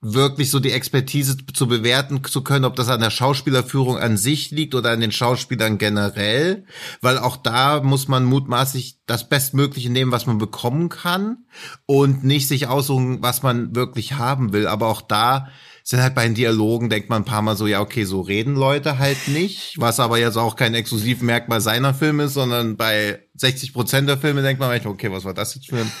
wirklich 0.00 0.50
so 0.50 0.60
die 0.60 0.72
Expertise 0.72 1.36
zu 1.52 1.66
bewerten 1.66 2.22
zu 2.22 2.42
können, 2.42 2.64
ob 2.64 2.76
das 2.76 2.88
an 2.88 3.00
der 3.00 3.10
Schauspielerführung 3.10 3.98
an 3.98 4.16
sich 4.16 4.50
liegt 4.50 4.74
oder 4.74 4.90
an 4.90 5.00
den 5.00 5.12
Schauspielern 5.12 5.78
generell, 5.78 6.64
weil 7.00 7.18
auch 7.18 7.36
da 7.36 7.82
muss 7.82 8.06
man 8.06 8.24
mutmaßlich 8.24 8.98
das 9.06 9.28
Bestmögliche 9.28 9.90
nehmen, 9.90 10.12
was 10.12 10.26
man 10.26 10.38
bekommen 10.38 10.90
kann 10.90 11.46
und 11.86 12.24
nicht 12.24 12.46
sich 12.46 12.68
aussuchen, 12.68 13.22
was 13.22 13.42
man 13.42 13.74
wirklich 13.74 14.14
haben 14.14 14.52
will. 14.52 14.66
Aber 14.66 14.88
auch 14.88 15.02
da 15.02 15.48
sind 15.82 16.02
halt 16.02 16.14
bei 16.14 16.24
den 16.24 16.34
Dialogen, 16.34 16.90
denkt 16.90 17.08
man 17.08 17.22
ein 17.22 17.26
paar 17.26 17.42
Mal 17.42 17.56
so, 17.56 17.66
ja, 17.66 17.80
okay, 17.80 18.04
so 18.04 18.20
reden 18.20 18.54
Leute 18.54 18.98
halt 18.98 19.28
nicht, 19.28 19.80
was 19.80 20.00
aber 20.00 20.18
jetzt 20.18 20.36
auch 20.36 20.56
kein 20.56 20.74
Exklusivmerkmal 20.74 21.60
seiner 21.60 21.94
Filme 21.94 22.24
ist, 22.24 22.34
sondern 22.34 22.76
bei 22.76 23.20
60 23.36 23.72
Prozent 23.72 24.08
der 24.08 24.18
Filme 24.18 24.42
denkt 24.42 24.60
man 24.60 24.68
manchmal, 24.68 24.94
okay, 24.94 25.10
was 25.10 25.24
war 25.24 25.34
das 25.34 25.54
jetzt 25.54 25.68
für 25.68 25.78
ein, 25.78 25.92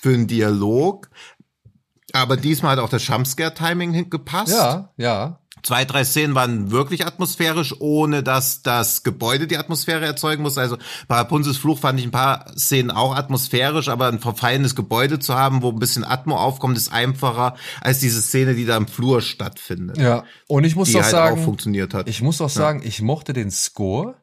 für 0.00 0.10
ein 0.10 0.26
Dialog? 0.26 1.08
Aber 2.12 2.36
diesmal 2.36 2.72
hat 2.72 2.78
auch 2.78 2.88
das 2.88 3.06
Jumpscare-Timing 3.06 4.10
gepasst. 4.10 4.52
Ja, 4.52 4.92
ja. 4.96 5.40
Zwei, 5.62 5.84
drei 5.84 6.04
Szenen 6.04 6.34
waren 6.34 6.70
wirklich 6.70 7.06
atmosphärisch, 7.06 7.74
ohne 7.80 8.22
dass 8.22 8.62
das 8.62 9.02
Gebäude 9.02 9.46
die 9.46 9.58
Atmosphäre 9.58 10.04
erzeugen 10.04 10.42
muss. 10.42 10.56
Also 10.56 10.78
bei 11.08 11.16
Rapunzels 11.16 11.56
Fluch 11.56 11.80
fand 11.80 11.98
ich 11.98 12.06
ein 12.06 12.12
paar 12.12 12.46
Szenen 12.56 12.90
auch 12.90 13.14
atmosphärisch, 13.16 13.88
aber 13.88 14.08
ein 14.08 14.20
verfallendes 14.20 14.76
Gebäude 14.76 15.18
zu 15.18 15.34
haben, 15.34 15.62
wo 15.62 15.70
ein 15.70 15.78
bisschen 15.78 16.04
Atmo 16.04 16.36
aufkommt, 16.36 16.76
ist 16.76 16.92
einfacher 16.92 17.56
als 17.80 17.98
diese 17.98 18.22
Szene, 18.22 18.54
die 18.54 18.66
da 18.66 18.76
im 18.76 18.86
Flur 18.86 19.20
stattfindet. 19.20 19.98
Ja. 19.98 20.24
Und 20.46 20.64
ich 20.64 20.76
muss 20.76 20.88
die 20.88 20.94
doch 20.94 21.02
halt 21.02 21.10
sagen, 21.10 21.40
auch 21.40 21.44
funktioniert 21.44 21.92
hat. 21.92 22.08
ich 22.08 22.22
muss 22.22 22.38
doch 22.38 22.50
sagen, 22.50 22.82
ich 22.84 23.02
mochte 23.02 23.32
den 23.32 23.50
Score 23.50 24.14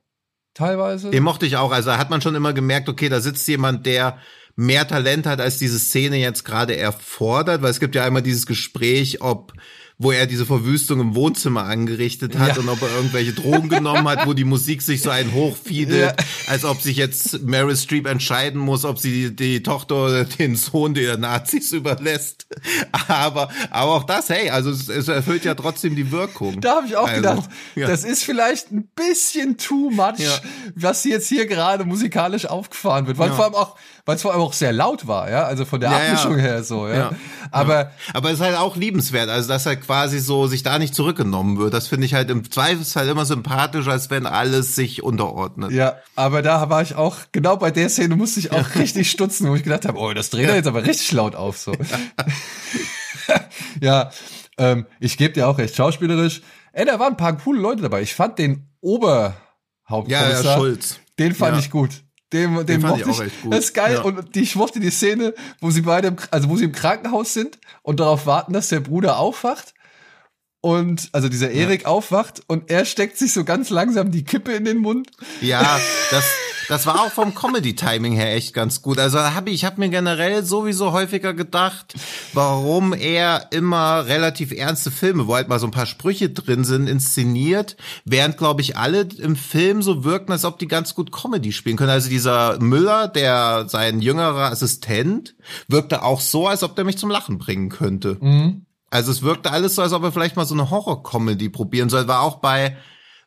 teilweise. 0.54 1.12
Den 1.12 1.24
mochte 1.24 1.46
ich 1.46 1.58
auch. 1.58 1.72
Also 1.72 1.90
da 1.90 1.98
hat 1.98 2.10
man 2.10 2.22
schon 2.22 2.36
immer 2.36 2.54
gemerkt, 2.54 2.88
okay, 2.88 3.10
da 3.10 3.20
sitzt 3.20 3.48
jemand, 3.48 3.86
der 3.86 4.18
mehr 4.56 4.88
Talent 4.88 5.26
hat, 5.26 5.42
als 5.42 5.58
diese 5.58 5.80
Szene 5.80 6.18
jetzt 6.18 6.46
gerade 6.46 6.78
erfordert, 6.78 7.62
weil 7.62 7.72
es 7.72 7.80
gibt 7.80 7.96
ja 7.96 8.06
einmal 8.06 8.22
dieses 8.22 8.46
Gespräch, 8.46 9.22
ob 9.22 9.54
wo 9.98 10.12
er 10.12 10.28
diese 10.28 10.46
Verwüstung 10.46 11.00
im 11.00 11.16
Wohnzimmer 11.16 11.64
angerichtet 11.64 12.38
hat 12.38 12.56
Ja. 12.56 12.62
und 12.62 12.68
ob 12.70 12.82
er 12.82 12.90
irgendwelche 12.98 13.32
Drogen 13.32 13.70
genommen 13.70 14.08
hat, 14.10 14.28
wo 14.28 14.34
die 14.34 14.44
Musik 14.44 14.82
sich 14.82 15.02
so 15.02 15.10
einen 15.10 15.34
hochfiedelt, 15.34 16.02
Ja. 16.20 16.26
als 16.48 16.66
ob 16.66 16.82
sich 16.82 16.98
jetzt 16.98 17.44
Meryl 17.44 17.78
Streep 17.78 18.06
entscheiden 18.06 18.60
muss, 18.60 18.84
ob 18.84 19.00
sie 19.00 19.30
die, 19.30 19.36
die 19.36 19.64
Tochter 19.64 19.96
oder 20.06 20.26
den 20.26 20.56
Sohn 20.58 20.94
der 20.96 21.18
Nazis 21.18 21.72
überlässt. 21.72 22.46
Aber, 23.08 23.50
aber 23.72 23.92
auch 23.94 24.04
das, 24.04 24.30
hey, 24.30 24.50
also 24.50 24.70
es, 24.70 24.90
es 24.90 25.08
erfüllt 25.08 25.46
ja 25.46 25.56
trotzdem 25.56 25.96
die 25.96 26.12
Wirkung. 26.12 26.60
Da 26.62 26.78
habe 26.78 26.88
ich 26.88 26.96
auch 26.98 27.08
Also, 27.08 27.22
gedacht, 27.22 27.50
ja. 27.76 27.88
das 27.88 28.04
ist 28.04 28.24
vielleicht 28.24 28.72
ein 28.72 28.90
bisschen 28.96 29.58
too 29.58 29.90
much, 29.92 30.16
was 30.76 31.04
jetzt 31.06 31.28
hier 31.30 31.46
gerade 31.48 31.86
musikalisch 31.86 32.46
aufgefahren 32.46 33.08
wird, 33.08 33.18
weil 33.18 33.32
vor 33.32 33.46
allem 33.46 33.56
auch, 33.56 33.76
weil 34.06 34.18
es 34.18 34.22
vor 34.22 34.34
allem 34.34 34.42
auch 34.42 34.54
sehr 34.54 34.74
laut 34.74 35.08
war, 35.08 35.30
ja, 35.32 35.44
also 35.46 35.66
von 35.66 35.80
der. 35.80 35.92
Abmischung 35.92 36.38
her 36.38 36.64
so, 36.64 36.88
ja. 36.88 36.96
Ja. 36.96 37.12
Aber 37.52 37.92
Aber 38.14 38.30
es 38.30 38.36
ist 38.36 38.42
halt 38.46 38.58
auch 38.58 38.76
liebenswert, 38.76 39.30
also 39.30 39.48
dass 39.48 39.66
er 39.66 39.76
quasi 39.86 40.20
so 40.20 40.48
sich 40.48 40.64
da 40.64 40.80
nicht 40.80 40.94
zurückgenommen 40.96 41.58
wird. 41.58 41.74
Das 41.74 41.88
finde 41.88 42.06
ich 42.06 42.14
halt 42.14 42.30
im 42.30 42.50
Zweifelsfall 42.50 43.08
immer 43.08 43.26
sympathisch, 43.26 43.88
als 43.88 44.10
wenn 44.10 44.26
alles 44.26 44.76
sich 44.76 45.04
unterordnet. 45.04 45.72
ja, 45.72 45.96
aber 46.16 46.42
da 46.42 46.70
war 46.70 46.82
ich 46.82 46.96
auch 46.96 47.18
genau 47.32 47.58
bei 47.58 47.72
der 47.72 47.90
Szene 47.90 48.16
musste 48.16 48.40
ich 48.40 48.52
auch 48.52 48.76
richtig 48.76 49.10
stutzen, 49.12 49.50
wo 49.50 49.56
ich 49.56 49.64
gedacht 49.64 49.86
habe, 49.86 49.98
oh, 50.00 50.14
das 50.14 50.30
dreht 50.30 50.48
er 50.50 50.56
jetzt 50.56 50.68
aber 50.68 50.86
richtig 50.86 51.12
laut 51.12 51.36
auf 51.36 51.58
so. 51.58 51.74
ja, 53.82 54.10
ähm, 54.58 54.86
ich 55.00 55.18
gebe 55.18 55.34
dir 55.34 55.48
auch 55.48 55.58
recht, 55.58 55.76
schauspielerisch. 55.76 56.42
Ey, 56.74 56.86
da 56.86 57.00
waren 57.00 57.14
ein 57.14 57.18
paar 57.18 57.38
coole 57.38 57.60
Leute 57.60 57.82
dabei. 57.84 58.02
Ich 58.02 58.16
fand 58.16 58.38
den 58.40 58.70
Oberhauptkommissar, 58.82 60.08
Ja, 60.08 60.42
ja, 60.42 60.56
Schulz. 60.58 61.00
den 61.20 61.34
fand 61.34 61.54
Ja. 61.54 61.60
ich 61.60 61.72
gut. 61.72 62.04
Den, 62.34 62.66
den, 62.66 62.80
ich 62.80 62.86
mochte 62.86 63.10
auch 63.10 63.22
echt 63.22 63.42
gut. 63.42 63.54
Das 63.54 63.66
ist 63.66 63.74
geil. 63.74 63.96
Ja. 63.96 64.02
Und 64.02 64.36
die, 64.36 64.42
ich 64.42 64.56
mochte 64.56 64.80
die 64.80 64.90
Szene, 64.90 65.34
wo 65.62 65.70
sie 65.70 65.82
beide, 65.82 66.10
im, 66.10 66.16
also 66.32 66.50
wo 66.50 66.58
sie 66.58 66.66
im 66.66 66.72
Krankenhaus 66.72 67.34
sind 67.34 67.60
und 67.84 68.00
darauf 68.00 68.26
warten, 68.26 68.54
dass 68.54 68.70
der 68.70 68.80
Bruder 68.80 69.20
aufwacht. 69.20 69.74
Und, 70.62 71.10
also 71.12 71.30
dieser 71.30 71.52
Erik 71.52 71.86
aufwacht 71.86 72.42
und 72.48 72.72
er 72.72 72.86
steckt 72.86 73.20
sich 73.20 73.34
so 73.34 73.44
ganz 73.44 73.70
langsam 73.70 74.10
die 74.10 74.24
Kippe 74.24 74.52
in 74.52 74.66
den 74.66 74.78
Mund. 74.78 75.12
Ja, 75.40 75.80
das, 76.10 76.26
das 76.68 76.86
war 76.86 77.02
auch 77.02 77.12
vom 77.12 77.36
Comedy-Timing 77.36 78.14
her 78.14 78.36
echt 78.36 78.54
ganz 78.54 78.82
gut. 78.82 79.00
Also 79.00 79.20
hab 79.20 79.48
ich, 79.48 79.54
ich 79.54 79.66
habe 79.66 79.80
mir 79.80 79.90
generell 79.90 80.44
sowieso 80.44 80.92
häufiger 80.92 81.34
gedacht, 81.34 81.94
warum 82.34 82.94
er 82.94 83.48
immer 83.52 84.06
relativ 84.06 84.52
ernste 84.52 84.92
Filme, 84.92 85.28
wo 85.28 85.36
halt 85.36 85.48
mal 85.48 85.60
so 85.60 85.68
ein 85.68 85.72
paar 85.72 85.86
Sprüche 85.86 86.30
drin 86.30 86.64
sind, 86.64 86.88
inszeniert, 86.88 87.78
während, 88.04 88.38
glaube 88.38 88.62
ich, 88.62 88.78
alle 88.78 89.08
im 89.20 89.36
Film 89.36 89.82
so 89.82 90.04
wirken, 90.04 90.32
als 90.32 90.46
ob 90.46 90.60
die 90.60 90.68
ganz 90.68 90.96
gut 90.96 91.12
Comedy 91.12 91.52
spielen 91.52 91.78
können. 91.78 91.90
Also 91.92 92.10
dieser 92.10 92.60
Müller, 92.60 93.08
der 93.08 93.66
sein 93.68 94.02
jüngerer 94.02 94.52
Assistent, 94.52 95.36
wirkte 95.68 96.04
auch 96.04 96.20
so, 96.20 96.48
als 96.48 96.64
ob 96.64 96.76
der 96.76 96.86
mich 96.86 96.98
zum 96.98 97.10
Lachen 97.10 97.38
bringen 97.38 97.70
könnte. 97.70 98.18
Also 98.90 99.12
es 99.12 99.24
wirkte 99.24 99.52
alles 99.52 99.76
so, 99.76 99.82
als 99.82 99.94
ob 99.94 100.04
er 100.04 100.12
vielleicht 100.12 100.36
mal 100.38 100.46
so 100.46 100.54
eine 100.54 100.70
Horror-Comedy 100.70 101.50
probieren 101.50 101.90
soll. 101.90 102.08
War 102.08 102.22
auch 102.22 102.38
bei, 102.38 102.78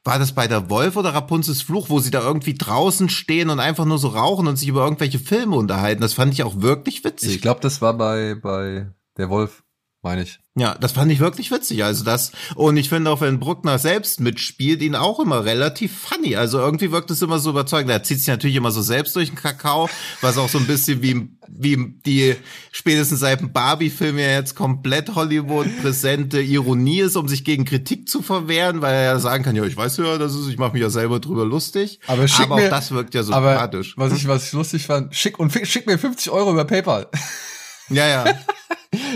war 0.08 0.18
das 0.18 0.32
bei 0.32 0.48
der 0.48 0.70
Wolf 0.70 0.96
oder 0.96 1.12
Rapunzels 1.12 1.60
Fluch, 1.60 1.90
wo 1.90 2.00
sie 2.00 2.10
da 2.10 2.22
irgendwie 2.22 2.54
draußen 2.54 3.10
stehen 3.10 3.50
und 3.50 3.60
einfach 3.60 3.84
nur 3.84 3.98
so 3.98 4.08
rauchen 4.08 4.46
und 4.46 4.56
sich 4.56 4.66
über 4.66 4.82
irgendwelche 4.82 5.18
Filme 5.18 5.54
unterhalten. 5.54 6.00
Das 6.00 6.14
fand 6.14 6.32
ich 6.32 6.42
auch 6.44 6.62
wirklich 6.62 7.04
witzig. 7.04 7.34
Ich 7.34 7.42
glaube, 7.42 7.60
das 7.60 7.82
war 7.82 7.92
bei, 7.92 8.34
bei 8.34 8.90
der 9.18 9.28
Wolf, 9.28 9.64
meine 10.02 10.22
ich. 10.22 10.38
Ja, 10.54 10.74
das 10.74 10.92
fand 10.92 11.10
ich 11.12 11.20
wirklich 11.20 11.50
witzig. 11.50 11.84
Also 11.84 12.04
das, 12.04 12.32
und 12.54 12.76
ich 12.76 12.88
finde 12.88 13.10
auch, 13.10 13.20
wenn 13.20 13.38
Bruckner 13.38 13.78
selbst 13.78 14.20
mitspielt, 14.20 14.82
ihn 14.82 14.96
auch 14.96 15.20
immer 15.20 15.44
relativ 15.44 15.96
funny. 15.96 16.36
Also 16.36 16.58
irgendwie 16.58 16.90
wirkt 16.90 17.10
es 17.10 17.22
immer 17.22 17.38
so 17.38 17.50
überzeugend. 17.50 17.90
Er 17.90 18.02
zieht 18.02 18.18
sich 18.18 18.28
natürlich 18.28 18.56
immer 18.56 18.70
so 18.70 18.82
selbst 18.82 19.14
durch 19.14 19.28
den 19.28 19.36
Kakao, 19.36 19.88
was 20.20 20.36
auch 20.36 20.48
so 20.48 20.58
ein 20.58 20.66
bisschen 20.66 21.02
wie, 21.02 21.28
wie 21.48 22.00
die 22.04 22.34
spätestens 22.72 23.20
seit 23.20 23.40
dem 23.40 23.52
Barbie-Film 23.52 24.18
ja 24.18 24.30
jetzt 24.30 24.54
komplett 24.54 25.14
Hollywood 25.14 25.66
präsente 25.80 26.40
Ironie 26.40 27.00
ist, 27.00 27.16
um 27.16 27.28
sich 27.28 27.44
gegen 27.44 27.64
Kritik 27.64 28.08
zu 28.08 28.22
verwehren, 28.22 28.82
weil 28.82 28.94
er 28.94 29.04
ja 29.04 29.18
sagen 29.20 29.44
kann, 29.44 29.54
ja, 29.54 29.64
ich 29.64 29.76
weiß 29.76 29.96
ja, 29.98 30.18
das 30.18 30.34
ist, 30.34 30.48
ich 30.48 30.58
mache 30.58 30.72
mich 30.72 30.82
ja 30.82 30.90
selber 30.90 31.20
drüber 31.20 31.44
lustig. 31.44 32.00
Aber 32.06 32.26
schick 32.26 32.46
aber 32.46 32.56
mir, 32.56 32.66
auch 32.66 32.70
das 32.70 32.90
wirkt 32.90 33.14
ja 33.14 33.20
aber 33.30 33.52
sympathisch. 33.52 33.94
was 33.96 34.12
ich, 34.12 34.26
was 34.26 34.46
ich 34.46 34.52
lustig 34.52 34.86
fand, 34.86 35.14
schick 35.14 35.38
und 35.38 35.52
schick 35.52 35.86
mir 35.86 35.98
50 35.98 36.32
Euro 36.32 36.52
über 36.52 36.64
PayPal. 36.64 37.08
Ja, 37.90 38.06
ja. 38.06 38.24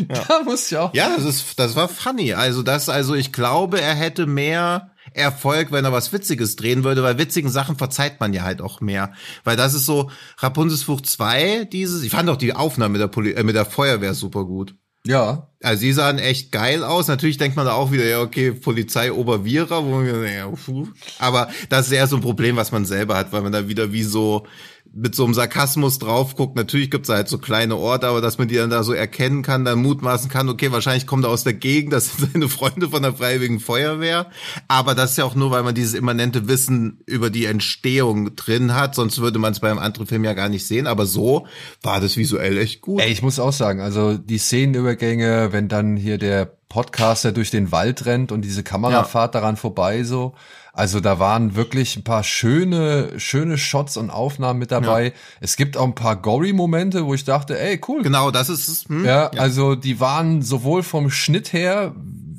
da 0.09 0.43
musste 0.45 0.75
ich 0.75 0.79
auch. 0.79 0.95
Ja, 0.95 1.15
das 1.17 1.25
ist, 1.25 1.59
das 1.59 1.77
war 1.77 1.89
funny. 1.89 2.35
Also 2.35 2.63
das, 2.63 2.89
also 2.89 3.15
ich 3.15 3.33
glaube, 3.33 3.81
er 3.81 3.95
hätte 3.95 4.27
mehr 4.27 4.91
Erfolg, 5.15 5.73
wenn 5.73 5.85
er 5.85 5.93
was 5.93 6.13
Witziges 6.13 6.57
drehen 6.57 6.85
würde, 6.85 7.03
weil 7.03 7.19
witzigen 7.19 7.51
Sachen 7.51 7.77
verzeiht 7.77 8.21
man 8.21 8.33
ja 8.33 8.43
halt 8.43 8.61
auch 8.61 8.81
mehr. 8.81 9.13
Weil 9.45 9.57
das 9.57 9.75
ist 9.75 9.87
so 9.87 10.11
Rapunzels 10.39 10.83
Flucht 10.83 11.07
2, 11.07 11.65
dieses, 11.67 12.03
ich 12.03 12.11
fand 12.11 12.29
auch 12.31 12.37
die 12.37 12.55
Aufnahme 12.55 12.93
mit 12.93 13.01
der, 13.01 13.09
Poli 13.09 13.33
äh, 13.33 13.43
mit 13.43 13.55
der 13.55 13.67
Feuerwehr 13.67 14.15
super 14.15 14.45
gut. 14.45 14.75
Ja. 15.05 15.49
Also 15.63 15.81
sie 15.81 15.93
sahen 15.93 16.19
echt 16.19 16.53
geil 16.53 16.85
aus. 16.85 17.09
Natürlich 17.09 17.37
denkt 17.37 17.57
man 17.57 17.67
da 17.67 17.73
auch 17.73 17.91
wieder, 17.91 18.05
ja, 18.05 18.21
okay, 18.21 18.53
Polizei 18.53 19.13
Obervierer, 19.13 19.85
wo 19.85 19.97
man, 19.97 20.25
ja, 20.25 20.47
puh. 20.47 20.89
aber 21.19 21.49
das 21.69 21.87
ist 21.87 21.93
eher 21.93 22.07
so 22.07 22.17
ein 22.17 22.23
Problem, 22.23 22.57
was 22.57 22.73
man 22.73 22.85
selber 22.85 23.17
hat, 23.17 23.33
weil 23.33 23.43
man 23.43 23.53
da 23.53 23.69
wieder 23.69 23.93
wie 23.93 24.05
so 24.05 24.47
mit 24.95 25.15
so 25.15 25.25
einem 25.25 25.35
Sarkasmus 25.35 25.99
drauf 25.99 26.37
guckt. 26.37 26.57
Natürlich 26.57 26.91
gibt's 26.91 27.09
da 27.09 27.15
halt 27.15 27.29
so 27.29 27.39
kleine 27.39 27.77
Orte, 27.77 28.07
aber 28.07 28.21
dass 28.21 28.39
man 28.39 28.49
die 28.49 28.57
dann 28.57 28.71
da 28.71 28.83
so 28.83 28.93
erkennen 28.93 29.43
kann, 29.43 29.65
dann 29.65 29.81
mutmaßen 29.81 30.31
kann, 30.31 30.49
okay, 30.49 30.71
wahrscheinlich 30.71 31.07
kommt 31.07 31.25
er 31.25 31.31
aus 31.31 31.45
der 31.45 31.55
Gegend, 31.55 31.93
das 31.93 32.17
sind 32.17 32.31
seine 32.33 32.49
Freunde 32.49 32.91
von 32.91 33.03
der 33.03 33.15
Freiwilligen 33.15 33.61
Feuerwehr. 33.61 34.31
Aber 34.69 34.95
das 34.95 35.13
ist 35.13 35.17
ja 35.19 35.25
auch 35.25 35.35
nur, 35.35 35.51
weil 35.51 35.63
man 35.63 35.75
dieses 35.75 35.95
immanente 35.95 36.49
Wissen 36.49 37.01
über 37.07 37.31
die 37.31 37.47
Entstehung 37.47 38.37
drin 38.37 38.75
hat, 38.75 38.95
sonst 38.95 39.21
würde 39.21 39.39
man 39.39 39.53
es 39.53 39.61
bei 39.61 39.71
einem 39.71 39.79
anderen 39.79 40.07
Film 40.07 40.25
ja 40.25 40.35
gar 40.35 40.49
nicht 40.49 40.67
sehen. 40.67 40.87
Aber 40.87 41.07
so 41.07 41.47
war 41.83 42.01
das 42.01 42.17
visuell 42.17 42.59
echt 42.59 42.83
gut. 42.83 43.01
Ey, 43.01 43.11
ich 43.11 43.23
muss 43.23 43.39
auch 43.39 43.53
sagen, 43.53 43.81
also 43.81 44.19
die 44.19 44.39
Szenenübergänge, 44.39 45.53
wenn 45.53 45.69
dann 45.69 45.97
hier 45.97 46.19
der 46.19 46.59
Podcaster 46.73 47.33
durch 47.33 47.51
den 47.51 47.71
Wald 47.71 48.07
rennt 48.07 48.33
und 48.33 48.41
diese 48.43 48.63
Kamerafahrt 48.63 49.35
daran 49.35 49.57
vorbei 49.59 50.05
so. 50.05 50.33
Also 50.73 51.01
da 51.01 51.19
waren 51.19 51.55
wirklich 51.55 51.97
ein 51.99 52.03
paar 52.05 52.25
schöne, 52.25 53.21
schöne 53.21 53.59
Shots 53.59 53.99
und 53.99 54.09
Aufnahmen 54.09 54.59
mit 54.59 54.71
dabei. 54.73 55.13
Es 55.41 55.57
gibt 55.57 55.77
auch 55.77 55.85
ein 55.85 55.95
paar 55.95 56.17
Gory-Momente, 56.17 57.05
wo 57.05 57.13
ich 57.13 57.25
dachte, 57.25 57.61
ey, 57.61 57.79
cool. 57.89 58.03
Genau, 58.03 58.31
das 58.31 58.49
ist 58.49 58.69
es. 58.69 58.89
Hm? 58.89 59.05
Ja, 59.05 59.27
also 59.37 59.75
die 59.75 60.01
waren 60.01 60.41
sowohl 60.41 60.83
vom 60.83 61.11
Schnitt 61.11 61.53
her, 61.53 61.95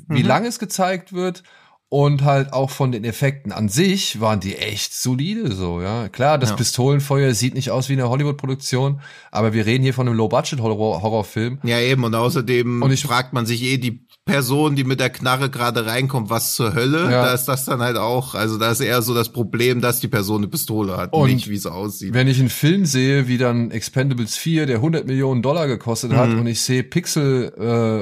wie 0.08 0.22
Mhm. 0.22 0.28
lang 0.28 0.44
es 0.46 0.58
gezeigt 0.58 1.12
wird, 1.12 1.44
und 1.90 2.24
halt 2.24 2.52
auch 2.52 2.70
von 2.70 2.90
den 2.90 3.04
Effekten 3.04 3.52
an 3.52 3.68
sich 3.68 4.20
waren 4.20 4.40
die 4.40 4.56
echt 4.56 4.94
solide 4.94 5.52
so, 5.52 5.80
ja. 5.80 6.08
Klar, 6.08 6.38
das 6.38 6.50
Ja. 6.50 6.56
Pistolenfeuer 6.56 7.34
sieht 7.34 7.54
nicht 7.54 7.70
aus 7.70 7.88
wie 7.88 7.92
eine 7.92 8.08
Hollywood-Produktion, 8.08 9.00
aber 9.30 9.52
wir 9.52 9.64
reden 9.64 9.84
hier 9.84 9.94
von 9.94 10.08
einem 10.08 10.16
Low-Budget-Horrorfilm. 10.16 11.60
Ja, 11.62 11.78
eben. 11.78 12.02
Und 12.02 12.16
außerdem 12.16 12.82
Und 12.82 12.90
ich- 12.90 13.04
fragt 13.04 13.32
man 13.32 13.46
sich 13.46 13.62
eh 13.62 13.78
die 13.78 14.03
Person, 14.24 14.74
die 14.74 14.84
mit 14.84 15.00
der 15.00 15.10
Knarre 15.10 15.50
gerade 15.50 15.84
reinkommt, 15.84 16.30
was 16.30 16.54
zur 16.54 16.74
Hölle. 16.74 17.02
Ja. 17.10 17.24
Da 17.26 17.34
ist 17.34 17.44
das 17.44 17.66
dann 17.66 17.80
halt 17.80 17.98
auch, 17.98 18.34
also 18.34 18.56
da 18.58 18.70
ist 18.70 18.80
eher 18.80 19.02
so 19.02 19.12
das 19.14 19.28
Problem, 19.30 19.80
dass 19.82 20.00
die 20.00 20.08
Person 20.08 20.38
eine 20.38 20.48
Pistole 20.48 20.96
hat, 20.96 21.12
Und 21.12 21.30
nicht 21.30 21.50
wie 21.50 21.56
es 21.56 21.66
aussieht. 21.66 22.14
Wenn 22.14 22.26
ich 22.28 22.40
einen 22.40 22.48
Film 22.48 22.86
sehe, 22.86 23.28
wie 23.28 23.36
dann 23.36 23.70
Expendables 23.70 24.36
4, 24.36 24.64
der 24.66 24.76
100 24.78 25.06
Millionen 25.06 25.42
Dollar 25.42 25.66
gekostet 25.66 26.12
hat 26.14 26.30
Mhm. 26.30 26.38
und 26.40 26.46
ich 26.46 26.62
sehe 26.62 26.82
Pixel, 26.82 27.52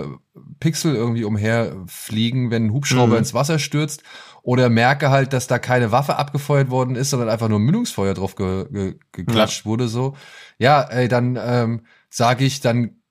äh, 0.06 0.40
Pixel 0.60 0.94
irgendwie 0.94 1.24
umherfliegen, 1.24 2.50
wenn 2.50 2.66
ein 2.66 2.72
Hubschrauber 2.72 3.12
Mhm. 3.14 3.18
ins 3.18 3.34
Wasser 3.34 3.58
stürzt 3.58 4.02
oder 4.42 4.68
merke 4.68 5.10
halt, 5.10 5.32
dass 5.32 5.46
da 5.48 5.58
keine 5.58 5.92
Waffe 5.92 6.16
abgefeuert 6.16 6.70
worden 6.70 6.96
ist, 6.96 7.10
sondern 7.10 7.28
einfach 7.28 7.48
nur 7.48 7.58
Mündungsfeuer 7.58 8.14
drauf 8.14 8.36
ge 8.36 8.66
ge 8.70 8.94
geklatscht 9.12 9.64
wurde, 9.66 9.88
so. 9.88 10.14
Ja, 10.58 10.82
ey, 10.82 11.08
dann 11.08 11.36
ähm, 11.40 11.82
sage 12.10 12.44
ich, 12.44 12.60
dann 12.60 13.01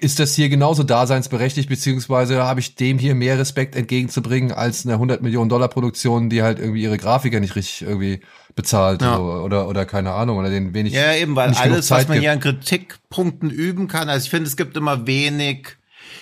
ist 0.00 0.18
das 0.18 0.34
hier 0.34 0.48
genauso 0.48 0.82
daseinsberechtigt, 0.82 1.68
beziehungsweise 1.68 2.42
habe 2.42 2.60
ich 2.60 2.74
dem 2.74 2.98
hier 2.98 3.14
mehr 3.14 3.38
Respekt 3.38 3.76
entgegenzubringen 3.76 4.52
als 4.52 4.84
eine 4.84 4.94
100 4.94 5.22
Millionen 5.22 5.48
Dollar 5.48 5.68
Produktion, 5.68 6.30
die 6.30 6.42
halt 6.42 6.58
irgendwie 6.58 6.82
ihre 6.82 6.98
Grafiker 6.98 7.40
nicht 7.40 7.56
richtig 7.56 7.82
irgendwie 7.82 8.20
bezahlt 8.54 9.02
Ja. 9.02 9.16
so, 9.16 9.22
oder 9.22 9.68
oder 9.68 9.84
keine 9.84 10.12
Ahnung 10.12 10.38
oder 10.38 10.50
den 10.50 10.74
wenig 10.74 10.92
Ja, 10.92 11.14
eben, 11.14 11.36
weil 11.36 11.50
alles, 11.54 11.90
was 11.90 12.08
man 12.08 12.14
gibt. 12.14 12.22
hier 12.22 12.32
an 12.32 12.40
Kritikpunkten 12.40 13.50
üben 13.50 13.88
kann, 13.88 14.08
also 14.08 14.24
ich 14.24 14.30
finde, 14.30 14.48
es 14.48 14.56
gibt 14.56 14.76
immer 14.76 15.06
wenig, 15.06 15.76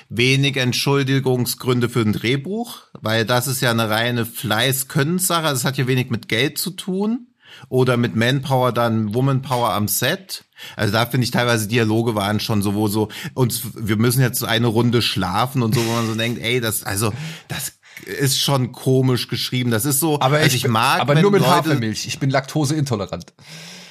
wenig 0.08 0.56
Entschuldigungsgründe 0.56 1.88
für 1.88 2.00
ein 2.00 2.12
Drehbuch, 2.12 2.78
weil 3.00 3.24
das 3.24 3.46
ist 3.46 3.60
ja 3.60 3.70
eine 3.70 3.88
reine 3.90 4.24
Fleiß-Könnenssache, 4.26 5.46
also 5.46 5.56
es 5.60 5.64
hat 5.64 5.78
ja 5.78 5.86
wenig 5.86 6.10
mit 6.10 6.28
Geld 6.28 6.58
zu 6.58 6.70
tun 6.70 7.25
oder 7.68 7.96
mit 7.96 8.16
Manpower 8.16 8.72
dann 8.72 9.14
Womanpower 9.14 9.72
am 9.72 9.88
Set. 9.88 10.44
Also 10.74 10.92
da 10.92 11.06
finde 11.06 11.24
ich 11.24 11.30
teilweise 11.30 11.68
Dialoge 11.68 12.14
waren 12.14 12.40
schon 12.40 12.62
so, 12.62 12.74
wo 12.74 12.88
so, 12.88 13.08
uns, 13.34 13.62
wir 13.74 13.96
müssen 13.96 14.20
jetzt 14.20 14.42
eine 14.44 14.68
Runde 14.68 15.02
schlafen 15.02 15.62
und 15.62 15.74
so, 15.74 15.84
wo 15.84 15.92
man 15.92 16.06
so 16.06 16.14
denkt, 16.16 16.40
ey, 16.42 16.60
das, 16.60 16.82
also, 16.82 17.12
das 17.48 17.72
ist 18.04 18.40
schon 18.40 18.72
komisch 18.72 19.28
geschrieben. 19.28 19.70
Das 19.70 19.84
ist 19.84 20.00
so, 20.00 20.20
aber 20.20 20.36
also 20.36 20.48
ich, 20.48 20.64
ich 20.64 20.68
mag, 20.68 21.00
aber 21.00 21.20
nur 21.20 21.30
mit 21.30 21.40
Leute, 21.40 21.52
Hafermilch. 21.52 22.06
Ich 22.06 22.18
bin 22.18 22.30
laktoseintolerant. 22.30 23.32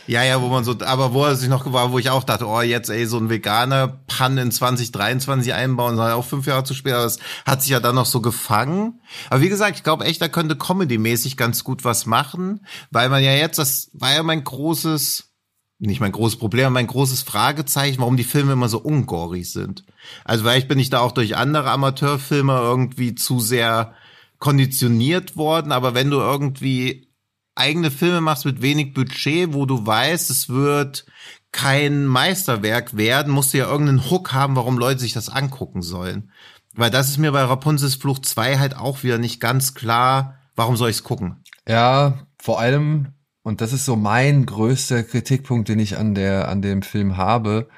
Ja, 0.07 0.23
ja, 0.23 0.41
wo 0.41 0.47
man 0.47 0.63
so, 0.63 0.75
aber 0.81 1.13
wo 1.13 1.23
er 1.25 1.35
sich 1.35 1.49
noch 1.49 1.71
war, 1.71 1.91
wo 1.91 1.99
ich 1.99 2.09
auch 2.09 2.23
dachte, 2.23 2.47
oh, 2.47 2.61
jetzt 2.61 2.89
ey, 2.89 3.05
so 3.05 3.17
ein 3.17 3.29
veganer 3.29 3.87
Pan 4.07 4.37
in 4.37 4.51
2023 4.51 5.53
einbauen, 5.53 5.95
sei 5.95 6.13
auch 6.13 6.25
fünf 6.25 6.45
Jahre 6.45 6.63
zu 6.63 6.73
spät, 6.73 6.93
aber 6.93 7.03
das 7.03 7.19
hat 7.45 7.61
sich 7.61 7.71
ja 7.71 7.79
dann 7.79 7.95
noch 7.95 8.05
so 8.05 8.21
gefangen. 8.21 9.01
Aber 9.29 9.41
wie 9.41 9.49
gesagt, 9.49 9.77
ich 9.77 9.83
glaube 9.83 10.05
echt, 10.05 10.21
da 10.21 10.27
könnte 10.27 10.55
Comedy-mäßig 10.55 11.37
ganz 11.37 11.63
gut 11.63 11.83
was 11.83 12.05
machen, 12.05 12.65
weil 12.91 13.09
man 13.09 13.23
ja 13.23 13.33
jetzt, 13.33 13.57
das 13.57 13.89
war 13.93 14.13
ja 14.13 14.21
mein 14.21 14.43
großes, 14.43 15.31
nicht 15.79 16.01
mein 16.01 16.11
großes 16.11 16.37
Problem, 16.37 16.73
mein 16.73 16.87
großes 16.87 17.23
Fragezeichen, 17.23 17.99
warum 17.99 18.17
die 18.17 18.23
Filme 18.23 18.53
immer 18.53 18.69
so 18.69 18.79
ungorig 18.79 19.51
sind. 19.51 19.85
Also 20.23 20.43
vielleicht 20.43 20.67
bin 20.67 20.79
ich 20.79 20.89
da 20.89 20.99
auch 20.99 21.11
durch 21.11 21.35
andere 21.35 21.71
Amateurfilme 21.71 22.53
irgendwie 22.53 23.15
zu 23.15 23.39
sehr 23.39 23.93
konditioniert 24.37 25.37
worden, 25.37 25.71
aber 25.71 25.95
wenn 25.95 26.11
du 26.11 26.17
irgendwie 26.17 27.07
eigene 27.55 27.91
Filme 27.91 28.21
machst 28.21 28.45
mit 28.45 28.61
wenig 28.61 28.93
Budget, 28.93 29.53
wo 29.53 29.65
du 29.65 29.85
weißt, 29.85 30.29
es 30.29 30.49
wird 30.49 31.05
kein 31.51 32.05
Meisterwerk 32.05 32.97
werden, 32.97 33.31
musst 33.31 33.53
du 33.53 33.57
ja 33.59 33.69
irgendeinen 33.69 34.09
Hook 34.09 34.33
haben, 34.33 34.55
warum 34.55 34.77
Leute 34.77 34.99
sich 34.99 35.13
das 35.13 35.29
angucken 35.29 35.81
sollen. 35.81 36.31
Weil 36.73 36.91
das 36.91 37.07
ist 37.07 37.17
mir 37.17 37.31
bei 37.31 37.43
Rapunzels 37.43 37.95
Flucht 37.95 38.25
2 38.25 38.59
halt 38.59 38.75
auch 38.75 39.03
wieder 39.03 39.17
nicht 39.17 39.39
ganz 39.39 39.73
klar, 39.73 40.37
warum 40.55 40.75
soll 40.75 40.89
ich 40.89 40.97
es 40.97 41.03
gucken? 41.03 41.37
Ja, 41.67 42.27
vor 42.37 42.59
allem, 42.59 43.13
und 43.43 43.61
das 43.61 43.71
ist 43.71 43.85
so 43.85 43.95
mein 43.95 44.45
größter 44.45 45.03
Kritikpunkt, 45.03 45.69
den 45.69 45.79
ich 45.79 45.97
an 45.97 46.13
der, 46.13 46.49
an 46.49 46.61
dem 46.61 46.81
Film 46.81 47.15
habe. 47.15 47.69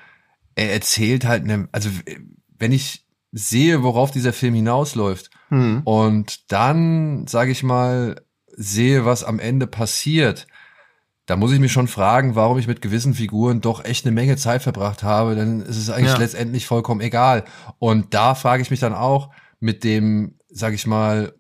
Er 0.55 0.73
erzählt 0.73 1.25
halt 1.25 1.43
eine, 1.43 1.69
also 1.71 1.89
wenn 2.57 2.71
ich 2.71 3.05
sehe, 3.32 3.84
worauf 3.84 4.09
dieser 4.09 4.34
Film 4.34 4.55
hinausläuft 4.55 5.30
Hm. 5.49 5.82
und 5.86 6.51
dann, 6.51 7.28
sage 7.28 7.51
ich 7.51 7.61
mal, 7.61 8.21
sehe, 8.58 9.05
was 9.05 9.24
am 9.24 9.39
Ende 9.39 9.68
passiert, 9.68 10.47
da 11.28 11.36
muss 11.38 11.51
ich 11.51 11.60
mich 11.60 11.72
schon 11.72 11.88
fragen, 11.88 12.36
warum 12.36 12.58
ich 12.58 12.68
mit 12.68 12.82
gewissen 12.82 13.14
Figuren 13.14 13.62
doch 13.62 13.86
echt 13.86 14.05
eine 14.05 14.14
Menge 14.14 14.36
Zeit 14.38 14.64
verbracht 14.64 15.03
habe, 15.03 15.36
denn 15.36 15.62
es 15.62 15.78
ist 15.78 15.89
eigentlich 15.89 16.12
Ja. 16.14 16.18
letztendlich 16.18 16.66
vollkommen 16.66 17.01
egal. 17.01 17.43
Und 17.80 18.14
da 18.14 18.34
frage 18.36 18.62
ich 18.64 18.72
mich 18.72 18.80
dann 18.80 18.93
auch 18.93 19.30
mit 19.60 19.84
dem, 19.84 20.39
sage 20.49 20.76
ich 20.76 20.88
mal, 20.88 21.34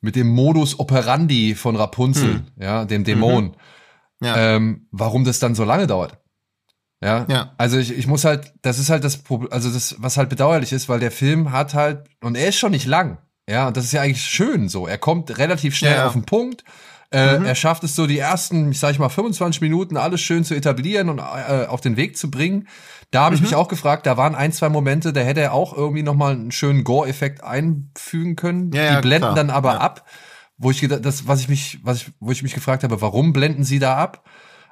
mit 0.00 0.16
dem 0.16 0.28
Modus 0.28 0.78
operandi 0.78 1.54
von 1.54 1.76
Rapunzel, 1.76 2.34
Hm. 2.34 2.46
ja, 2.56 2.84
dem 2.84 3.04
Dämon, 3.04 3.56
Ja. 4.20 4.36
ähm, 4.56 4.86
warum 4.90 5.24
das 5.24 5.38
dann 5.38 5.54
so 5.54 5.64
lange 5.64 5.86
dauert. 5.86 6.18
Ja, 7.02 7.24
Ja. 7.28 7.54
also 7.56 7.78
ich, 7.78 7.96
ich 7.96 8.06
muss 8.06 8.24
halt, 8.24 8.52
das 8.62 8.78
ist 8.78 8.90
halt 8.90 9.04
das 9.04 9.16
Problem, 9.18 9.50
also 9.52 9.70
das, 9.72 9.94
was 9.98 10.16
halt 10.18 10.28
bedauerlich 10.28 10.72
ist, 10.72 10.88
weil 10.88 11.00
der 11.00 11.10
Film 11.10 11.52
hat 11.52 11.72
halt, 11.74 12.08
und 12.20 12.36
er 12.36 12.48
ist 12.48 12.56
schon 12.58 12.72
nicht 12.72 12.86
lang, 12.86 13.18
ja, 13.50 13.68
und 13.68 13.76
das 13.76 13.84
ist 13.84 13.92
ja 13.92 14.02
eigentlich 14.02 14.22
schön 14.22 14.68
so. 14.68 14.86
Er 14.86 14.98
kommt 14.98 15.36
relativ 15.38 15.74
schnell 15.76 15.92
Ja, 15.92 15.98
ja. 15.98 16.06
auf 16.06 16.12
den 16.12 16.24
Punkt. 16.24 16.64
Äh, 17.12 17.38
Mhm. 17.38 17.44
Er 17.46 17.54
schafft 17.56 17.82
es 17.82 17.96
so, 17.96 18.06
die 18.06 18.18
ersten, 18.18 18.70
ich 18.70 18.78
sag 18.78 18.92
ich 18.92 18.98
mal, 19.00 19.08
25 19.08 19.60
Minuten 19.60 19.96
alles 19.96 20.20
schön 20.20 20.44
zu 20.44 20.54
etablieren 20.54 21.08
und 21.08 21.18
äh, 21.18 21.66
auf 21.66 21.80
den 21.80 21.96
Weg 21.96 22.16
zu 22.16 22.30
bringen. 22.30 22.68
Da 23.10 23.24
habe 23.24 23.34
ich 23.34 23.40
Mhm. 23.40 23.48
mich 23.48 23.56
auch 23.56 23.66
gefragt, 23.66 24.06
da 24.06 24.16
waren 24.16 24.36
ein, 24.36 24.52
zwei 24.52 24.68
Momente, 24.68 25.12
da 25.12 25.20
hätte 25.20 25.40
er 25.40 25.52
auch 25.52 25.76
irgendwie 25.76 26.04
nochmal 26.04 26.32
einen 26.34 26.52
schönen 26.52 26.84
Gore-Effekt 26.84 27.42
einfügen 27.42 28.36
können. 28.36 28.70
Ja, 28.72 28.82
ja, 28.84 28.94
die 28.96 29.00
blenden 29.02 29.22
klar. 29.24 29.34
dann 29.34 29.50
aber 29.50 29.72
Ja. 29.74 29.78
ab, 29.80 30.04
wo 30.56 30.70
ich 30.70 30.86
das, 30.86 31.26
was 31.26 31.40
ich 31.40 31.48
mich, 31.48 31.80
was 31.82 32.02
ich, 32.02 32.12
wo 32.20 32.30
ich 32.30 32.42
mich 32.44 32.54
gefragt 32.54 32.84
habe, 32.84 33.00
warum 33.00 33.32
blenden 33.32 33.64
sie 33.64 33.80
da 33.80 33.96
ab? 33.96 34.24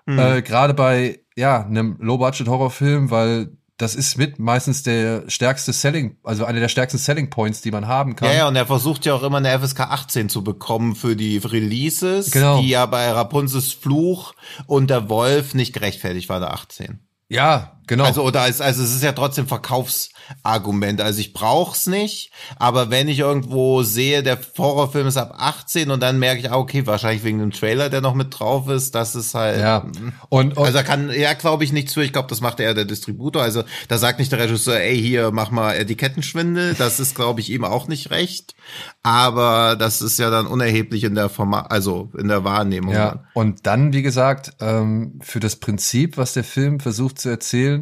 Mhm. 0.06 0.18
Äh, 0.20 0.42
Gerade 0.42 0.74
bei 0.74 1.18
ja 1.36 1.64
einem 1.64 1.96
Low-Budget-Horrorfilm, 2.00 3.10
weil 3.10 3.50
das 3.78 3.94
ist 3.94 4.18
mit 4.18 4.38
meistens 4.40 4.82
der 4.82 5.22
stärkste 5.30 5.72
Selling, 5.72 6.16
also 6.24 6.44
einer 6.44 6.58
der 6.60 6.68
stärksten 6.68 6.98
Selling 6.98 7.30
Points, 7.30 7.62
die 7.62 7.70
man 7.70 7.86
haben 7.86 8.16
kann. 8.16 8.28
Ja, 8.28 8.34
ja, 8.34 8.48
und 8.48 8.56
er 8.56 8.66
versucht 8.66 9.06
ja 9.06 9.14
auch 9.14 9.22
immer 9.22 9.38
eine 9.38 9.56
FSK 9.58 9.80
18 9.80 10.28
zu 10.28 10.42
bekommen 10.44 10.96
für 10.96 11.14
die 11.14 11.38
Releases, 11.38 12.30
Genau. 12.32 12.60
die 12.60 12.68
ja 12.68 12.84
bei 12.86 13.10
Rapunzels 13.10 13.72
Fluch 13.72 14.34
und 14.66 14.90
der 14.90 15.08
Wolf 15.08 15.54
nicht 15.54 15.72
gerechtfertigt 15.72 16.28
war, 16.28 16.40
der 16.40 16.52
18. 16.52 16.98
Ja, 17.28 17.77
genau. 17.88 18.04
Also 18.04 18.22
oder 18.22 18.46
ist, 18.46 18.62
also 18.62 18.82
es 18.82 18.94
ist 18.94 19.02
ja 19.02 19.12
trotzdem 19.12 19.48
Verkaufsargument. 19.48 21.00
Also 21.00 21.20
ich 21.20 21.32
brauch's 21.32 21.86
nicht, 21.86 22.30
aber 22.56 22.90
wenn 22.90 23.08
ich 23.08 23.18
irgendwo 23.18 23.82
sehe, 23.82 24.22
der 24.22 24.38
Horrorfilm 24.56 25.08
ist 25.08 25.16
ab 25.16 25.34
18 25.36 25.90
und 25.90 26.00
dann 26.00 26.18
merke 26.18 26.40
ich, 26.40 26.50
ah, 26.50 26.56
okay, 26.56 26.86
wahrscheinlich 26.86 27.24
wegen 27.24 27.40
dem 27.40 27.50
Trailer, 27.50 27.90
der 27.90 28.00
noch 28.00 28.14
mit 28.14 28.38
drauf 28.38 28.68
ist, 28.68 28.94
das 28.94 29.16
ist 29.16 29.34
halt. 29.34 29.60
ja. 29.60 29.84
Und, 30.28 30.56
und 30.56 30.58
Also 30.58 30.72
da 30.78 30.82
kann 30.82 31.10
er, 31.10 31.34
glaube 31.34 31.64
ich, 31.64 31.72
nichts 31.72 31.94
für. 31.94 32.04
Ich 32.04 32.12
glaube, 32.12 32.28
das 32.28 32.40
macht 32.40 32.60
eher 32.60 32.74
der 32.74 32.84
Distributor. 32.84 33.42
Also 33.42 33.64
da 33.88 33.98
sagt 33.98 34.18
nicht 34.18 34.30
der 34.30 34.38
Regisseur, 34.38 34.78
ey, 34.80 35.00
hier, 35.00 35.30
mach 35.32 35.50
mal 35.50 35.74
Etikettenschwindel. 35.74 36.74
Das 36.74 37.00
ist, 37.00 37.14
glaube 37.14 37.40
ich, 37.40 37.50
ihm 37.50 37.64
auch 37.64 37.88
nicht 37.88 38.10
recht. 38.10 38.54
Aber 39.02 39.76
das 39.76 40.02
ist 40.02 40.18
ja 40.18 40.30
dann 40.30 40.46
unerheblich 40.46 41.04
in 41.04 41.14
der 41.14 41.28
Format, 41.28 41.70
also 41.72 42.10
in 42.18 42.28
der 42.28 42.44
Wahrnehmung. 42.44 42.92
dann. 42.92 43.16
Ja, 43.16 43.24
und 43.34 43.66
dann, 43.66 43.92
wie 43.92 44.02
gesagt, 44.02 44.52
ähm, 44.60 45.18
für 45.22 45.40
das 45.40 45.56
Prinzip, 45.56 46.16
was 46.16 46.34
der 46.34 46.44
Film 46.44 46.80
versucht 46.80 47.18
zu 47.18 47.28
erzählen, 47.28 47.77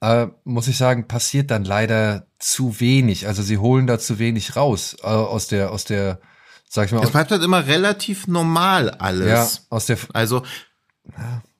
äh, 0.00 0.26
muss 0.44 0.68
ich 0.68 0.76
sagen, 0.76 1.06
passiert 1.06 1.50
dann 1.50 1.64
leider 1.64 2.26
zu 2.38 2.80
wenig. 2.80 3.26
Also 3.26 3.42
sie 3.42 3.58
holen 3.58 3.86
da 3.86 3.98
zu 3.98 4.18
wenig 4.18 4.56
raus 4.56 4.96
äh, 5.02 5.06
aus 5.06 5.46
der, 5.46 5.70
aus 5.70 5.84
der, 5.84 6.20
sag 6.68 6.86
ich 6.86 6.92
mal, 6.92 7.02
Es 7.04 7.10
bleibt 7.10 7.30
halt 7.30 7.42
immer 7.42 7.66
relativ 7.66 8.26
normal 8.26 8.90
alles. 8.90 9.28
ja, 9.28 9.48
aus 9.70 9.86
der, 9.86 9.98
Also, 10.12 10.42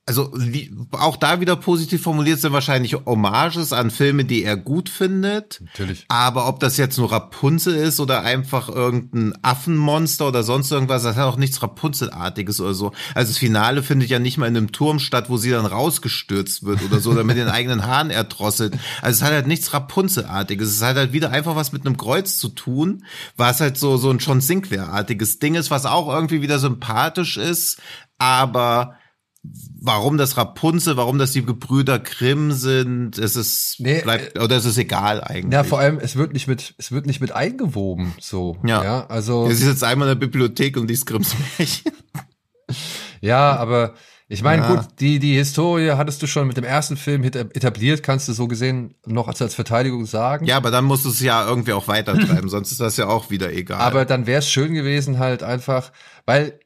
also 0.05 0.33
li- 0.35 0.75
auch 0.91 1.17
da 1.17 1.41
wieder 1.41 1.55
positiv 1.55 2.03
formuliert 2.03 2.41
sind 2.41 2.53
wahrscheinlich 2.53 2.95
Hommages 3.07 3.73
an 3.73 3.93
Filme, 3.93 4.25
die 4.25 4.43
er 4.43 4.57
gut 4.57 4.89
findet. 4.89 5.61
natürlich. 5.61 6.05
Aber 6.09 6.49
ob 6.49 6.59
das 6.59 6.77
jetzt 6.77 6.99
nur 6.99 7.13
Rapunzel 7.13 7.77
ist 7.77 8.01
oder 8.01 8.23
einfach 8.23 8.69
irgendein 8.69 9.33
Affenmonster 9.43 10.27
oder 10.27 10.43
sonst 10.43 10.73
irgendwas, 10.73 11.05
das 11.05 11.17
hat 11.17 11.25
auch 11.27 11.37
nichts 11.37 11.63
Rapunzelartiges 11.63 12.61
oder 12.61 12.75
so. 12.75 12.93
Also 13.15 13.31
das 13.31 13.39
Finale 13.39 13.85
findet 13.85 14.11
ja 14.11 14.19
nicht 14.19 14.39
mal 14.39 14.49
in 14.49 14.57
einem 14.57 14.73
Turm 14.73 14.99
statt, 14.99 15.31
wo 15.31 15.37
sie 15.37 15.51
dann 15.51 15.67
rausgestürzt 15.67 16.65
wird 16.65 16.83
oder 16.83 16.99
so 16.99 17.13
oder 17.13 17.23
mit 17.23 17.37
den 17.37 17.49
eigenen 17.49 17.87
Haaren 17.87 18.11
erdrosselt. 18.11 18.75
Also 19.03 19.19
es 19.19 19.23
hat 19.23 19.33
halt 19.33 19.47
nichts 19.47 19.73
Rapunzelartiges. 19.73 20.69
Es 20.69 20.83
hat 20.83 20.97
halt 20.97 21.13
wieder 21.13 21.31
einfach 21.31 21.55
was 21.55 21.71
mit 21.73 21.87
einem 21.87 21.97
Kreuz 21.97 22.39
zu 22.39 22.49
tun, 22.49 23.05
was 23.37 23.61
halt 23.61 23.79
so, 23.79 23.97
so 23.99 24.11
ein 24.11 24.19
John 24.19 24.41
Sinclair-artiges 24.41 25.39
Ding 25.39 25.55
ist, 25.55 25.71
was 25.71 25.87
auch 25.87 26.13
irgendwie 26.13 26.43
wieder 26.43 26.59
sympathisch 26.59 27.37
ist, 27.37 27.81
aber 28.19 28.97
warum 29.81 30.19
das 30.19 30.37
Rapunzel, 30.37 30.97
warum 30.97 31.19
das 31.19 31.33
die 31.33 31.45
Gebrüder 31.45 31.99
Grimm 31.99 32.53
sind, 32.53 33.19
es 33.19 33.35
ist 33.35 33.77
Nee, 33.81 34.01
bleibt 34.03 34.39
oder 34.39 34.57
es 34.57 34.65
ist 34.65 34.79
egal 34.79 35.23
eigentlich. 35.23 35.53
Ja, 35.53 35.65
vor 35.65 35.81
allem, 35.81 35.99
es 35.99 36.15
wird 36.17 36.33
nicht 36.33 36.47
mit, 36.47 36.75
es 36.79 36.93
wird 36.93 37.07
nicht 37.07 37.21
mit 37.21 37.33
eingewoben, 37.33 38.15
so. 38.21 38.57
Ja. 38.65 38.85
ja 38.85 39.07
also. 39.07 39.47
Es 39.47 39.61
ist 39.61 39.67
jetzt 39.67 39.85
einmal 39.85 40.09
in 40.09 40.19
der 40.19 40.27
Bibliothek 40.27 40.77
und 40.77 40.89
die 40.89 40.95
Grimms 40.95 41.35
Märchen. 41.59 41.93
Ja, 43.21 43.57
aber 43.57 43.95
Ich 44.29 44.43
meine, 44.43 44.63
Ja. 44.63 44.75
gut, 44.77 44.87
die, 44.99 45.19
die 45.19 45.35
Historie 45.35 45.91
hattest 45.91 46.23
du 46.23 46.27
schon 46.27 46.47
mit 46.47 46.57
dem 46.57 46.65
ersten 46.65 46.97
Film 46.97 47.23
etabliert, 47.23 48.03
kannst 48.03 48.29
du 48.29 48.33
so 48.33 48.49
gesehen 48.49 48.95
noch 49.05 49.29
als, 49.29 49.43
als 49.43 49.55
Verteidigung 49.55 50.07
sagen. 50.07 50.47
Ja, 50.47 50.57
aber 50.57 50.71
dann 50.71 50.85
musst 50.85 51.05
du 51.05 51.11
es 51.11 51.21
ja 51.21 51.47
irgendwie 51.47 51.75
auch 51.75 51.87
weitertreiben, 51.87 52.49
sonst 52.49 52.73
ist 52.73 52.81
das 52.81 52.97
ja 52.97 53.09
auch 53.09 53.29
wieder 53.31 53.53
egal. 53.53 53.81
Aber 53.81 54.07
dann 54.07 54.27
wäre 54.27 54.39
es 54.39 54.49
schön 54.49 54.73
gewesen, 54.73 55.19
halt 55.19 55.43
einfach, 55.43 55.93
weil 56.25 56.59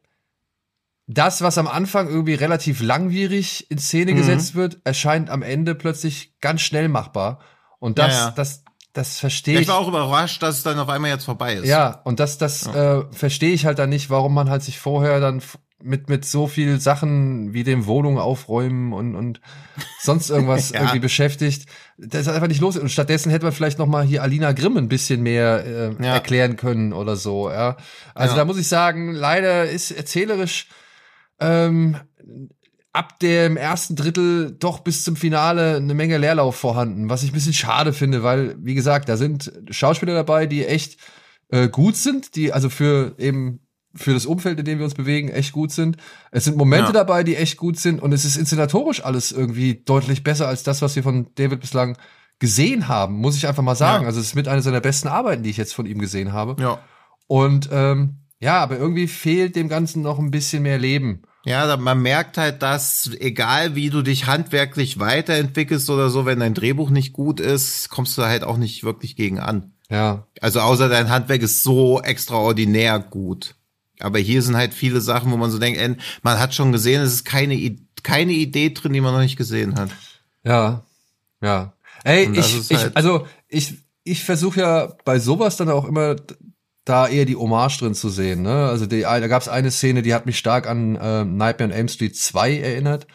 das, 1.06 1.40
was 1.42 1.56
am 1.58 1.68
Anfang 1.68 2.08
irgendwie 2.08 2.34
relativ 2.34 2.82
langwierig 2.82 3.70
in 3.70 3.78
Szene 3.78 4.12
Mhm. 4.12 4.16
gesetzt 4.16 4.54
wird, 4.54 4.78
erscheint 4.84 5.30
am 5.30 5.42
Ende 5.42 5.74
plötzlich 5.74 6.34
ganz 6.40 6.62
schnell 6.62 6.88
machbar. 6.88 7.40
Und 7.78 7.98
das, 7.98 8.12
Ja, 8.12 8.18
ja. 8.26 8.30
das, 8.32 8.64
das 8.92 9.18
verstehe 9.20 9.54
Ja, 9.54 9.60
ich. 9.60 9.66
ich 9.66 9.72
war 9.72 9.78
auch 9.78 9.88
überrascht, 9.88 10.42
dass 10.42 10.56
es 10.56 10.62
dann 10.62 10.78
auf 10.78 10.88
einmal 10.88 11.10
jetzt 11.10 11.24
vorbei 11.24 11.54
ist. 11.54 11.66
Ja, 11.68 12.00
und 12.04 12.18
das, 12.18 12.38
das 12.38 12.66
äh, 12.66 13.02
verstehe 13.12 13.52
ich 13.52 13.66
halt 13.66 13.78
dann 13.78 13.90
nicht, 13.90 14.10
warum 14.10 14.34
man 14.34 14.50
halt 14.50 14.62
sich 14.62 14.78
vorher 14.80 15.20
dann 15.20 15.42
mit, 15.82 16.08
mit 16.08 16.24
so 16.24 16.46
viel 16.46 16.80
Sachen 16.80 17.52
wie 17.52 17.62
dem 17.62 17.84
Wohnung 17.86 18.18
aufräumen 18.18 18.94
und, 18.94 19.14
und 19.14 19.40
sonst 20.00 20.30
irgendwas 20.30 20.70
Ja. 20.72 20.80
irgendwie 20.80 21.00
beschäftigt. 21.00 21.68
Das 21.98 22.22
ist 22.22 22.28
einfach 22.28 22.48
nicht 22.48 22.62
los. 22.62 22.76
Und 22.78 22.88
stattdessen 22.90 23.30
hätte 23.30 23.44
man 23.44 23.52
vielleicht 23.52 23.78
noch 23.78 23.86
mal 23.86 24.02
hier 24.04 24.22
Alina 24.22 24.52
Grimm 24.52 24.76
ein 24.78 24.88
bisschen 24.88 25.22
mehr 25.22 25.64
äh, 25.64 26.02
Ja. 26.04 26.14
erklären 26.14 26.56
können 26.56 26.92
oder 26.94 27.14
so. 27.14 27.50
Ja, 27.50 27.76
also 28.14 28.32
Ja. 28.34 28.38
da 28.38 28.44
muss 28.46 28.56
ich 28.58 28.66
sagen, 28.66 29.12
leider 29.12 29.68
ist 29.70 29.90
erzählerisch 29.90 30.66
ähm, 31.40 31.96
ab 32.92 33.18
dem 33.20 33.56
ersten 33.56 33.94
Drittel 33.94 34.52
doch 34.58 34.80
bis 34.80 35.04
zum 35.04 35.16
Finale 35.16 35.76
eine 35.76 35.94
Menge 35.94 36.16
Leerlauf 36.18 36.56
vorhanden, 36.56 37.10
was 37.10 37.22
ich 37.22 37.30
ein 37.30 37.34
bisschen 37.34 37.52
schade 37.52 37.92
finde, 37.92 38.22
weil, 38.22 38.56
wie 38.58 38.74
gesagt, 38.74 39.08
da 39.08 39.16
sind 39.16 39.52
Schauspieler 39.70 40.14
dabei, 40.14 40.46
die 40.46 40.64
echt 40.64 40.98
äh, 41.50 41.68
gut 41.68 41.96
sind, 41.96 42.36
die 42.36 42.52
also 42.52 42.70
für 42.70 43.14
eben 43.18 43.60
für 43.94 44.12
das 44.12 44.26
Umfeld, 44.26 44.58
in 44.58 44.64
dem 44.66 44.78
wir 44.78 44.84
uns 44.84 44.94
bewegen, 44.94 45.28
echt 45.30 45.52
gut 45.52 45.72
sind. 45.72 45.96
Es 46.30 46.44
sind 46.44 46.56
Momente 46.58 46.88
Ja. 46.88 46.92
dabei, 46.92 47.22
die 47.22 47.34
echt 47.36 47.56
gut 47.56 47.78
sind 47.78 48.00
und 48.02 48.12
es 48.12 48.26
ist 48.26 48.36
inszenatorisch 48.36 49.02
alles 49.02 49.32
irgendwie 49.32 49.82
deutlich 49.86 50.22
besser 50.22 50.48
als 50.48 50.62
das, 50.62 50.82
was 50.82 50.96
wir 50.96 51.02
von 51.02 51.28
David 51.34 51.60
bislang 51.60 51.96
gesehen 52.38 52.88
haben, 52.88 53.14
muss 53.14 53.36
ich 53.36 53.46
einfach 53.46 53.62
mal 53.62 53.74
sagen. 53.74 54.02
Ja. 54.02 54.08
Also 54.08 54.20
es 54.20 54.26
ist 54.26 54.34
mit 54.34 54.48
einer 54.48 54.60
seiner 54.60 54.82
besten 54.82 55.08
Arbeiten, 55.08 55.42
die 55.42 55.50
ich 55.50 55.56
jetzt 55.56 55.74
von 55.74 55.86
ihm 55.86 55.98
gesehen 55.98 56.34
habe. 56.34 56.62
Ja. 56.62 56.78
Und 57.26 57.70
ähm, 57.72 58.18
ja, 58.40 58.58
aber 58.62 58.78
irgendwie 58.78 59.08
fehlt 59.08 59.56
dem 59.56 59.68
Ganzen 59.68 60.02
noch 60.02 60.18
ein 60.18 60.30
bisschen 60.30 60.62
mehr 60.62 60.78
Leben. 60.78 61.22
Ja, 61.44 61.76
man 61.76 62.02
merkt 62.02 62.38
halt, 62.38 62.60
dass 62.62 63.10
egal 63.20 63.76
wie 63.76 63.88
du 63.90 64.02
dich 64.02 64.26
handwerklich 64.26 64.98
weiterentwickelst 64.98 65.88
oder 65.90 66.10
so, 66.10 66.26
wenn 66.26 66.40
dein 66.40 66.54
Drehbuch 66.54 66.90
nicht 66.90 67.12
gut 67.12 67.38
ist, 67.38 67.88
kommst 67.88 68.18
du 68.18 68.22
halt 68.22 68.42
auch 68.42 68.56
nicht 68.56 68.82
wirklich 68.82 69.14
gegen 69.14 69.38
an. 69.38 69.72
Ja, 69.88 70.26
Also 70.40 70.58
außer 70.60 70.88
dein 70.88 71.08
Handwerk 71.10 71.42
ist 71.42 71.62
so 71.62 72.00
extraordinär 72.02 72.98
gut. 72.98 73.54
Aber 74.00 74.18
hier 74.18 74.42
sind 74.42 74.56
halt 74.56 74.74
viele 74.74 75.00
Sachen, 75.00 75.30
wo 75.30 75.36
man 75.36 75.50
so 75.52 75.58
denkt, 75.58 75.78
ey, 75.80 75.94
man 76.22 76.38
hat 76.40 76.52
schon 76.54 76.72
gesehen, 76.72 77.00
es 77.02 77.12
ist 77.14 77.24
keine, 77.24 77.76
keine 78.02 78.32
Idee 78.32 78.70
drin, 78.70 78.92
die 78.92 79.00
man 79.00 79.14
noch 79.14 79.20
nicht 79.20 79.36
gesehen 79.36 79.76
hat. 79.78 79.90
Ja, 80.42 80.84
ja. 81.40 81.72
Ey, 82.02 82.28
ich, 82.32 82.58
ist 82.58 82.70
ich, 82.72 82.78
halt- 82.78 82.96
also 82.96 83.26
ich, 83.48 83.74
ich 84.02 84.24
versuche 84.24 84.60
ja 84.60 84.92
bei 85.04 85.18
sowas 85.20 85.56
dann 85.56 85.68
auch 85.70 85.84
immer 85.84 86.16
da 86.86 87.06
eher 87.08 87.26
die 87.26 87.36
Hommage 87.36 87.78
drin 87.78 87.94
zu 87.94 88.08
sehen. 88.08 88.42
Ne? 88.42 88.66
Also 88.68 88.86
die, 88.86 89.02
da 89.02 89.26
gab 89.26 89.42
es 89.42 89.48
eine 89.48 89.70
Szene, 89.70 90.00
die 90.02 90.14
hat 90.14 90.24
mich 90.24 90.38
stark 90.38 90.66
an 90.66 90.96
äh, 90.96 91.24
Nightmare 91.24 91.70
on 91.70 91.76
Elm 91.76 91.88
Street 91.88 92.16
2 92.16 92.58
erinnert. 92.60 93.06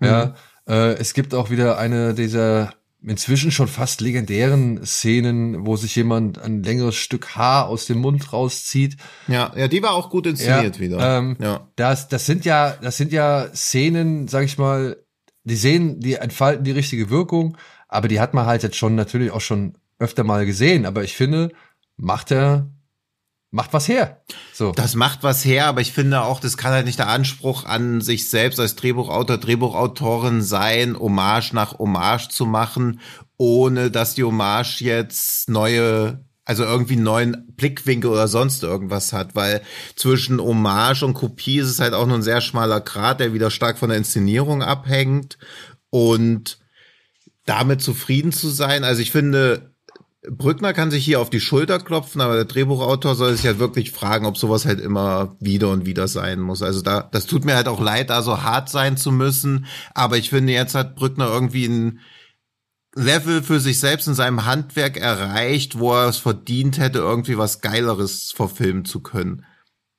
Ja, 0.00 0.34
äh, 0.66 0.94
es 0.94 1.12
gibt 1.12 1.34
auch 1.34 1.50
wieder 1.50 1.78
eine 1.78 2.14
dieser 2.14 2.72
inzwischen 3.02 3.50
schon 3.52 3.68
fast 3.68 4.00
legendären 4.00 4.84
Szenen, 4.84 5.66
wo 5.66 5.76
sich 5.76 5.94
jemand 5.94 6.38
ein 6.40 6.62
längeres 6.62 6.96
Stück 6.96 7.36
Haar 7.36 7.68
aus 7.68 7.86
dem 7.86 7.98
Mund 7.98 8.32
rauszieht. 8.32 8.96
Ja, 9.28 9.52
ja, 9.56 9.68
die 9.68 9.82
war 9.82 9.92
auch 9.92 10.10
gut 10.10 10.26
inszeniert 10.26 10.76
Ja, 10.76 10.80
wieder. 10.80 11.18
ähm, 11.18 11.36
ja. 11.40 11.68
Das, 11.76 12.08
das 12.08 12.26
sind 12.26 12.44
ja, 12.44 12.76
das 12.80 12.96
sind 12.96 13.12
ja 13.12 13.48
Szenen, 13.54 14.26
sag 14.26 14.44
ich 14.44 14.58
mal, 14.58 14.96
die 15.44 15.56
sehen, 15.56 16.00
die 16.00 16.14
entfalten 16.14 16.64
die 16.64 16.72
richtige 16.72 17.10
Wirkung, 17.10 17.56
aber 17.88 18.08
die 18.08 18.20
hat 18.20 18.34
man 18.34 18.46
halt 18.46 18.62
jetzt 18.62 18.76
schon 18.76 18.94
natürlich 18.94 19.30
auch 19.30 19.40
schon 19.40 19.74
öfter 19.98 20.24
mal 20.24 20.44
gesehen. 20.46 20.84
Aber 20.86 21.04
ich 21.04 21.14
finde, 21.14 21.50
macht 21.96 22.30
er, 22.30 22.68
macht 23.50 23.72
was 23.72 23.88
her. 23.88 24.22
So. 24.52 24.72
Das 24.72 24.94
macht 24.94 25.22
was 25.22 25.44
her, 25.44 25.66
aber 25.66 25.80
ich 25.80 25.92
finde 25.92 26.22
auch, 26.22 26.40
das 26.40 26.56
kann 26.56 26.72
halt 26.72 26.86
nicht 26.86 26.98
der 26.98 27.08
Anspruch 27.08 27.64
an 27.64 28.00
sich 28.00 28.28
selbst 28.28 28.60
als 28.60 28.76
Drehbuchautor, 28.76 29.38
Drehbuchautorin 29.38 30.42
sein, 30.42 30.98
Hommage 30.98 31.52
nach 31.52 31.78
Hommage 31.78 32.28
zu 32.28 32.44
machen, 32.44 33.00
ohne 33.36 33.90
dass 33.90 34.14
die 34.14 34.24
Hommage 34.24 34.80
jetzt 34.80 35.48
neue, 35.48 36.24
also 36.44 36.64
irgendwie 36.64 36.94
einen 36.94 37.04
neuen 37.04 37.46
Blickwinkel 37.56 38.10
oder 38.10 38.28
sonst 38.28 38.62
irgendwas 38.62 39.12
hat, 39.12 39.34
weil 39.34 39.62
zwischen 39.96 40.40
Hommage 40.40 41.02
und 41.02 41.14
Kopie 41.14 41.58
ist 41.58 41.68
es 41.68 41.80
halt 41.80 41.94
auch 41.94 42.06
nur 42.06 42.18
ein 42.18 42.22
sehr 42.22 42.42
schmaler 42.42 42.80
Grat, 42.80 43.20
der 43.20 43.32
wieder 43.32 43.50
stark 43.50 43.78
von 43.78 43.88
der 43.88 43.98
Inszenierung 43.98 44.62
abhängt 44.62 45.38
und 45.88 46.58
damit 47.46 47.80
zufrieden 47.80 48.32
zu 48.32 48.50
sein. 48.50 48.84
Also 48.84 49.00
ich 49.00 49.10
finde, 49.10 49.74
Brückner 50.30 50.72
kann 50.72 50.90
sich 50.90 51.04
hier 51.04 51.20
auf 51.20 51.30
die 51.30 51.40
Schulter 51.40 51.78
klopfen, 51.78 52.20
aber 52.20 52.34
der 52.34 52.44
Drehbuchautor 52.44 53.14
soll 53.14 53.34
sich 53.34 53.46
halt 53.46 53.58
wirklich 53.58 53.92
fragen, 53.92 54.26
ob 54.26 54.36
sowas 54.36 54.66
halt 54.66 54.80
immer 54.80 55.36
wieder 55.40 55.70
und 55.70 55.86
wieder 55.86 56.08
sein 56.08 56.40
muss. 56.40 56.62
Also 56.62 56.82
da, 56.82 57.08
das 57.12 57.26
tut 57.26 57.44
mir 57.44 57.54
halt 57.54 57.68
auch 57.68 57.80
leid, 57.80 58.10
da 58.10 58.22
so 58.22 58.42
hart 58.42 58.68
sein 58.68 58.96
zu 58.96 59.12
müssen. 59.12 59.66
Aber 59.94 60.16
ich 60.16 60.30
finde, 60.30 60.52
jetzt 60.52 60.74
hat 60.74 60.96
Brückner 60.96 61.28
irgendwie 61.28 61.66
ein 61.66 62.00
Level 62.94 63.42
für 63.42 63.60
sich 63.60 63.78
selbst 63.78 64.08
in 64.08 64.14
seinem 64.14 64.44
Handwerk 64.44 64.96
erreicht, 64.96 65.78
wo 65.78 65.92
er 65.94 66.08
es 66.08 66.18
verdient 66.18 66.78
hätte, 66.78 66.98
irgendwie 66.98 67.38
was 67.38 67.60
Geileres 67.60 68.32
verfilmen 68.34 68.84
zu 68.84 69.00
können. 69.00 69.44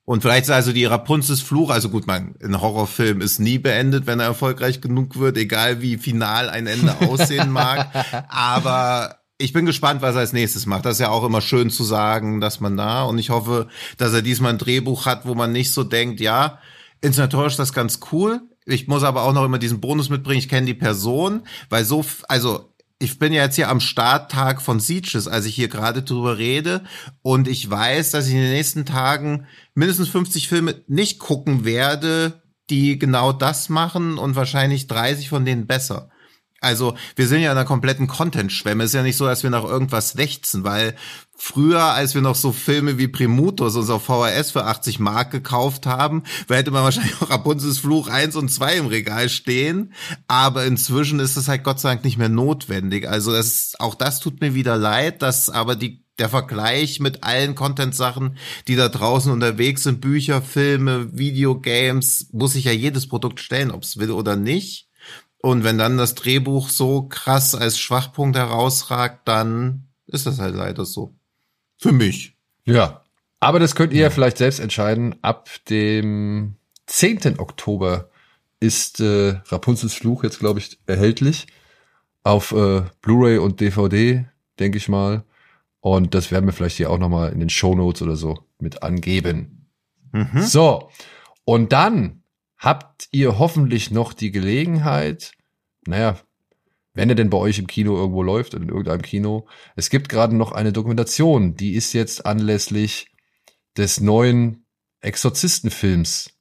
Und 0.03 0.21
vielleicht 0.21 0.45
ist 0.45 0.49
also 0.49 0.73
die 0.73 0.85
Rapunzels 0.85 1.39
Fluch, 1.41 1.69
also 1.69 1.89
gut, 1.89 2.07
man, 2.07 2.33
ein 2.43 2.59
Horrorfilm 2.59 3.21
ist 3.21 3.39
nie 3.39 3.59
beendet, 3.59 4.07
wenn 4.07 4.19
er 4.19 4.25
erfolgreich 4.25 4.81
genug 4.81 5.19
wird, 5.19 5.37
egal 5.37 5.81
wie 5.81 5.97
final 5.97 6.49
ein 6.49 6.65
Ende 6.65 6.99
aussehen 7.07 7.51
mag. 7.51 7.89
Aber 8.27 9.18
ich 9.41 9.53
bin 9.53 9.65
gespannt, 9.65 10.01
was 10.01 10.15
er 10.15 10.21
als 10.21 10.33
nächstes 10.33 10.65
macht. 10.65 10.85
Das 10.85 10.97
ist 10.97 10.99
ja 10.99 11.09
auch 11.09 11.23
immer 11.23 11.39
schön 11.41 11.69
zu 11.69 11.85
sagen, 11.85 12.41
dass 12.41 12.59
man 12.59 12.75
da, 12.75 13.03
und 13.03 13.17
ich 13.17 13.29
hoffe, 13.29 13.69
dass 13.97 14.13
er 14.13 14.21
diesmal 14.21 14.51
ein 14.51 14.57
Drehbuch 14.57 15.05
hat, 15.05 15.25
wo 15.25 15.33
man 15.33 15.53
nicht 15.53 15.71
so 15.71 15.85
denkt, 15.85 16.19
ja, 16.19 16.59
inszenatorisch 17.01 17.53
ist 17.53 17.59
das 17.59 17.73
ganz 17.73 18.01
cool. 18.11 18.41
Ich 18.65 18.87
muss 18.89 19.03
aber 19.03 19.23
auch 19.23 19.33
noch 19.33 19.45
immer 19.45 19.57
diesen 19.57 19.79
Bonus 19.79 20.09
mitbringen, 20.09 20.39
ich 20.39 20.49
kenne 20.49 20.65
die 20.67 20.73
Person, 20.73 21.43
weil 21.69 21.85
so, 21.85 22.05
also 22.27 22.73
ich 22.99 23.17
bin 23.17 23.31
ja 23.31 23.43
jetzt 23.43 23.55
hier 23.55 23.69
am 23.69 23.79
Starttag 23.79 24.61
von 24.61 24.81
Sieges, 24.81 25.29
als 25.29 25.45
ich 25.45 25.55
hier 25.55 25.69
gerade 25.69 26.03
drüber 26.03 26.37
rede. 26.37 26.83
Und 27.21 27.47
ich 27.47 27.67
weiß, 27.67 28.11
dass 28.11 28.27
ich 28.27 28.33
in 28.33 28.41
den 28.41 28.51
nächsten 28.51 28.85
Tagen 28.85 29.47
mindestens 29.73 30.09
50 30.09 30.49
Filme 30.49 30.83
nicht 30.87 31.17
gucken 31.17 31.63
werde, 31.63 32.41
die 32.69 32.99
genau 32.99 33.31
das 33.31 33.69
machen 33.69 34.17
und 34.17 34.35
wahrscheinlich 34.35 34.87
30 34.87 35.29
von 35.29 35.45
denen 35.45 35.65
besser. 35.65 36.09
Also 36.61 36.95
wir 37.15 37.27
sind 37.27 37.41
ja 37.41 37.51
in 37.51 37.57
einer 37.57 37.65
kompletten 37.65 38.07
Content-Schwemme. 38.07 38.83
Es 38.83 38.91
ist 38.91 38.95
ja 38.95 39.03
nicht 39.03 39.17
so, 39.17 39.25
dass 39.25 39.43
wir 39.43 39.49
nach 39.49 39.63
irgendwas 39.63 40.13
lechzen, 40.13 40.63
weil 40.63 40.95
früher, 41.35 41.83
als 41.83 42.15
wir 42.15 42.21
noch 42.21 42.35
so 42.35 42.51
Filme 42.51 42.97
wie 42.97 43.07
Primutus 43.07 43.75
uns 43.75 43.89
auf 43.89 44.03
VHS 44.03 44.51
für 44.51 44.65
80 44.65 44.99
Mark 44.99 45.31
gekauft 45.31 45.85
haben, 45.85 46.23
hätte 46.49 46.71
man 46.71 46.83
wahrscheinlich 46.83 47.21
auch 47.21 47.29
Rapunzels 47.29 47.79
Fluch 47.79 48.09
1 48.09 48.35
und 48.35 48.49
2 48.49 48.75
im 48.75 48.87
Regal 48.87 49.29
stehen. 49.29 49.93
Aber 50.27 50.65
inzwischen 50.65 51.19
ist 51.19 51.37
es 51.37 51.47
halt 51.47 51.63
Gott 51.63 51.79
sei 51.79 51.89
Dank 51.89 52.03
nicht 52.03 52.17
mehr 52.17 52.29
notwendig. 52.29 53.07
Also 53.07 53.31
das 53.31 53.47
ist, 53.47 53.79
auch 53.79 53.95
das 53.95 54.19
tut 54.19 54.41
mir 54.41 54.53
wieder 54.53 54.77
leid, 54.77 55.21
dass 55.21 55.49
aber 55.49 55.75
die 55.75 56.03
der 56.19 56.29
Vergleich 56.29 56.99
mit 56.99 57.23
allen 57.23 57.55
Content-Sachen, 57.55 58.37
die 58.67 58.75
da 58.75 58.89
draußen 58.89 59.31
unterwegs 59.31 59.83
sind, 59.83 60.01
Bücher, 60.01 60.41
Filme, 60.41 61.17
Videogames, 61.17 62.27
muss 62.33 62.53
sich 62.53 62.65
ja 62.65 62.73
jedes 62.73 63.07
Produkt 63.07 63.39
stellen, 63.39 63.71
ob 63.71 63.83
es 63.83 63.97
will 63.97 64.11
oder 64.11 64.35
nicht. 64.35 64.88
Und 65.41 65.63
wenn 65.63 65.77
dann 65.77 65.97
das 65.97 66.15
Drehbuch 66.15 66.69
so 66.69 67.03
krass 67.03 67.55
als 67.55 67.79
Schwachpunkt 67.79 68.37
herausragt, 68.37 69.27
dann 69.27 69.87
ist 70.05 70.25
das 70.25 70.39
halt 70.39 70.55
leider 70.55 70.85
so. 70.85 71.15
Für 71.77 71.93
mich. 71.93 72.35
Ja. 72.65 73.03
Aber 73.39 73.59
das 73.59 73.75
könnt 73.75 73.93
ihr 73.93 74.01
ja 74.01 74.09
vielleicht 74.09 74.37
selbst 74.37 74.59
entscheiden. 74.59 75.15
Ab 75.21 75.49
dem 75.69 76.55
10. 76.87 77.39
Oktober 77.39 78.09
ist 78.59 78.99
äh, 78.99 79.39
Rapunzels 79.47 79.93
Fluch 79.93 80.23
jetzt, 80.23 80.39
glaube 80.39 80.59
ich, 80.59 80.77
erhältlich. 80.85 81.47
Auf 82.23 82.51
äh, 82.51 82.81
Blu-ray 83.01 83.37
und 83.37 83.61
DVD, 83.61 84.25
denke 84.59 84.77
ich 84.77 84.89
mal. 84.89 85.23
Und 85.79 86.13
das 86.13 86.31
werden 86.31 86.45
wir 86.45 86.53
vielleicht 86.53 86.75
hier 86.75 86.89
auch 86.89 86.97
nochmal 86.97 87.31
in 87.31 87.39
den 87.39 87.49
Show 87.49 87.75
Notes 87.75 88.01
oder 88.01 88.17
so 88.17 88.39
mit 88.59 88.83
angeben. 88.83 89.67
Mhm. 90.11 90.41
So. 90.41 90.89
Und 91.45 91.71
dann 91.71 92.18
habt 92.59 93.07
ihr 93.11 93.39
hoffentlich 93.39 93.89
noch 93.89 94.13
die 94.13 94.31
Gelegenheit, 94.31 95.31
naja, 95.87 96.19
wenn 96.93 97.09
er 97.09 97.15
denn 97.15 97.29
bei 97.29 97.37
euch 97.37 97.57
im 97.59 97.67
Kino 97.67 97.95
irgendwo 97.95 98.21
läuft 98.21 98.53
oder 98.53 98.63
in 98.63 98.69
irgendeinem 98.69 99.01
Kino. 99.01 99.47
Es 99.75 99.89
gibt 99.89 100.09
gerade 100.09 100.35
noch 100.35 100.51
eine 100.51 100.73
Dokumentation, 100.73 101.55
die 101.55 101.73
ist 101.73 101.93
jetzt 101.93 102.25
anlässlich 102.25 103.07
des 103.77 104.01
neuen 104.01 104.65
Exorzistenfilms 105.01 106.31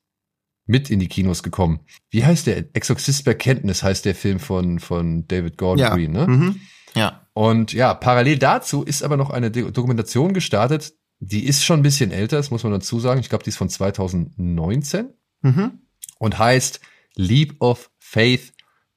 mit 0.67 0.91
in 0.91 0.99
die 1.01 1.09
Kinos 1.09 1.43
gekommen. 1.43 1.81
Wie 2.11 2.25
heißt 2.25 2.47
der? 2.47 2.65
Exorzist 2.75 3.25
bei 3.25 3.35
Kenntnis 3.35 3.83
heißt 3.83 4.05
der 4.05 4.15
Film 4.15 4.39
von, 4.41 4.81
von 4.81 5.27
David 5.29 5.57
Gordon 5.57 5.79
Ja. 5.79 5.95
Green, 5.95 6.13
ne? 6.13 6.27
Mhm. 6.27 6.61
Ja. 6.95 7.27
Und 7.35 7.73
ja, 7.73 7.95
parallel 7.95 8.39
dazu 8.39 8.83
ist 8.83 9.03
aber 9.03 9.17
noch 9.17 9.31
eine 9.31 9.51
Do- 9.51 9.71
Dokumentation 9.71 10.33
gestartet, 10.35 10.95
die 11.21 11.47
ist 11.47 11.65
schon 11.65 11.81
ein 11.81 11.85
bisschen 11.85 12.11
älter, 12.11 12.37
das 12.37 12.51
muss 12.51 12.65
man 12.65 12.73
dazu 12.73 12.99
sagen. 13.01 13.21
Ich 13.21 13.29
glaube, 13.29 13.45
die 13.45 13.51
ist 13.51 13.57
von 13.57 13.69
2019 13.69 15.15
Mhm. 15.43 15.83
Und 16.19 16.39
heißt 16.39 16.81
Leap 17.15 17.57
of 17.61 17.91
Faith, 17.99 18.53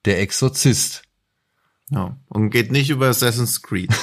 der 0.05 0.19
Exorzist. 0.19 1.03
Ja. 1.89 2.17
Und 2.27 2.49
geht 2.49 2.71
nicht 2.71 2.89
über 2.89 3.07
Assassin's 3.07 3.61
Creed. 3.61 3.93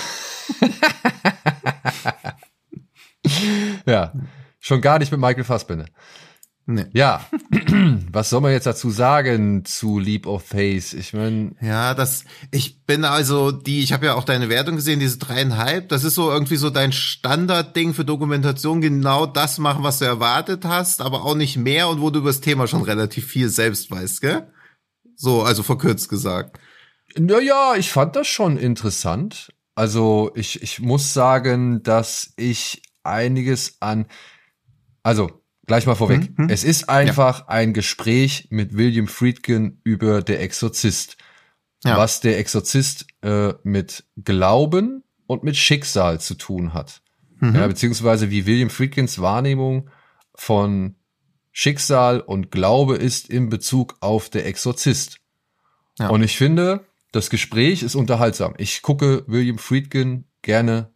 ja, 3.87 4.13
schon 4.61 4.81
gar 4.81 4.99
nicht 4.99 5.13
mit 5.13 5.21
Michael 5.21 5.45
Fassbender. 5.45 5.87
Nee. 6.71 6.85
Ja, 6.93 7.27
was 8.13 8.29
soll 8.29 8.43
man 8.43 8.53
jetzt 8.53 8.67
dazu 8.67 8.91
sagen 8.91 9.65
zu 9.65 9.99
Leap 9.99 10.27
of 10.27 10.45
Faith? 10.45 10.93
Ich 10.93 11.15
meine, 11.15 11.53
Ja, 11.63 11.95
das, 11.95 12.27
ich 12.51 12.85
bin 12.85 13.07
also 13.07 13.51
die, 13.53 13.83
ich 13.83 13.95
habe 13.95 14.05
ja 14.05 14.15
auch 14.15 14.25
deine 14.25 14.51
Wertung 14.51 14.77
gesehen, 14.77 15.01
diese 15.01 15.17
dreieinhalb, 15.17 15.89
das 15.89 16.05
ist 16.05 16.15
so 16.15 16.31
irgendwie 16.31 16.57
so 16.57 16.69
dein 16.69 16.93
Standardding 16.93 17.95
für 17.95 18.05
Dokumentation, 18.05 18.83
genau 18.83 19.25
das 19.25 19.57
machen, 19.57 19.83
was 19.83 20.01
du 20.01 20.05
erwartet 20.05 20.67
hast, 20.67 21.01
aber 21.01 21.25
auch 21.25 21.35
nicht 21.35 21.57
mehr 21.57 21.89
und 21.89 22.03
wo 22.03 22.11
du 22.11 22.19
über 22.19 22.29
das 22.29 22.43
Thema 22.43 22.67
schon 22.67 22.83
relativ 22.83 23.27
viel 23.27 23.49
selbst 23.49 23.91
weißt, 23.91 24.21
gell? 24.21 24.53
So, 25.17 25.45
also 25.45 25.63
verkürzt 25.63 26.11
gesagt. 26.11 26.61
naja, 27.17 27.77
ich 27.79 27.91
fand 27.91 28.15
das 28.15 28.27
schon 28.27 28.59
interessant. 28.59 29.55
Also 29.75 30.33
ich, 30.35 30.63
ich 30.63 30.81
muss 30.81 31.15
sagen, 31.15 31.83
dass 31.83 32.35
ich 32.37 32.83
einiges 33.05 33.79
an, 33.81 34.05
also 35.03 35.41
gleich 35.69 35.87
mal 35.87 35.95
vorweg. 35.95 36.27
Hm, 36.27 36.37
hm. 36.37 36.49
Es 36.51 36.65
ist 36.65 36.89
einfach 36.89 37.47
ein 37.47 37.73
Gespräch 37.73 38.49
mit 38.51 38.77
William 38.77 39.07
Friedkin 39.07 39.81
über 39.85 40.23
der 40.23 40.41
Exorzist. 40.41 41.17
Ja. 41.85 41.97
Was 41.97 42.21
der 42.21 42.39
Exorzist 42.39 43.07
äh, 43.23 43.55
mit 43.63 44.05
Glauben 44.17 45.05
und 45.29 45.45
mit 45.45 45.57
Schicksal 45.57 46.21
zu 46.21 46.35
tun 46.35 46.75
hat. 46.75 47.03
Mhm. 47.39 47.55
Ja, 47.55 47.67
beziehungsweise 47.69 48.31
wie 48.31 48.47
William 48.47 48.71
Friedkins 48.71 49.21
Wahrnehmung 49.21 49.91
von 50.35 50.97
Schicksal 51.53 52.21
und 52.21 52.51
Glaube 52.51 52.97
ist 52.97 53.31
in 53.31 53.49
Bezug 53.49 53.97
auf 54.01 54.29
der 54.29 54.47
Exorzist. 54.47 55.21
Ja. 55.99 56.09
Und 56.09 56.23
ich 56.23 56.37
finde, 56.37 56.85
das 57.13 57.31
Gespräch 57.31 57.83
ist 57.83 57.95
unterhaltsam. 57.95 58.55
Ich 58.59 58.83
gucke 58.83 59.25
William 59.27 59.59
Friedkin 59.59 60.25
gerne. 60.43 60.93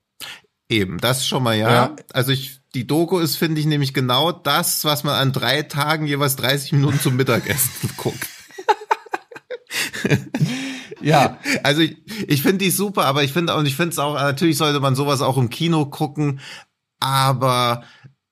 Eben, 0.69 0.99
das 0.99 1.27
schon 1.27 1.43
mal 1.43 1.57
ja. 1.57 1.71
Ja. 1.71 1.97
Also 2.13 2.33
ich, 2.33 2.62
die 2.75 2.87
Doku 2.87 3.19
ist, 3.19 3.37
finde 3.37 3.61
ich, 3.61 3.67
nämlich 3.67 3.93
genau 3.95 4.33
das, 4.33 4.85
was 4.85 5.05
man 5.05 5.15
an 5.15 5.33
drei 5.33 5.63
Tagen 5.63 6.07
jeweils 6.07 6.37
30 6.37 6.73
Minuten 6.73 7.01
zum 7.01 7.17
Mittagessen 7.17 7.91
guckt. 7.97 8.27
Ja, 11.03 11.39
Also 11.65 11.83
ich, 11.83 11.97
ich 12.29 12.43
finde 12.43 12.59
die 12.59 12.71
super, 12.71 13.07
aber 13.07 13.25
ich 13.25 13.33
finde 13.33 13.55
und 13.57 13.67
ich 13.67 13.75
finde 13.77 13.91
es 13.91 13.99
auch, 13.99 14.15
natürlich 14.15 14.57
sollte 14.57 14.81
man 14.81 14.95
sowas 14.95 15.21
auch 15.21 15.37
im 15.37 15.51
Kino 15.51 15.87
gucken, 15.87 16.41
aber 17.01 17.83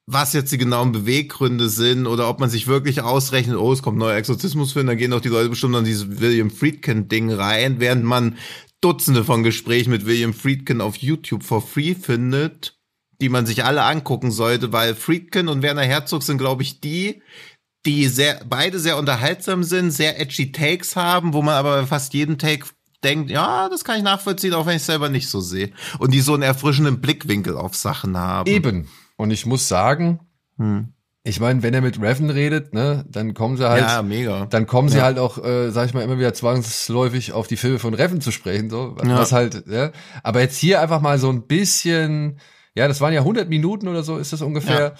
was 0.07 0.33
jetzt 0.33 0.53
die 0.53 0.59
genauen 0.59 0.93
Beweggründe 0.93 1.69
sind 1.69 2.07
oder 2.07 2.29
ob 2.29 2.41
man 2.41 2.51
sich 2.51 2.67
wirklich 2.67 3.03
ausrechnet, 3.03 3.57
oh, 3.57 3.73
es 3.73 3.83
kommt 3.83 3.99
neuer 3.99 4.17
Exorzismusfilm, 4.17 4.87
dann 4.87 4.97
gehen 4.97 5.11
doch 5.11 5.21
die 5.21 5.29
Leute 5.29 5.49
bestimmt 5.49 5.77
an 5.77 5.85
dieses 5.85 6.21
William 6.21 6.51
Friedkin-Ding 6.51 7.33
rein, 7.33 7.81
während 7.81 8.05
man 8.05 8.37
Dutzende 8.81 9.25
von 9.25 9.43
Gesprächen 9.43 9.91
mit 9.91 10.07
William 10.07 10.33
Friedkin 10.33 10.81
auf 10.81 10.97
YouTube 10.97 11.43
for 11.43 11.61
free 11.61 11.95
findet, 11.95 12.80
die 13.21 13.29
man 13.29 13.47
sich 13.47 13.65
alle 13.65 13.83
angucken 13.85 14.31
sollte, 14.31 14.73
weil 14.73 14.95
Friedkin 14.95 15.49
und 15.49 15.63
Werner 15.63 15.83
Herzog 15.83 16.23
sind, 16.23 16.39
glaube 16.39 16.63
ich, 16.63 16.81
die, 16.81 17.23
die 17.87 18.07
sehr, 18.09 18.41
beide 18.49 18.79
sehr 18.79 18.97
unterhaltsam 18.99 19.63
sind, 19.63 19.91
sehr 19.91 20.21
edgy 20.21 20.53
Takes 20.53 20.97
haben, 20.97 21.33
wo 21.33 21.43
man 21.43 21.55
aber 21.55 21.87
fast 21.87 22.13
jedem 22.15 22.39
Take 22.39 22.67
denkt, 23.03 23.31
ja, 23.31 23.69
das 23.71 23.85
kann 23.85 23.97
ich 23.97 24.03
nachvollziehen, 24.03 24.53
auch 24.55 24.67
wenn 24.67 24.77
ich 24.77 24.83
es 24.83 24.87
selber 24.87 25.09
nicht 25.09 25.29
so 25.29 25.41
sehe. 25.41 25.71
Und 25.99 26.13
die 26.13 26.21
so 26.21 26.35
einen 26.35 26.43
erfrischenden 26.43 27.01
Blickwinkel 27.01 27.57
auf 27.57 27.75
Sachen 27.75 28.17
haben. 28.19 28.49
eben. 28.51 28.89
Und 29.17 29.31
ich 29.31 29.47
muss 29.47 29.69
sagen, 29.69 30.21
Hm. 30.59 30.89
ich 31.25 31.41
meine, 31.41 31.63
wenn 31.63 31.73
er 31.73 31.81
mit 31.81 31.99
Revan 32.01 32.29
redet, 32.29 32.75
ne, 32.75 33.07
dann 33.09 33.33
kommen 33.33 33.57
sie 33.57 33.67
halt, 33.69 33.83
Ja, 33.83 34.03
mega. 34.03 34.45
dann 34.47 34.67
kommen 34.67 34.91
sie 34.91 34.99
Ja. 34.99 35.05
halt 35.05 35.19
auch, 35.19 35.43
äh, 35.43 35.71
sag 35.71 35.87
ich 35.87 35.95
mal, 35.95 36.03
immer 36.03 36.19
wieder 36.19 36.35
zwangsläufig 36.35 37.33
auf 37.33 37.47
die 37.47 37.57
Filme 37.57 37.79
von 37.79 37.95
Revan 37.95 38.21
zu 38.21 38.31
sprechen, 38.33 38.69
so, 38.69 38.97
Ja. 39.03 39.17
was 39.19 39.33
halt, 39.33 39.65
ja. 39.67 39.93
Aber 40.23 40.41
jetzt 40.41 40.59
hier 40.59 40.81
einfach 40.83 41.01
mal 41.01 41.19
so 41.19 41.31
ein 41.31 41.47
bisschen, 41.47 42.39
ja, 42.75 42.89
das 42.89 43.01
waren 43.01 43.13
ja 43.13 43.21
100 43.21 43.49
Minuten 43.49 43.89
oder 43.89 44.03
so, 44.03 44.19
ist 44.19 44.33
das 44.33 44.43
ungefähr, 44.43 44.95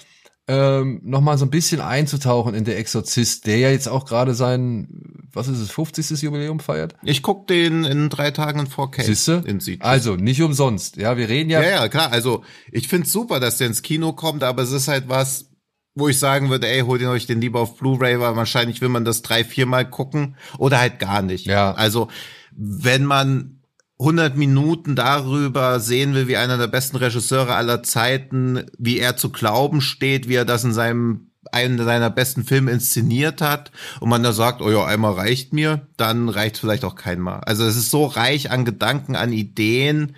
ähm, 0.47 1.01
noch 1.03 1.21
mal 1.21 1.37
so 1.37 1.45
ein 1.45 1.49
bisschen 1.49 1.81
einzutauchen 1.81 2.55
in 2.55 2.65
der 2.65 2.77
Exorzist, 2.77 3.45
der 3.45 3.57
ja 3.57 3.69
jetzt 3.69 3.87
auch 3.87 4.05
gerade 4.05 4.33
sein, 4.33 4.87
was 5.31 5.47
ist 5.47 5.59
es, 5.59 5.71
50. 5.71 6.21
Jubiläum 6.21 6.59
feiert. 6.59 6.95
Ich 7.03 7.21
guck 7.21 7.47
den 7.47 7.83
in 7.85 8.09
drei 8.09 8.31
Tagen 8.31 8.59
in 8.59 8.67
4K. 8.67 9.03
Siehste? 9.03 9.43
In. 9.45 9.61
Also, 9.81 10.15
nicht 10.15 10.41
umsonst. 10.41 10.97
Ja, 10.97 11.15
wir 11.15 11.29
reden 11.29 11.49
ja, 11.49 11.61
Ja, 11.61 11.69
ja, 11.69 11.87
klar. 11.89 12.11
Also 12.11 12.43
ich 12.71 12.87
find's 12.87 13.11
super, 13.11 13.39
dass 13.39 13.57
der 13.57 13.67
ins 13.67 13.81
Kino 13.81 14.13
kommt, 14.13 14.43
aber 14.43 14.63
es 14.63 14.71
ist 14.71 14.87
halt 14.87 15.07
was, 15.07 15.51
wo 15.95 16.09
ich 16.09 16.19
sagen 16.19 16.49
würde, 16.49 16.67
ey, 16.67 16.81
holt 16.81 17.01
ihn 17.01 17.07
euch 17.07 17.27
den 17.27 17.39
lieber 17.39 17.61
auf 17.61 17.77
Blu-ray, 17.77 18.19
weil 18.19 18.35
wahrscheinlich 18.35 18.81
will 18.81 18.89
man 18.89 19.05
das 19.05 19.21
drei, 19.21 19.43
viermal 19.43 19.89
gucken 19.89 20.35
oder 20.57 20.79
halt 20.79 20.99
gar 20.99 21.21
nicht. 21.21 21.45
Ja. 21.45 21.73
Also 21.73 22.09
wenn 22.51 23.05
man 23.05 23.60
100 24.01 24.35
Minuten 24.35 24.95
darüber 24.95 25.79
sehen 25.79 26.15
will, 26.15 26.27
wie 26.27 26.37
einer 26.37 26.57
der 26.57 26.67
besten 26.67 26.97
Regisseure 26.97 27.55
aller 27.55 27.83
Zeiten, 27.83 28.65
wie 28.77 28.97
er 28.97 29.15
zu 29.15 29.29
glauben 29.29 29.79
steht, 29.79 30.27
wie 30.27 30.35
er 30.35 30.45
das 30.45 30.63
in 30.63 30.73
seinem 30.73 31.27
einen 31.51 31.83
seiner 31.83 32.09
besten 32.09 32.43
Filme 32.43 32.71
inszeniert 32.71 33.41
hat 33.41 33.71
und 33.99 34.09
man 34.09 34.23
da 34.23 34.31
sagt, 34.31 34.61
oh 34.61 34.71
ja, 34.71 34.85
einmal 34.85 35.13
reicht 35.13 35.53
mir, 35.53 35.87
dann 35.97 36.29
reicht 36.29 36.57
vielleicht 36.57 36.85
auch 36.85 36.95
keinmal. 36.95 37.41
Also 37.45 37.65
es 37.65 37.75
ist 37.75 37.89
so 37.89 38.05
reich 38.05 38.51
an 38.51 38.63
Gedanken, 38.63 39.15
an 39.15 39.33
Ideen, 39.33 40.15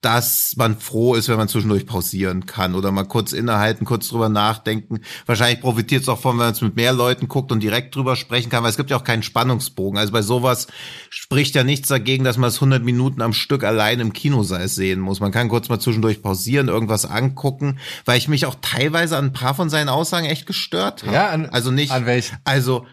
dass 0.00 0.54
man 0.56 0.78
froh 0.78 1.14
ist, 1.14 1.28
wenn 1.28 1.36
man 1.36 1.48
zwischendurch 1.48 1.84
pausieren 1.84 2.46
kann 2.46 2.74
oder 2.74 2.90
mal 2.90 3.04
kurz 3.04 3.32
innehalten, 3.32 3.84
kurz 3.84 4.08
drüber 4.08 4.30
nachdenken. 4.30 5.00
Wahrscheinlich 5.26 5.60
profitiert 5.60 6.02
es 6.02 6.08
auch 6.08 6.18
von, 6.20 6.32
wenn 6.38 6.46
man 6.46 6.52
es 6.54 6.62
mit 6.62 6.74
mehr 6.76 6.92
Leuten 6.94 7.28
guckt 7.28 7.52
und 7.52 7.62
direkt 7.62 7.94
drüber 7.94 8.16
sprechen 8.16 8.48
kann, 8.48 8.62
weil 8.62 8.70
es 8.70 8.78
gibt 8.78 8.90
ja 8.90 8.96
auch 8.96 9.04
keinen 9.04 9.22
Spannungsbogen. 9.22 9.98
Also 9.98 10.12
bei 10.12 10.22
sowas 10.22 10.68
spricht 11.10 11.54
ja 11.54 11.64
nichts 11.64 11.88
dagegen, 11.88 12.24
dass 12.24 12.38
man 12.38 12.48
es 12.48 12.56
100 12.56 12.82
Minuten 12.82 13.20
am 13.20 13.34
Stück 13.34 13.62
allein 13.62 14.00
im 14.00 14.12
Kinosaal 14.14 14.68
sehen 14.68 15.00
muss. 15.00 15.20
Man 15.20 15.32
kann 15.32 15.48
kurz 15.50 15.68
mal 15.68 15.80
zwischendurch 15.80 16.22
pausieren, 16.22 16.68
irgendwas 16.68 17.04
angucken, 17.04 17.78
weil 18.06 18.16
ich 18.16 18.28
mich 18.28 18.46
auch 18.46 18.56
teilweise 18.62 19.18
an 19.18 19.26
ein 19.26 19.32
paar 19.34 19.54
von 19.54 19.68
seinen 19.68 19.90
Aussagen 19.90 20.26
echt 20.26 20.46
gestört 20.46 21.02
habe. 21.02 21.12
Ja, 21.14 21.28
an- 21.28 21.46
also 21.50 21.70
nicht, 21.70 21.92
an 21.92 22.06
welchen? 22.06 22.38
also 22.44 22.86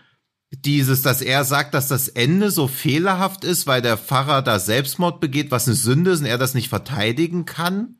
dieses, 0.51 1.01
dass 1.01 1.21
er 1.21 1.43
sagt, 1.43 1.73
dass 1.73 1.87
das 1.87 2.07
Ende 2.07 2.51
so 2.51 2.67
fehlerhaft 2.67 3.43
ist, 3.43 3.67
weil 3.67 3.81
der 3.81 3.97
Pfarrer 3.97 4.41
da 4.41 4.59
Selbstmord 4.59 5.19
begeht, 5.19 5.51
was 5.51 5.67
eine 5.67 5.75
Sünde 5.75 6.11
ist 6.11 6.21
und 6.21 6.25
er 6.25 6.37
das 6.37 6.53
nicht 6.53 6.69
verteidigen 6.69 7.45
kann. 7.45 7.97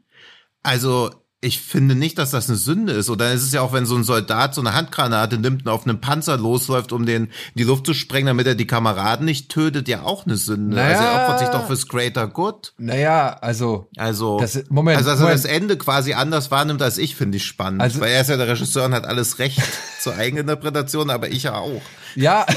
Also 0.64 1.12
ich 1.40 1.62
finde 1.62 1.94
nicht, 1.94 2.18
dass 2.18 2.32
das 2.32 2.48
eine 2.50 2.58
Sünde 2.58 2.94
ist. 2.94 3.12
Oder 3.12 3.32
es 3.32 3.44
ist 3.44 3.54
ja 3.54 3.62
auch, 3.62 3.72
wenn 3.72 3.86
so 3.86 3.96
ein 3.96 4.04
Soldat 4.04 4.56
so 4.56 4.62
eine 4.62 4.74
Handgranate 4.74 5.38
nimmt 5.38 5.64
und 5.66 5.72
auf 5.72 5.86
einen 5.86 6.02
Panzer 6.02 6.36
losläuft, 6.36 6.92
um 6.92 7.06
den 7.06 7.26
in 7.26 7.30
die 7.56 7.64
Luft 7.64 7.86
zu 7.86 7.94
sprengen, 7.94 8.26
damit 8.26 8.48
er 8.48 8.56
die 8.56 8.66
Kameraden 8.66 9.26
nicht 9.26 9.50
tötet, 9.50 9.88
ja 9.88 10.02
auch 10.02 10.26
eine 10.26 10.36
Sünde. 10.36 10.76
Naja. 10.78 10.98
Also 10.98 11.04
er 11.04 11.22
opfert 11.22 11.40
sich 11.40 11.48
doch 11.50 11.68
fürs 11.68 11.88
Greater 11.88 12.28
Good. 12.28 12.74
naja, 12.80 13.38
also, 13.40 13.88
Also, 13.98 14.40
Das- 14.40 14.64
Moment, 14.70 14.98
also 14.98 15.12
dass 15.12 15.20
er 15.20 15.24
Moment. 15.26 15.44
das 15.44 15.46
Ende 15.52 15.78
quasi 15.78 16.14
anders 16.14 16.50
wahrnimmt 16.50 16.82
als 16.82 16.98
ich, 16.98 17.16
finde 17.16 17.38
ich 17.38 17.46
spannend. 17.46 17.82
Also- 17.82 18.00
weil 18.00 18.12
er 18.14 18.22
ist 18.22 18.30
ja 18.32 18.38
der 18.38 18.48
Regisseur 18.48 18.86
und 18.86 18.94
hat 18.96 19.06
alles 19.06 19.38
Recht 19.38 19.62
zur 20.02 20.16
Eigeninterpretation, 20.16 21.10
aber 21.12 21.30
ich 21.30 21.44
ja 21.44 21.56
auch. 21.56 21.82
ja. 22.16 22.46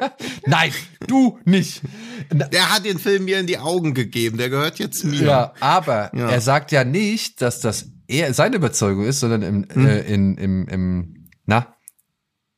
Nein, 0.46 0.72
du 1.06 1.38
nicht. 1.44 1.82
Der 2.30 2.70
hat 2.74 2.84
den 2.84 2.98
Film 2.98 3.24
mir 3.24 3.38
in 3.40 3.46
die 3.46 3.58
Augen 3.58 3.94
gegeben, 3.94 4.38
der 4.38 4.50
gehört 4.50 4.78
jetzt 4.78 5.04
mir. 5.04 5.22
Ja, 5.22 5.54
aber 5.60 6.10
Ja. 6.14 6.28
er 6.30 6.40
sagt 6.40 6.72
ja 6.72 6.84
nicht, 6.84 7.40
dass 7.42 7.60
das 7.60 7.90
er 8.06 8.32
seine 8.34 8.56
Überzeugung 8.56 9.04
ist, 9.04 9.20
sondern 9.20 9.42
im, 9.42 9.66
Hm. 9.72 9.86
äh, 9.86 10.00
in, 10.00 10.36
im, 10.38 10.68
im, 10.68 11.28
na, 11.44 11.74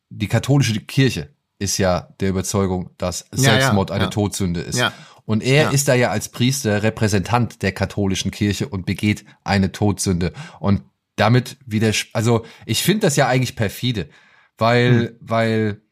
die 0.09 0.29
katholische 0.29 0.79
Kirche 0.81 1.35
ist 1.59 1.77
ja 1.79 2.15
der 2.21 2.31
Überzeugung, 2.31 2.91
dass 2.99 3.27
Ja, 3.35 3.37
ja, 3.37 3.51
Selbstmord 3.53 3.91
eine 3.91 4.05
ja. 4.05 4.11
Todsünde 4.11 4.61
ist. 4.61 4.79
Ja. 4.79 4.93
Und 5.25 5.43
er 5.43 5.65
Ja. 5.65 5.71
ist 5.71 5.89
da 5.89 5.95
ja 5.95 6.11
als 6.11 6.29
Priester 6.31 6.83
Repräsentant 6.83 7.63
der 7.63 7.73
katholischen 7.73 8.31
Kirche 8.31 8.69
und 8.69 8.87
begeht 8.87 9.25
eine 9.45 9.71
Todsünde. 9.73 10.33
Und 10.59 10.83
damit 11.17 11.59
wieder, 11.67 11.93
also 12.15 12.45
ich 12.65 12.83
finde 12.83 13.07
das 13.07 13.17
ja 13.17 13.29
eigentlich 13.29 13.55
perfide, 13.57 14.09
weil, 14.57 14.91
Hm. 15.11 15.17
weil 15.21 15.83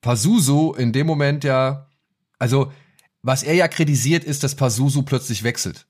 Pazuzu 0.00 0.74
in 0.76 0.92
dem 0.92 1.06
Moment 1.06 1.44
ja, 1.44 1.88
also 2.38 2.72
was 3.22 3.42
er 3.42 3.54
ja 3.54 3.68
kritisiert, 3.68 4.24
ist, 4.24 4.44
dass 4.44 4.54
Pazuzu 4.54 5.02
plötzlich 5.02 5.42
wechselt. 5.42 5.86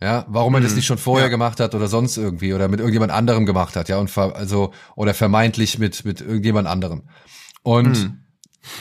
Ja, 0.00 0.26
warum 0.28 0.54
er 0.54 0.60
das 0.60 0.72
Mhm. 0.72 0.76
nicht 0.76 0.86
schon 0.86 0.98
vorher 0.98 1.26
Ja. 1.28 1.30
gemacht 1.30 1.58
hat 1.58 1.74
oder 1.74 1.88
sonst 1.88 2.18
irgendwie 2.18 2.52
oder 2.52 2.68
mit 2.68 2.80
irgendjemand 2.80 3.12
anderem 3.12 3.46
gemacht 3.46 3.76
hat, 3.76 3.88
ja, 3.88 3.96
und 3.98 4.10
ver 4.10 4.36
also 4.36 4.72
oder 4.94 5.14
vermeintlich 5.14 5.78
mit 5.78 6.04
mit 6.04 6.20
irgendjemand 6.20 6.68
anderem. 6.68 7.08
Und 7.62 7.92
Mhm. 7.92 8.18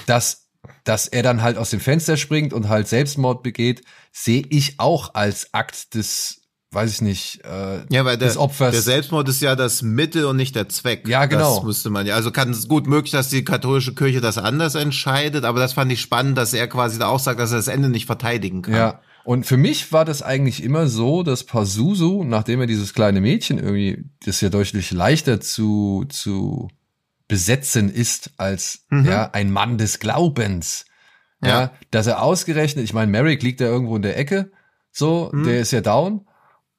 dass 0.08 0.42
dass 0.84 1.08
er 1.08 1.22
dann 1.24 1.42
halt 1.42 1.58
aus 1.58 1.70
dem 1.70 1.80
Fenster 1.80 2.18
springt 2.18 2.52
und 2.52 2.70
halt 2.70 2.88
Selbstmord 2.88 3.44
begeht, 3.44 3.84
sehe 4.12 4.44
ich 4.50 4.80
auch 4.80 5.14
als 5.14 5.54
Akt 5.54 5.94
des 5.94 6.42
weiß 6.76 6.92
ich 6.92 7.02
nicht, 7.02 7.42
äh, 7.46 7.80
Ja, 7.90 8.06
weil 8.06 8.18
der, 8.18 8.28
des 8.28 8.38
Opfers. 8.38 8.72
der 8.74 8.82
Selbstmord 8.82 9.28
ist 9.30 9.42
ja 9.42 9.56
das 9.56 9.82
Mittel 9.82 10.26
und 10.26 10.36
nicht 10.36 10.56
der 10.56 10.70
Zweck. 10.70 11.08
Ja, 11.08 11.26
genau. 11.26 11.56
Das 11.56 11.64
müsste 11.64 11.90
man 11.90 12.06
ja. 12.06 12.14
Also 12.16 12.30
kann 12.32 12.52
es 12.52 12.68
gut 12.68 12.86
möglich, 12.86 13.12
dass 13.12 13.30
die 13.30 13.44
katholische 13.44 13.96
Kirche 13.96 14.22
das 14.22 14.38
anders 14.38 14.76
entscheidet, 14.76 15.46
aber 15.46 15.60
das 15.60 15.74
fand 15.74 15.92
ich 15.92 16.02
spannend, 16.02 16.38
dass 16.38 16.54
er 16.54 16.68
quasi 16.68 17.00
da 17.00 17.08
auch 17.08 17.20
sagt, 17.20 17.40
dass 17.40 17.52
er 17.52 17.58
das 17.58 17.68
Ende 17.70 17.90
nicht 17.90 18.06
verteidigen 18.06 18.62
kann. 18.62 18.74
Ja. 18.76 19.00
Und 19.24 19.48
für 19.48 19.58
mich 19.58 19.92
war 19.92 20.06
das 20.06 20.22
eigentlich 20.22 20.62
immer 20.62 20.86
so, 20.88 21.24
dass 21.24 21.46
Pazuzu, 21.46 22.24
nachdem 22.24 22.60
er 22.62 22.68
dieses 22.68 22.94
kleine 22.94 23.22
Mädchen 23.22 23.58
irgendwie, 23.58 24.04
das 24.24 24.40
ja 24.42 24.50
deutlich 24.50 24.92
leichter 24.92 25.40
zu, 25.42 26.06
zu 26.10 26.68
besetzen 27.28 27.90
ist 27.92 28.32
als 28.38 28.86
Mhm. 28.90 29.06
ja 29.06 29.30
ein 29.34 29.52
Mann 29.52 29.78
des 29.80 30.00
Glaubens. 30.00 30.86
Ja, 31.44 31.50
Ja. 31.50 31.72
dass 31.92 32.08
er 32.08 32.22
ausgerechnet, 32.22 32.84
ich 32.86 32.94
meine, 32.94 33.12
Merrick 33.12 33.42
liegt 33.44 33.62
da 33.62 33.66
irgendwo 33.66 33.96
in 33.96 34.02
der 34.04 34.18
Ecke, 34.18 34.52
so, 34.92 35.32
Mhm. 35.34 35.44
der 35.46 35.60
ist 35.60 35.72
ja 35.72 35.82
down 35.82 36.22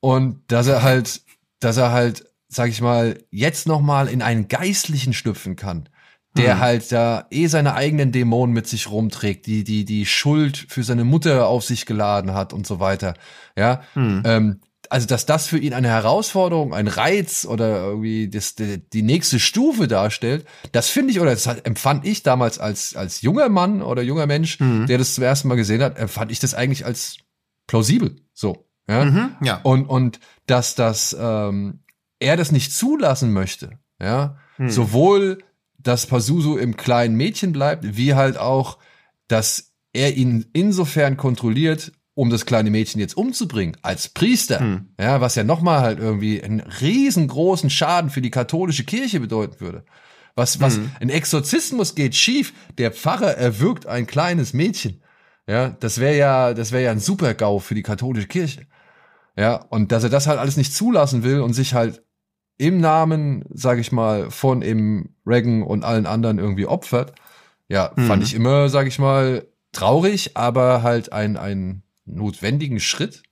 und 0.06 0.40
dass 0.48 0.66
er 0.68 0.82
halt, 0.82 1.22
dass 1.58 1.76
er 1.78 1.90
halt, 1.90 2.24
sag 2.48 2.68
ich 2.70 2.80
mal, 2.80 3.18
jetzt 3.30 3.66
noch 3.66 3.80
mal 3.80 4.08
in 4.08 4.22
einen 4.22 4.46
Geistlichen 4.46 5.12
schlüpfen 5.12 5.56
kann, 5.56 5.88
der 6.36 6.56
Mhm. 6.56 6.60
halt 6.60 6.92
da 6.92 7.26
eh 7.30 7.48
seine 7.48 7.74
eigenen 7.74 8.12
Dämonen 8.12 8.54
mit 8.54 8.66
sich 8.68 8.88
rumträgt, 8.90 9.46
die 9.46 9.64
die 9.64 9.84
die 9.84 10.06
Schuld 10.06 10.66
für 10.68 10.84
seine 10.84 11.04
Mutter 11.04 11.48
auf 11.48 11.64
sich 11.64 11.86
geladen 11.86 12.34
hat 12.34 12.52
und 12.52 12.66
so 12.66 12.78
weiter. 12.78 13.14
Ja, 13.56 13.82
Hm. 13.94 14.22
ähm, 14.24 14.60
also 14.90 15.08
dass 15.08 15.26
das 15.26 15.48
für 15.48 15.58
ihn 15.58 15.72
eine 15.74 15.88
Herausforderung, 15.88 16.72
ein 16.72 16.86
Reiz 16.86 17.44
oder 17.44 17.86
irgendwie 17.86 18.28
das, 18.28 18.54
die, 18.54 18.78
die 18.88 19.02
nächste 19.02 19.40
Stufe 19.40 19.88
darstellt, 19.88 20.46
das 20.70 20.88
finde 20.88 21.10
ich 21.12 21.18
oder 21.20 21.32
das 21.32 21.46
empfand 21.46 22.06
ich 22.06 22.22
damals 22.22 22.60
als 22.60 22.94
als 22.94 23.22
junger 23.22 23.48
Mann 23.48 23.82
oder 23.82 24.02
junger 24.02 24.26
Mensch, 24.26 24.60
Mhm. 24.60 24.86
der 24.86 24.98
das 24.98 25.14
zum 25.16 25.24
ersten 25.24 25.48
Mal 25.48 25.56
gesehen 25.56 25.82
hat, 25.82 25.98
empfand 25.98 26.30
ich 26.30 26.38
das 26.38 26.54
eigentlich 26.54 26.84
als 26.86 27.16
plausibel. 27.66 28.14
So, 28.32 28.65
ja. 28.88 29.04
Mhm. 29.04 29.30
Ja. 29.42 29.60
Und 29.62 29.86
und 29.86 30.20
dass 30.46 30.74
das 30.74 31.16
ähm, 31.18 31.80
er 32.18 32.36
das 32.36 32.52
nicht 32.52 32.72
zulassen 32.72 33.32
möchte, 33.32 33.78
ja, 34.00 34.36
Hm. 34.56 34.70
sowohl 34.70 35.38
dass 35.78 36.06
Pazuzu 36.06 36.56
im 36.56 36.76
kleinen 36.76 37.14
Mädchen 37.16 37.52
bleibt, 37.52 37.96
wie 37.96 38.14
halt 38.14 38.38
auch, 38.38 38.78
dass 39.28 39.72
er 39.92 40.16
ihn 40.16 40.46
insofern 40.52 41.16
kontrolliert, 41.16 41.92
um 42.14 42.28
das 42.30 42.44
kleine 42.46 42.70
Mädchen 42.70 43.00
jetzt 43.00 43.16
umzubringen, 43.16 43.76
als 43.82 44.08
Priester, 44.08 44.58
Hm. 44.60 44.88
ja, 44.98 45.20
was 45.20 45.34
ja 45.36 45.44
nochmal 45.44 45.80
halt 45.82 45.98
irgendwie 46.00 46.42
einen 46.42 46.60
riesengroßen 46.60 47.70
Schaden 47.70 48.10
für 48.10 48.20
die 48.22 48.30
katholische 48.30 48.84
Kirche 48.84 49.20
bedeuten 49.20 49.60
würde. 49.60 49.84
Was, 50.34 50.60
was, 50.60 50.76
Hm. 50.76 50.90
ein 51.00 51.08
Exorzismus 51.10 51.94
geht 51.94 52.14
schief, 52.14 52.52
der 52.78 52.90
Pfarrer 52.92 53.36
erwürgt 53.36 53.86
ein 53.86 54.06
kleines 54.06 54.52
Mädchen. 54.54 55.02
Ja, 55.48 55.68
das 55.80 55.98
wäre 55.98 56.16
ja, 56.16 56.54
das 56.54 56.72
wäre 56.72 56.84
ja 56.84 56.90
ein 56.90 56.98
Super-GAU 56.98 57.60
für 57.60 57.74
die 57.74 57.82
katholische 57.82 58.26
Kirche. 58.28 58.66
Ja, 59.36 59.56
und 59.68 59.92
dass 59.92 60.02
er 60.04 60.10
das 60.10 60.26
halt 60.26 60.38
alles 60.38 60.56
nicht 60.56 60.72
zulassen 60.74 61.22
will 61.22 61.40
und 61.40 61.52
sich 61.52 61.74
halt 61.74 62.02
im 62.58 62.80
Namen, 62.80 63.44
sage 63.52 63.80
ich 63.82 63.92
mal, 63.92 64.30
von 64.30 64.62
eben 64.62 65.14
Reagan 65.26 65.62
und 65.62 65.84
allen 65.84 66.06
anderen 66.06 66.38
irgendwie 66.38 66.66
opfert, 66.66 67.12
ja, 67.68 67.92
Mhm. 67.96 68.06
fand 68.06 68.22
ich 68.22 68.32
immer, 68.34 68.68
sage 68.70 68.88
ich 68.88 68.98
mal, 68.98 69.46
traurig, 69.72 70.36
aber 70.38 70.82
halt 70.82 71.12
ein, 71.12 71.36
ein 71.36 71.82
notwendigen 72.06 72.80
Schritt. 72.80 73.22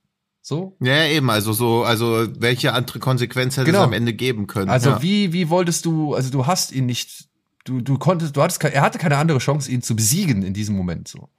So. 0.43 0.77
Ja, 0.79 1.05
eben, 1.05 1.31
also 1.31 1.53
so, 1.53 1.83
also 1.83 2.27
welche 2.37 2.73
andere 2.73 2.99
Konsequenz 2.99 3.57
hätte 3.57 3.65
Genau. 3.65 3.79
es 3.79 3.85
am 3.85 3.93
Ende 3.93 4.13
geben 4.13 4.45
können? 4.45 4.69
Also 4.69 4.91
ja. 4.91 5.01
wie, 5.01 5.33
wie 5.33 5.49
wolltest 5.49 5.85
du, 5.85 6.13
also 6.13 6.29
du 6.29 6.45
hast 6.45 6.71
ihn 6.71 6.85
nicht, 6.85 7.29
du, 7.63 7.81
du 7.81 7.97
konntest, 7.97 8.37
du 8.37 8.43
hattest, 8.43 8.63
er 8.63 8.81
hatte 8.83 8.99
keine 8.99 9.17
andere 9.17 9.39
Chance, 9.39 9.71
ihn 9.71 9.81
zu 9.81 9.95
besiegen 9.95 10.43
in 10.43 10.53
diesem 10.53 10.75
Moment 10.75 11.07
so. 11.07 11.29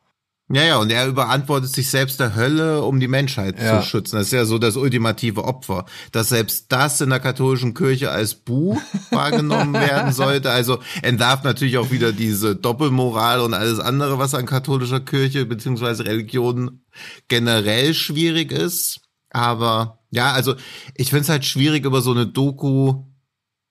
Ja, 0.49 0.63
ja, 0.63 0.77
und 0.79 0.91
er 0.91 1.09
überantwortet 1.09 1.75
sich 1.75 1.91
selbst 1.91 2.21
der 2.21 2.37
Hölle, 2.37 2.83
um 2.83 3.01
die 3.01 3.09
Menschheit 3.09 3.61
Ja. 3.61 3.81
zu 3.81 3.89
schützen. 3.89 4.15
Das 4.17 4.27
ist 4.27 4.33
ja 4.33 4.45
so 4.45 4.59
das 4.59 4.77
ultimative 4.77 5.43
Opfer. 5.43 5.87
Dass 6.13 6.29
selbst 6.29 6.67
das 6.71 7.01
in 7.01 7.11
der 7.11 7.19
katholischen 7.19 7.75
Kirche 7.75 8.13
als 8.13 8.37
Buh 8.37 8.79
wahrgenommen 9.11 9.75
werden 9.75 10.13
sollte. 10.13 10.53
Also 10.53 10.79
entlarvt 11.03 11.43
natürlich 11.43 11.79
auch 11.79 11.91
wieder 11.91 12.13
diese 12.13 12.55
Doppelmoral 12.55 13.41
und 13.41 13.55
alles 13.55 13.81
andere, 13.81 14.21
was 14.21 14.35
an 14.35 14.47
katholischer 14.47 15.01
Kirche 15.01 15.47
beziehungsweise 15.47 16.05
Religion 16.07 16.81
generell 17.27 17.93
schwierig 17.93 18.53
ist. 18.53 19.01
Aber 19.31 19.99
ja, 20.11 20.33
also 20.33 20.55
ich 20.95 21.09
finde 21.11 21.23
es 21.23 21.29
halt 21.29 21.45
schwierig, 21.45 21.85
über 21.85 22.01
so 22.03 22.13
eine 22.13 22.29
Doku 22.29 23.03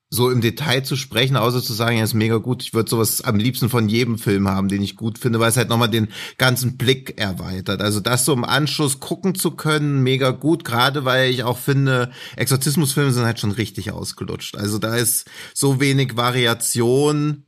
so 0.10 0.30
im 0.30 0.42
Detail 0.42 0.84
zu 0.84 0.96
sprechen, 0.96 1.36
außer 1.36 1.62
zu 1.62 1.74
sagen, 1.74 1.98
ja, 1.98 2.04
ist 2.04 2.14
mega 2.14 2.38
gut. 2.38 2.64
Ich 2.64 2.74
würde 2.74 2.90
sowas 2.90 3.22
am 3.22 3.38
liebsten 3.38 3.70
von 3.70 3.90
jedem 3.90 4.18
Film 4.18 4.48
haben, 4.48 4.68
den 4.68 4.82
ich 4.82 4.96
gut 4.96 5.18
finde, 5.18 5.40
weil 5.40 5.50
es 5.50 5.58
halt 5.58 5.70
nochmal 5.70 5.90
den 5.90 6.10
ganzen 6.38 6.78
Blick 6.78 7.20
erweitert. 7.20 7.82
Also 7.82 8.00
das 8.00 8.26
so 8.26 8.34
im 8.34 8.46
Anschluss 8.46 9.00
gucken 9.00 9.36
zu 9.36 9.52
können, 9.52 10.04
mega 10.04 10.32
gut, 10.32 10.64
gerade 10.64 11.06
weil 11.06 11.32
ich 11.32 11.44
auch 11.44 11.58
finde, 11.58 12.12
Exorzismusfilme 12.36 13.12
sind 13.12 13.26
halt 13.26 13.40
schon 13.40 13.52
richtig 13.52 13.92
ausgelutscht. 13.92 14.56
Also 14.56 14.78
da 14.78 14.96
ist 14.96 15.30
so 15.54 15.80
wenig 15.80 16.16
Variation 16.16 17.46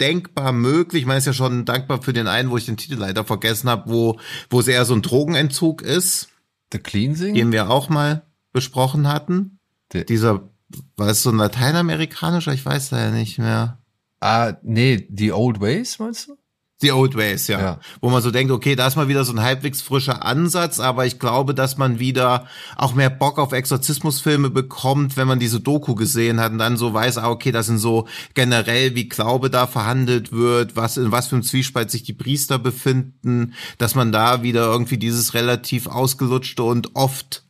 denkbar 0.00 0.52
möglich. 0.52 1.06
Man 1.06 1.18
ist 1.18 1.26
ja 1.26 1.32
schon 1.32 1.64
dankbar 1.64 2.02
für 2.02 2.12
den 2.12 2.26
einen, 2.26 2.50
wo 2.50 2.56
ich 2.56 2.66
den 2.66 2.76
Titel 2.76 2.96
leider 2.96 3.24
vergessen 3.24 3.70
habe, 3.70 3.90
wo, 3.90 4.18
wo 4.50 4.60
es 4.60 4.68
eher 4.68 4.84
so 4.84 4.94
ein 4.94 5.02
Drogenentzug 5.02 5.82
ist, 5.82 6.28
The 6.72 6.78
Cleansing? 6.78 7.34
den 7.34 7.52
wir 7.52 7.70
auch 7.70 7.88
mal 7.88 8.22
besprochen 8.52 9.08
hatten. 9.08 9.58
Dieser, 9.92 10.48
war 10.96 11.08
es 11.08 11.22
so 11.22 11.30
ein 11.30 11.36
lateinamerikanischer? 11.36 12.52
Ich 12.52 12.64
weiß 12.64 12.90
da 12.90 12.98
ja 12.98 13.10
nicht 13.10 13.38
mehr. 13.38 13.78
Ah, 14.20 14.54
nee, 14.62 15.06
The 15.14 15.32
Old 15.32 15.60
Ways, 15.60 15.98
meinst 15.98 16.28
du? 16.28 16.36
The 16.80 16.92
Old 16.92 17.14
Ways, 17.14 17.46
ja. 17.46 17.60
Ja. 17.60 17.80
Wo 18.00 18.10
man 18.10 18.20
so 18.20 18.30
denkt, 18.30 18.52
okay, 18.52 18.74
da 18.74 18.86
ist 18.86 18.96
mal 18.96 19.08
wieder 19.08 19.24
so 19.24 19.32
ein 19.32 19.40
halbwegs 19.40 19.80
frischer 19.80 20.24
Ansatz, 20.24 20.80
aber 20.80 21.06
ich 21.06 21.18
glaube, 21.18 21.54
dass 21.54 21.78
man 21.78 21.98
wieder 21.98 22.46
auch 22.76 22.94
mehr 22.94 23.10
Bock 23.10 23.38
auf 23.38 23.52
Exorzismusfilme 23.52 24.50
bekommt, 24.50 25.16
wenn 25.16 25.28
man 25.28 25.38
diese 25.38 25.60
Doku 25.60 25.94
gesehen 25.94 26.40
hat 26.40 26.52
und 26.52 26.58
dann 26.58 26.76
so 26.76 26.92
weiß, 26.92 27.18
ah, 27.18 27.30
okay, 27.30 27.52
das 27.52 27.66
sind 27.66 27.78
so 27.78 28.08
generell, 28.34 28.94
wie 28.96 29.08
Glaube 29.08 29.50
da 29.50 29.66
verhandelt 29.66 30.32
wird, 30.32 30.74
was, 30.74 30.96
in 30.96 31.12
was 31.12 31.28
für 31.28 31.36
einem 31.36 31.44
Zwiespalt 31.44 31.90
sich 31.90 32.02
die 32.02 32.12
Priester 32.12 32.58
befinden, 32.58 33.54
dass 33.78 33.94
man 33.94 34.10
da 34.10 34.42
wieder 34.42 34.64
irgendwie 34.64 34.98
dieses 34.98 35.32
relativ 35.32 35.86
ausgelutschte 35.86 36.64
und 36.64 36.96
oft 36.96 37.43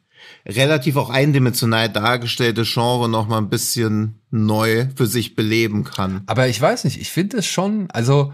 relativ 0.47 0.97
auch 0.97 1.11
eindimensional 1.11 1.89
dargestellte 1.89 2.65
Genre 2.65 3.09
noch 3.09 3.29
mal 3.29 3.39
ein 3.39 3.49
bisschen 3.49 4.21
neu 4.31 4.87
für 4.95 5.07
sich 5.07 5.35
beleben 5.35 5.85
kann. 5.85 6.23
Aber 6.27 6.49
ich 6.49 6.61
weiß 6.61 6.85
nicht, 6.85 7.01
ich 7.01 7.11
finde 7.11 7.39
es 7.39 7.47
schon, 7.47 7.91
also, 7.91 8.33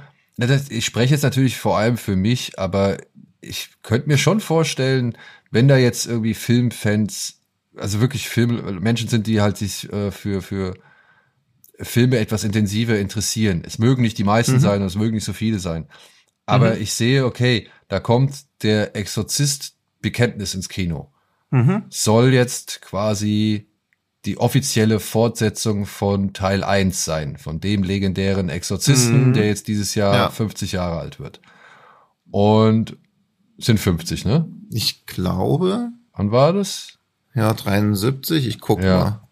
ich 0.68 0.84
spreche 0.84 1.14
jetzt 1.14 1.22
natürlich 1.22 1.56
vor 1.56 1.78
allem 1.78 1.96
für 1.96 2.16
mich, 2.16 2.58
aber 2.58 2.98
ich 3.40 3.70
könnte 3.82 4.08
mir 4.08 4.18
schon 4.18 4.40
vorstellen, 4.40 5.16
wenn 5.50 5.68
da 5.68 5.76
jetzt 5.76 6.06
irgendwie 6.06 6.34
Filmfans, 6.34 7.40
also 7.76 8.00
wirklich 8.00 8.28
Film, 8.28 8.80
Menschen 8.80 9.08
sind, 9.08 9.26
die 9.26 9.40
halt 9.40 9.56
sich 9.56 9.90
äh, 9.92 10.10
für, 10.10 10.42
für 10.42 10.74
Filme 11.78 12.18
etwas 12.18 12.44
intensiver 12.44 12.98
interessieren. 12.98 13.62
Es 13.64 13.78
mögen 13.78 14.02
nicht 14.02 14.18
die 14.18 14.24
meisten 14.24 14.54
Mhm. 14.54 14.60
sein 14.60 14.80
und 14.80 14.88
es 14.88 14.96
mögen 14.96 15.14
nicht 15.14 15.24
so 15.24 15.32
viele 15.32 15.58
sein. 15.58 15.86
Aber 16.46 16.78
ich 16.78 16.92
sehe, 16.94 17.24
okay, 17.24 17.68
da 17.88 18.00
kommt 18.00 18.34
der 18.62 18.96
Exorzist 18.96 19.76
Bekenntnis 20.02 20.54
ins 20.54 20.68
Kino. 20.68 21.12
Mhm. 21.50 21.84
Soll 21.88 22.32
jetzt 22.32 22.80
quasi 22.80 23.66
die 24.24 24.38
offizielle 24.38 25.00
Fortsetzung 25.00 25.86
von 25.86 26.32
Teil 26.32 26.62
1 26.62 27.04
sein, 27.04 27.38
von 27.38 27.58
dem 27.60 27.82
legendären 27.82 28.48
Exorzisten, 28.50 29.28
Mhm. 29.28 29.32
der 29.32 29.46
jetzt 29.46 29.66
dieses 29.68 29.94
Jahr 29.94 30.14
Ja. 30.14 30.28
50 30.30 30.72
Jahre 30.72 30.98
alt 31.00 31.18
wird. 31.18 31.40
Und 32.30 32.96
sind 33.58 33.78
50, 33.80 34.24
ne? 34.24 34.48
Ich 34.70 35.06
glaube, 35.06 35.90
Wann 36.12 36.30
war 36.32 36.52
das? 36.52 36.98
ja, 37.34 37.52
73, 37.54 38.46
ich 38.46 38.60
guck 38.60 38.82
Ja. 38.82 38.98
mal. 38.98 39.28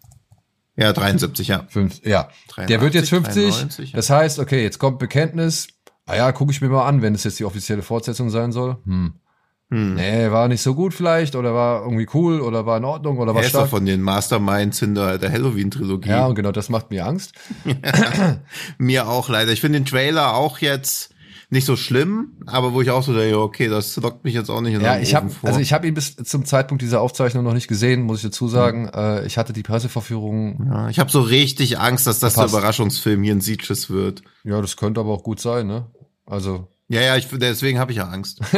Ja, 0.75 0.93
73, 0.93 1.49
ja. 1.49 1.65
Fünf, 1.67 2.01
ja. 2.05 2.29
83, 2.47 2.67
der 2.67 2.81
wird 2.81 2.93
jetzt 2.95 3.09
50. 3.09 3.49
93, 3.51 3.91
ja. 3.91 3.95
Das 3.97 4.09
heißt, 4.09 4.39
okay, 4.39 4.63
jetzt 4.63 4.79
kommt 4.79 4.97
Bekenntnis. 4.99 5.67
Ah 6.05 6.15
ja, 6.15 6.31
gucke 6.31 6.51
ich 6.51 6.61
mir 6.61 6.69
mal 6.69 6.87
an, 6.87 7.01
wenn 7.01 7.13
es 7.13 7.23
jetzt 7.25 7.37
die 7.39 7.45
offizielle 7.45 7.81
Fortsetzung 7.83 8.29
sein 8.29 8.51
soll. 8.51 8.77
Hm. 8.85 9.13
Hm. 9.71 9.93
Nee, 9.95 10.31
war 10.31 10.47
nicht 10.47 10.61
so 10.63 10.73
gut 10.73 10.93
vielleicht 10.95 11.35
oder 11.35 11.53
war 11.53 11.83
irgendwie 11.83 12.07
cool 12.15 12.41
oder 12.41 12.65
war 12.65 12.77
in 12.77 12.85
Ordnung 12.85 13.19
oder 13.19 13.35
war 13.35 13.41
Er 13.43 13.49
doch 13.49 13.59
stark. 13.59 13.69
von 13.69 13.85
den 13.85 14.01
Masterminds 14.01 14.79
hinter 14.79 15.17
der 15.19 15.31
Halloween-Trilogie. 15.31 16.09
Ja, 16.09 16.25
und 16.25 16.35
genau 16.35 16.51
das 16.51 16.69
macht 16.69 16.89
mir 16.89 17.05
Angst. 17.05 17.33
Mir 18.77 19.07
auch 19.07 19.29
leider. 19.29 19.51
Ich 19.51 19.61
finde 19.61 19.79
den 19.79 19.85
Trailer 19.85 20.33
auch 20.35 20.59
jetzt 20.59 21.13
nicht 21.51 21.65
so 21.65 21.75
schlimm, 21.75 22.33
aber 22.45 22.73
wo 22.73 22.81
ich 22.81 22.91
auch 22.91 23.01
so 23.01 23.13
denke, 23.13 23.39
okay, 23.39 23.69
das 23.69 23.95
lockt 23.97 24.23
mich 24.23 24.35
jetzt 24.35 24.49
auch 24.49 24.61
nicht 24.61 24.75
in 24.75 24.81
Ja, 24.81 24.99
ich 24.99 25.15
habe 25.15 25.31
also 25.41 25.59
ich 25.59 25.73
habe 25.73 25.87
ihn 25.87 25.95
bis 25.95 26.15
zum 26.15 26.45
Zeitpunkt 26.45 26.83
dieser 26.83 27.01
Aufzeichnung 27.01 27.43
noch 27.43 27.55
nicht 27.55 27.67
gesehen, 27.67 28.03
muss 28.03 28.17
ich 28.19 28.23
dazu 28.23 28.47
sagen. 28.47 28.87
Äh, 28.89 29.25
ich 29.25 29.37
hatte 29.39 29.51
die 29.51 29.63
Presseverführung. 29.63 30.67
ja, 30.71 30.89
ich 30.89 30.99
habe 30.99 31.09
so 31.09 31.21
richtig 31.21 31.79
Angst, 31.79 32.05
dass 32.05 32.19
das 32.19 32.35
der 32.35 32.45
Überraschungsfilm 32.45 33.23
hier 33.23 33.33
in 33.33 33.41
Sieges 33.41 33.89
wird. 33.89 34.21
Ja, 34.43 34.61
das 34.61 34.77
könnte 34.77 34.99
aber 34.99 35.11
auch 35.11 35.23
gut 35.23 35.39
sein, 35.39 35.65
ne? 35.65 35.87
Also 36.27 36.67
Ja, 36.91 37.01
ja, 37.01 37.17
ich, 37.17 37.27
deswegen 37.31 37.77
habe 37.77 37.91
ich 37.91 37.99
ja 37.99 38.07
Angst. 38.07 38.41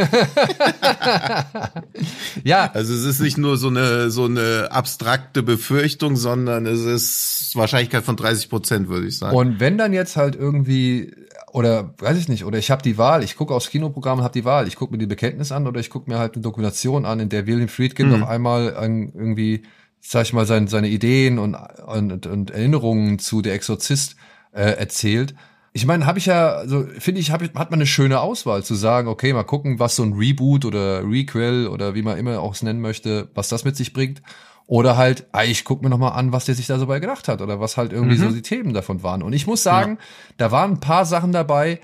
ja, 2.44 2.70
Also 2.74 2.94
es 2.94 3.04
ist 3.04 3.20
nicht 3.20 3.38
nur 3.38 3.58
so 3.58 3.68
eine 3.68 4.10
so 4.10 4.26
eine 4.26 4.70
abstrakte 4.72 5.44
Befürchtung, 5.44 6.16
sondern 6.16 6.66
es 6.66 6.82
ist 6.82 7.52
Wahrscheinlichkeit 7.56 8.04
von 8.04 8.16
30 8.16 8.50
Prozent, 8.50 8.90
würde 8.90 9.08
ich 9.08 9.18
sagen. 9.18 9.36
Und 9.36 9.60
wenn 9.60 9.78
dann 9.78 9.94
jetzt 9.94 10.16
halt 10.16 10.36
irgendwie 10.36 11.14
oder 11.52 11.94
weiß 11.98 12.18
ich 12.18 12.30
nicht, 12.30 12.46
oder 12.46 12.58
ich 12.58 12.72
habe 12.72 12.82
die 12.82 12.98
Wahl, 12.98 13.24
ich 13.24 13.36
gucke 13.36 13.54
aufs 13.54 13.70
Kinoprogramm 13.70 14.20
und 14.20 14.24
habe 14.24 14.34
die 14.34 14.46
Wahl, 14.46 14.68
ich 14.68 14.78
gucke 14.78 14.94
mir 14.94 15.00
die 15.00 15.08
Bekenntnis 15.08 15.52
an 15.52 15.68
oder 15.68 15.82
ich 15.82 15.90
gucke 15.90 16.10
mir 16.10 16.18
halt 16.18 16.36
eine 16.36 16.44
Dokumentation 16.44 17.06
an, 17.06 17.20
in 17.20 17.28
der 17.28 17.46
William 17.48 17.68
Friedkin 17.68 18.08
Mhm. 18.08 18.24
auf 18.24 18.30
einmal 18.30 18.78
an, 18.78 19.12
irgendwie, 19.14 19.64
sag 20.00 20.24
ich 20.24 20.34
mal, 20.34 20.46
sein, 20.46 20.68
seine 20.68 20.88
Ideen 20.88 21.40
und, 21.40 21.56
und, 21.56 22.26
und 22.26 22.52
Erinnerungen 22.52 23.20
zu 23.20 23.42
Der 23.42 23.54
Exorzist 23.54 24.16
äh, 24.54 24.62
erzählt. 24.78 25.36
Ich 25.74 25.86
meine, 25.86 26.06
habe 26.06 26.20
ich 26.20 26.26
ja, 26.26 26.50
also 26.50 26.86
finde 27.00 27.22
ich, 27.22 27.32
hab, 27.32 27.42
ich- 27.42 27.54
hat 27.56 27.72
man 27.72 27.78
eine 27.80 27.88
schöne 27.88 28.20
Auswahl 28.20 28.64
zu 28.64 28.76
sagen, 28.76 29.08
okay, 29.08 29.32
mal 29.32 29.44
gucken, 29.44 29.80
was 29.80 29.96
so 29.96 30.04
ein 30.04 30.14
Reboot 30.14 30.66
oder 30.66 31.04
Requel 31.10 31.68
oder 31.68 31.96
wie 31.96 32.02
man 32.02 32.18
immer 32.18 32.42
auch 32.42 32.54
es 32.54 32.62
nennen 32.62 32.82
möchte, 32.82 33.30
was 33.36 33.48
das 33.50 33.64
mit 33.64 33.78
sich 33.78 33.94
bringt. 33.94 34.22
Oder 34.68 34.96
halt, 34.98 35.28
ah, 35.32 35.44
ich 35.44 35.64
guck 35.64 35.82
mir 35.82 35.90
noch 35.90 35.98
mal 35.98 36.10
an, 36.10 36.32
was 36.34 36.46
der 36.46 36.56
sich 36.56 36.68
da 36.68 36.78
so 36.78 36.88
bei 36.88 37.00
gedacht 37.00 37.28
hat 37.28 37.42
oder 37.42 37.60
was 37.60 37.78
halt 37.78 37.94
irgendwie 37.94 38.18
Mhm. 38.18 38.22
so 38.30 38.32
die 38.32 38.42
Themen 38.42 38.74
davon 38.74 39.02
waren. 39.04 39.24
Und 39.24 39.34
ich 39.34 39.48
muss 39.48 39.64
sagen, 39.64 39.98
da 40.38 40.52
waren 40.52 40.72
ein 40.74 40.80
paar 40.80 41.06
Sachen 41.06 41.32
dabei, 41.32 41.80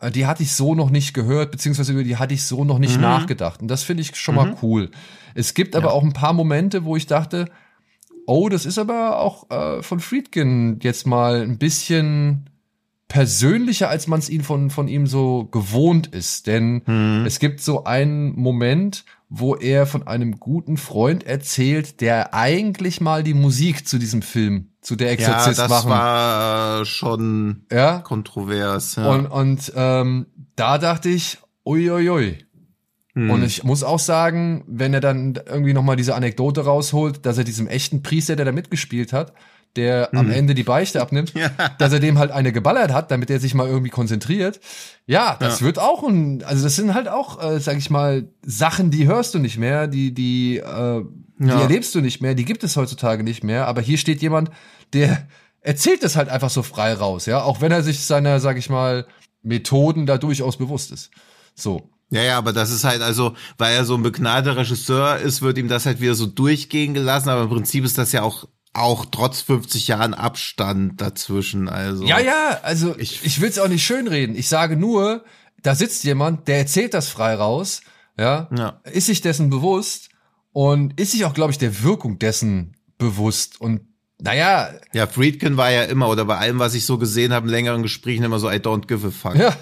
äh, 0.00 0.10
die 0.10 0.26
hatte 0.26 0.42
ich 0.42 0.52
so 0.52 0.74
noch 0.74 0.90
nicht 0.90 1.12
gehört, 1.14 1.50
beziehungsweise 1.50 1.92
über 1.92 2.04
die 2.04 2.16
hatte 2.16 2.34
ich 2.34 2.44
so 2.44 2.64
noch 2.64 2.78
nicht 2.78 2.98
nachgedacht. 3.00 3.60
Und 3.62 3.68
das 3.68 3.82
finde 3.82 4.02
ich 4.02 4.16
schon 4.16 4.34
mal 4.34 4.56
cool. 4.62 4.90
Es 5.34 5.52
gibt 5.54 5.76
aber 5.76 5.92
auch 5.92 6.02
ein 6.02 6.12
paar 6.14 6.32
Momente, 6.32 6.84
wo 6.84 6.96
ich 6.96 7.06
dachte, 7.06 7.46
oh, 8.26 8.48
das 8.48 8.64
ist 8.66 8.78
aber 8.78 9.18
auch 9.20 9.50
äh, 9.50 9.82
von 9.82 10.00
Friedkin 10.00 10.78
jetzt 10.82 11.06
mal 11.06 11.42
ein 11.42 11.58
bisschen 11.58 12.50
persönlicher, 13.08 13.88
als 13.88 14.06
man 14.06 14.18
es 14.18 14.28
ihn 14.28 14.42
von, 14.42 14.70
von 14.70 14.88
ihm 14.88 15.06
so 15.06 15.44
gewohnt 15.50 16.08
ist. 16.08 16.46
Denn 16.46 16.82
Mhm. 16.86 17.24
es 17.26 17.38
gibt 17.38 17.60
so 17.60 17.84
einen 17.84 18.34
Moment, 18.38 19.04
wo 19.28 19.54
er 19.56 19.86
von 19.86 20.06
einem 20.06 20.38
guten 20.38 20.76
Freund 20.76 21.24
erzählt, 21.24 22.00
der 22.00 22.34
eigentlich 22.34 23.00
mal 23.00 23.22
die 23.22 23.34
Musik 23.34 23.86
zu 23.88 23.98
diesem 23.98 24.22
Film, 24.22 24.68
zu 24.80 24.96
der 24.96 25.08
Ja, 25.08 25.12
Exorzist 25.14 25.58
das 25.58 25.68
machen. 25.70 25.90
war 25.90 26.84
schon 26.84 27.64
ja. 27.72 27.98
kontrovers. 28.00 28.96
Ja. 28.96 29.08
Und, 29.10 29.26
und 29.26 29.72
ähm, 29.74 30.26
da 30.56 30.78
dachte 30.78 31.08
ich, 31.08 31.38
uiuiui. 31.64 32.38
Hm. 33.14 33.30
Und 33.30 33.42
ich 33.44 33.64
muss 33.64 33.82
auch 33.82 33.98
sagen, 33.98 34.64
wenn 34.68 34.94
er 34.94 35.00
dann 35.00 35.38
irgendwie 35.46 35.72
nochmal 35.72 35.96
diese 35.96 36.14
Anekdote 36.14 36.64
rausholt, 36.64 37.24
dass 37.24 37.38
er 37.38 37.44
diesem 37.44 37.66
echten 37.66 38.02
Priester, 38.02 38.36
der 38.36 38.44
da 38.44 38.52
mitgespielt 38.52 39.12
hat, 39.12 39.32
der 39.76 40.14
am 40.14 40.30
Ende 40.30 40.54
die 40.54 40.62
Beichte 40.62 41.00
abnimmt, 41.00 41.32
Ja. 41.36 41.50
dass 41.78 41.92
er 41.92 42.00
dem 42.00 42.18
halt 42.18 42.30
eine 42.30 42.52
geballert 42.52 42.92
hat, 42.92 43.10
damit 43.10 43.30
er 43.30 43.40
sich 43.40 43.54
mal 43.54 43.66
irgendwie 43.68 43.90
konzentriert. 43.90 44.60
Ja, 45.06 45.36
das 45.38 45.62
wird 45.62 45.78
auch 45.78 46.02
ein, 46.02 46.42
also 46.44 46.64
das 46.64 46.76
sind 46.76 46.94
halt 46.94 47.08
auch, 47.08 47.42
äh, 47.42 47.60
sag 47.60 47.76
ich 47.76 47.90
mal, 47.90 48.28
Sachen, 48.44 48.90
die 48.90 49.06
hörst 49.06 49.34
du 49.34 49.38
nicht 49.38 49.58
mehr, 49.58 49.86
die, 49.86 50.12
die, 50.14 50.58
äh, 50.58 51.02
die 51.38 51.48
Ja. 51.48 51.60
erlebst 51.60 51.94
du 51.94 52.00
nicht 52.00 52.20
mehr, 52.22 52.34
die 52.34 52.44
gibt 52.44 52.64
es 52.64 52.76
heutzutage 52.76 53.22
nicht 53.22 53.44
mehr. 53.44 53.66
Aber 53.68 53.80
hier 53.82 53.98
steht 53.98 54.22
jemand, 54.22 54.50
der 54.92 55.26
erzählt 55.60 56.02
es 56.02 56.16
halt 56.16 56.28
einfach 56.28 56.50
so 56.50 56.62
frei 56.62 56.92
raus, 56.94 57.26
ja, 57.26 57.42
auch 57.42 57.60
wenn 57.60 57.72
er 57.72 57.82
sich 57.82 58.00
seiner, 58.04 58.40
sag 58.40 58.56
ich 58.56 58.70
mal, 58.70 59.06
Methoden 59.42 60.06
da 60.06 60.18
durchaus 60.18 60.56
bewusst 60.56 60.90
ist. 60.92 61.10
So. 61.54 61.90
Ja, 62.10 62.22
ja, 62.22 62.38
aber 62.38 62.52
das 62.52 62.70
ist 62.70 62.84
halt 62.84 63.02
also, 63.02 63.34
weil 63.58 63.74
er 63.74 63.84
so 63.84 63.94
ein 63.96 64.02
begnadeter 64.04 64.56
Regisseur 64.56 65.16
ist, 65.18 65.42
wird 65.42 65.58
ihm 65.58 65.66
das 65.68 65.86
halt 65.86 66.00
wieder 66.00 66.14
so 66.14 66.26
durchgehen 66.26 66.94
gelassen, 66.94 67.28
aber 67.30 67.42
im 67.42 67.48
Prinzip 67.48 67.84
ist 67.84 67.98
das 67.98 68.12
ja 68.12 68.22
auch 68.22 68.46
auch 68.72 69.06
trotz 69.06 69.40
50 69.40 69.88
Jahren 69.88 70.12
Abstand 70.14 71.00
dazwischen, 71.00 71.68
also. 71.68 72.04
Ja, 72.04 72.18
ja, 72.20 72.60
also 72.62 72.94
Ich- 72.98 73.24
ich, 73.24 73.40
will 73.40 73.48
es 73.48 73.58
auch 73.58 73.68
nicht 73.68 73.84
schönreden. 73.84 74.36
Ich 74.36 74.48
sage 74.48 74.76
nur, 74.76 75.24
da 75.62 75.74
sitzt 75.74 76.04
jemand, 76.04 76.46
der 76.48 76.58
erzählt 76.58 76.92
das 76.94 77.08
frei 77.08 77.34
raus, 77.34 77.80
ja, 78.18 78.48
Ja. 78.56 78.80
ist 78.84 79.06
sich 79.06 79.20
dessen 79.22 79.48
bewusst 79.50 80.10
und 80.52 80.98
ist 81.00 81.12
sich 81.12 81.24
auch, 81.24 81.34
glaube 81.34 81.52
ich, 81.52 81.58
der 81.58 81.82
Wirkung 81.82 82.18
dessen 82.18 82.76
bewusst. 82.98 83.60
Und 83.60 83.80
naja, 84.20 84.70
Ja, 84.92 85.06
Friedkin 85.06 85.56
war 85.56 85.70
ja 85.70 85.82
immer, 85.84 86.08
oder 86.08 86.24
bei 86.24 86.36
allem, 86.38 86.58
was 86.58 86.74
ich 86.74 86.86
so 86.86 86.96
gesehen 86.98 87.32
habe, 87.32 87.46
in 87.46 87.52
längeren 87.52 87.82
Gesprächen 87.82 88.24
immer 88.24 88.38
so, 88.38 88.50
I 88.50 88.54
don't 88.56 88.86
give 88.86 89.06
a 89.06 89.10
fuck. 89.10 89.36
ja. 89.36 89.56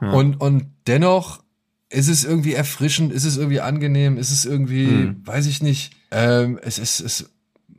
Und, 0.00 0.40
und 0.40 0.66
dennoch 0.86 1.42
ist 1.90 2.08
es 2.08 2.24
irgendwie 2.24 2.54
erfrischend, 2.54 3.12
ist 3.12 3.24
es 3.24 3.36
irgendwie 3.36 3.60
angenehm, 3.60 4.16
ist 4.16 4.30
es 4.30 4.44
irgendwie, 4.46 4.86
Hm. 4.86 5.26
weiß 5.26 5.44
ich 5.46 5.60
nicht, 5.62 5.92
ähm, 6.10 6.58
es, 6.62 6.78
es, 6.78 7.00
es 7.00 7.30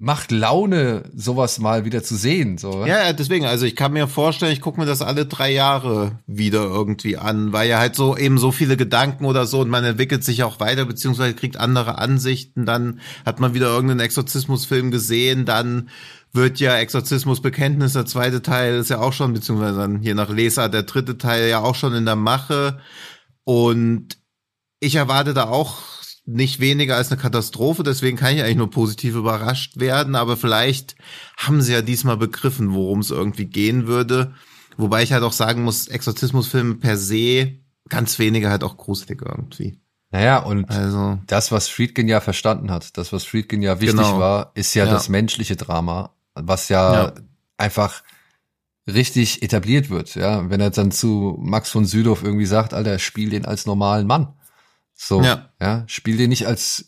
macht 0.03 0.31
Laune, 0.31 1.03
sowas 1.15 1.59
mal 1.59 1.85
wieder 1.85 2.01
zu 2.01 2.15
sehen. 2.15 2.57
So. 2.57 2.87
Ja, 2.87 3.13
deswegen, 3.13 3.45
also 3.45 3.67
ich 3.67 3.75
kann 3.75 3.93
mir 3.93 4.07
vorstellen, 4.07 4.51
ich 4.51 4.59
gucke 4.59 4.79
mir 4.79 4.87
das 4.87 5.03
alle 5.03 5.27
drei 5.27 5.51
Jahre 5.51 6.17
wieder 6.25 6.63
irgendwie 6.63 7.17
an, 7.17 7.53
weil 7.53 7.69
ja 7.69 7.77
halt 7.77 7.95
so 7.95 8.17
eben 8.17 8.39
so 8.39 8.51
viele 8.51 8.77
Gedanken 8.77 9.25
oder 9.25 9.45
so 9.45 9.59
und 9.59 9.69
man 9.69 9.85
entwickelt 9.85 10.23
sich 10.23 10.41
auch 10.41 10.59
weiter, 10.59 10.85
beziehungsweise 10.85 11.35
kriegt 11.35 11.57
andere 11.57 11.99
Ansichten, 11.99 12.65
dann 12.65 12.99
hat 13.27 13.39
man 13.39 13.53
wieder 13.53 13.67
irgendeinen 13.67 13.99
Exorzismusfilm 13.99 14.89
gesehen, 14.89 15.45
dann 15.45 15.89
wird 16.33 16.59
ja 16.59 16.75
Exorzismus 16.77 17.39
Bekenntnis, 17.43 17.93
der 17.93 18.07
zweite 18.07 18.41
Teil 18.41 18.79
ist 18.79 18.89
ja 18.89 18.97
auch 18.97 19.13
schon, 19.13 19.33
beziehungsweise 19.33 19.77
dann 19.77 20.01
je 20.01 20.15
nach 20.15 20.29
Leser 20.29 20.67
der 20.67 20.83
dritte 20.83 21.19
Teil 21.19 21.47
ja 21.47 21.59
auch 21.59 21.75
schon 21.75 21.93
in 21.93 22.05
der 22.05 22.15
Mache 22.15 22.79
und 23.43 24.17
ich 24.79 24.95
erwarte 24.95 25.35
da 25.35 25.43
auch 25.43 26.00
nicht 26.33 26.59
weniger 26.59 26.95
als 26.95 27.11
eine 27.11 27.19
Katastrophe, 27.21 27.83
deswegen 27.83 28.17
kann 28.17 28.35
ich 28.35 28.41
eigentlich 28.43 28.57
nur 28.57 28.69
positiv 28.69 29.15
überrascht 29.15 29.79
werden, 29.79 30.15
aber 30.15 30.37
vielleicht 30.37 30.95
haben 31.37 31.61
sie 31.61 31.73
ja 31.73 31.81
diesmal 31.81 32.17
begriffen, 32.17 32.73
worum 32.73 32.99
es 32.99 33.11
irgendwie 33.11 33.45
gehen 33.45 33.87
würde. 33.87 34.33
Wobei 34.77 35.03
ich 35.03 35.13
halt 35.13 35.23
auch 35.23 35.33
sagen 35.33 35.63
muss, 35.63 35.87
Exorzismusfilme 35.87 36.75
per 36.75 36.97
se, 36.97 37.53
ganz 37.89 38.17
wenige 38.19 38.49
halt 38.49 38.63
auch 38.63 38.77
gruselig 38.77 39.21
irgendwie. 39.21 39.79
Naja, 40.11 40.39
und 40.39 40.69
Also, 40.69 41.19
das, 41.27 41.51
was 41.51 41.67
Friedkin 41.69 42.07
ja 42.07 42.19
verstanden 42.19 42.71
hat, 42.71 42.97
das, 42.97 43.13
was 43.13 43.23
Friedkin 43.23 43.61
ja 43.61 43.79
wichtig 43.79 43.97
Genau. 43.97 44.19
war, 44.19 44.51
ist 44.55 44.73
ja, 44.73 44.85
Ja. 44.85 44.91
das 44.91 45.07
menschliche 45.09 45.55
Drama, 45.55 46.13
was 46.35 46.69
ja, 46.69 46.93
Ja. 47.05 47.13
einfach 47.57 48.03
richtig 48.87 49.43
etabliert 49.43 49.89
wird. 49.89 50.15
Ja, 50.15 50.49
wenn 50.49 50.59
er 50.59 50.69
dann 50.71 50.91
zu 50.91 51.37
Max 51.39 51.69
von 51.69 51.85
Südow 51.85 52.23
irgendwie 52.23 52.45
sagt, 52.45 52.73
Alter, 52.73 52.99
spiel 52.99 53.29
den 53.29 53.45
als 53.45 53.65
normalen 53.65 54.07
Mann. 54.07 54.33
So, 55.03 55.23
ja, 55.23 55.49
Ja. 55.59 55.83
spiel 55.87 56.17
den 56.17 56.29
nicht 56.29 56.45
als 56.45 56.85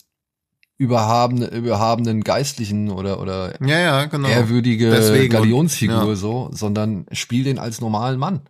überhabene, 0.76 1.48
überhabenen 1.48 2.22
Geistlichen 2.22 2.90
oder, 2.90 3.20
oder 3.20 3.60
ja, 3.66 3.78
ja, 3.80 4.04
genau. 4.04 4.28
ehrwürdige 4.28 4.88
Deswegen 4.88 5.32
Galionsfigur 5.32 6.10
ja. 6.10 6.14
so, 6.14 6.48
sondern 6.52 7.06
spiel 7.10 7.42
den 7.42 7.58
als 7.58 7.80
normalen 7.80 8.20
Mann. 8.20 8.42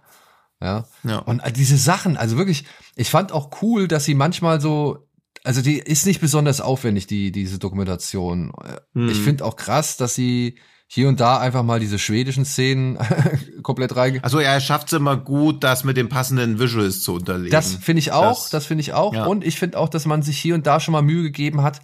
Ja. 0.60 0.84
Ja. 1.02 1.18
Und 1.20 1.42
diese 1.56 1.78
Sachen, 1.78 2.18
also 2.18 2.36
wirklich, 2.36 2.66
ich 2.94 3.08
fand 3.08 3.32
auch 3.32 3.62
cool, 3.62 3.88
dass 3.88 4.04
sie 4.04 4.14
manchmal 4.14 4.60
so, 4.60 5.08
also 5.44 5.62
die 5.62 5.78
ist 5.78 6.04
nicht 6.04 6.20
besonders 6.20 6.60
aufwendig, 6.60 7.06
die, 7.06 7.32
diese 7.32 7.58
Dokumentation. 7.58 8.52
Hm. 8.92 9.08
Ich 9.08 9.20
finde 9.20 9.46
auch 9.46 9.56
krass, 9.56 9.96
dass 9.96 10.14
sie 10.14 10.58
hier 10.86 11.08
und 11.08 11.18
da 11.20 11.38
einfach 11.38 11.62
mal 11.62 11.80
diese 11.80 11.98
schwedischen 11.98 12.44
Szenen 12.44 12.98
komplett 13.62 13.96
rein. 13.96 14.20
Also 14.22 14.38
er 14.38 14.60
schafft 14.60 14.88
es 14.88 14.92
immer 14.92 15.16
gut, 15.16 15.64
das 15.64 15.82
mit 15.84 15.96
den 15.96 16.08
passenden 16.08 16.58
Visuals 16.58 17.02
zu 17.02 17.14
unterlegen. 17.14 17.50
Das 17.50 17.74
finde 17.74 18.00
ich 18.00 18.12
auch, 18.12 18.42
Das- 18.42 18.50
das, 18.50 18.66
finde 18.66 18.82
ich 18.82 18.92
auch. 18.92 19.14
ja. 19.14 19.24
Und 19.26 19.44
ich 19.44 19.58
finde 19.58 19.78
auch, 19.78 19.88
dass 19.88 20.06
man 20.06 20.22
sich 20.22 20.38
hier 20.38 20.54
und 20.54 20.66
da 20.66 20.80
schon 20.80 20.92
mal 20.92 21.02
Mühe 21.02 21.22
gegeben 21.22 21.62
hat, 21.62 21.80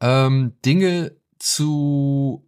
ähm, 0.00 0.54
Dinge 0.64 1.12
zu 1.38 2.44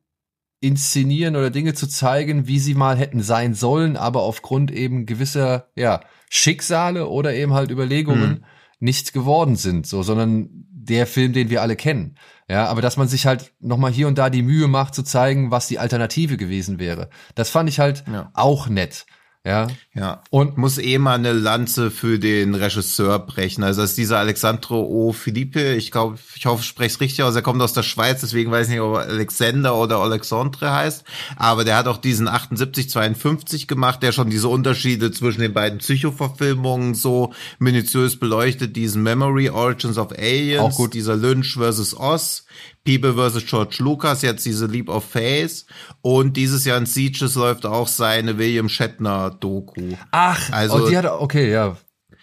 inszenieren 0.61 1.36
oder 1.36 1.51
Dinge 1.51 1.74
zu 1.74 1.86
zeigen, 1.86 2.46
wie 2.46 2.59
sie 2.59 2.74
mal 2.74 2.96
hätten 2.98 3.22
sein 3.22 3.55
sollen, 3.55 3.96
aber 3.96 4.22
aufgrund 4.22 4.70
eben 4.70 5.07
gewisser, 5.07 5.68
ja, 5.74 6.01
Schicksale 6.28 7.09
oder 7.09 7.34
eben 7.34 7.55
halt 7.55 7.70
Überlegungen 7.70 8.30
Hm. 8.30 8.44
nicht 8.78 9.12
geworden 9.12 9.57
sind, 9.57 9.86
so, 9.86 10.03
sondern 10.03 10.48
der 10.70 11.07
Film, 11.07 11.32
den 11.32 11.51
wir 11.51 11.62
alle 11.62 11.76
kennen. 11.76 12.16
Ja, 12.51 12.66
aber 12.66 12.82
dass 12.82 12.96
man 12.96 13.07
sich 13.07 13.26
halt 13.26 13.53
nochmal 13.61 13.92
hier 13.92 14.09
und 14.09 14.18
da 14.18 14.28
die 14.28 14.42
Mühe 14.42 14.66
macht 14.66 14.92
zu 14.92 15.05
zeigen, 15.05 15.53
was 15.53 15.68
die 15.68 15.78
Alternative 15.78 16.36
gewesen 16.36 16.80
wäre. 16.80 17.09
Das 17.36 17.48
fand 17.48 17.68
ich 17.68 17.78
halt 17.78 18.03
Ja. 18.12 18.30
auch 18.34 18.66
nett. 18.68 19.07
Ja. 19.47 19.68
Ja. 19.95 20.22
Und 20.28 20.59
muss 20.59 20.76
eh 20.76 20.99
mal 20.99 21.14
eine 21.14 21.32
Lanze 21.32 21.91
für 21.91 22.18
den 22.18 22.55
Regisseur 22.55 23.18
brechen. 23.20 23.64
Also 23.64 23.80
das 23.80 23.91
ist 23.91 23.99
dieser 23.99 24.18
Alexandro 24.18 24.82
O. 24.82 25.12
Filipe, 25.12 25.72
ich 25.74 25.91
glaube, 25.91 26.18
ich 26.36 26.45
hoffe, 26.45 26.61
ich 26.62 26.68
spreche 26.68 26.95
es 26.95 27.01
richtig 27.01 27.22
aus. 27.22 27.34
Er 27.34 27.41
kommt 27.43 27.62
aus 27.62 27.72
der 27.72 27.82
Schweiz, 27.82 28.20
deswegen 28.20 28.51
weiß 28.51 28.66
ich 28.66 28.72
nicht, 28.74 28.82
ob 28.82 28.97
er 28.97 29.07
Alexander 29.09 29.76
oder 29.76 29.97
Alexandre 29.99 30.72
heißt. 30.74 31.05
Aber 31.36 31.64
der 31.64 31.78
hat 31.78 31.86
auch 31.88 31.97
diesen 31.97 32.26
7852 32.26 33.66
gemacht, 33.66 34.03
der 34.03 34.12
schon 34.12 34.28
diese 34.28 34.49
Unterschiede 34.49 35.11
zwischen 35.11 35.41
den 35.41 35.55
beiden 35.55 35.78
Psychoverfilmungen 35.78 36.95
so 36.95 37.32
minutiös 37.59 38.18
beleuchtet. 38.18 38.76
Diesen 38.76 39.03
Memory 39.03 39.49
Origins 39.49 39.97
of 39.97 40.12
Aliens, 40.12 40.61
Auch 40.61 40.76
gut. 40.76 40.93
dieser 40.93 41.16
Lynch 41.16 41.55
versus 41.55 41.99
Oz. 41.99 42.45
People 42.84 43.14
vs. 43.14 43.44
George 43.46 43.76
Lucas, 43.80 44.22
jetzt 44.22 44.44
diese 44.46 44.66
Leap 44.66 44.88
of 44.88 45.05
Faith. 45.05 45.64
Und 46.03 46.36
dieses 46.36 46.64
Jahr 46.64 46.78
in 46.78 46.86
Sieges 46.86 47.34
läuft 47.34 47.66
auch 47.66 47.88
seine 47.88 48.38
William 48.38 48.68
Shatner 48.68 49.30
Doku. 49.30 49.94
ach, 50.11 50.51
Also- 50.53 50.84
oh, 50.84 50.88
die 50.88 50.96
hat 50.96 51.07
okay, 51.07 51.51
ja. 51.53 51.76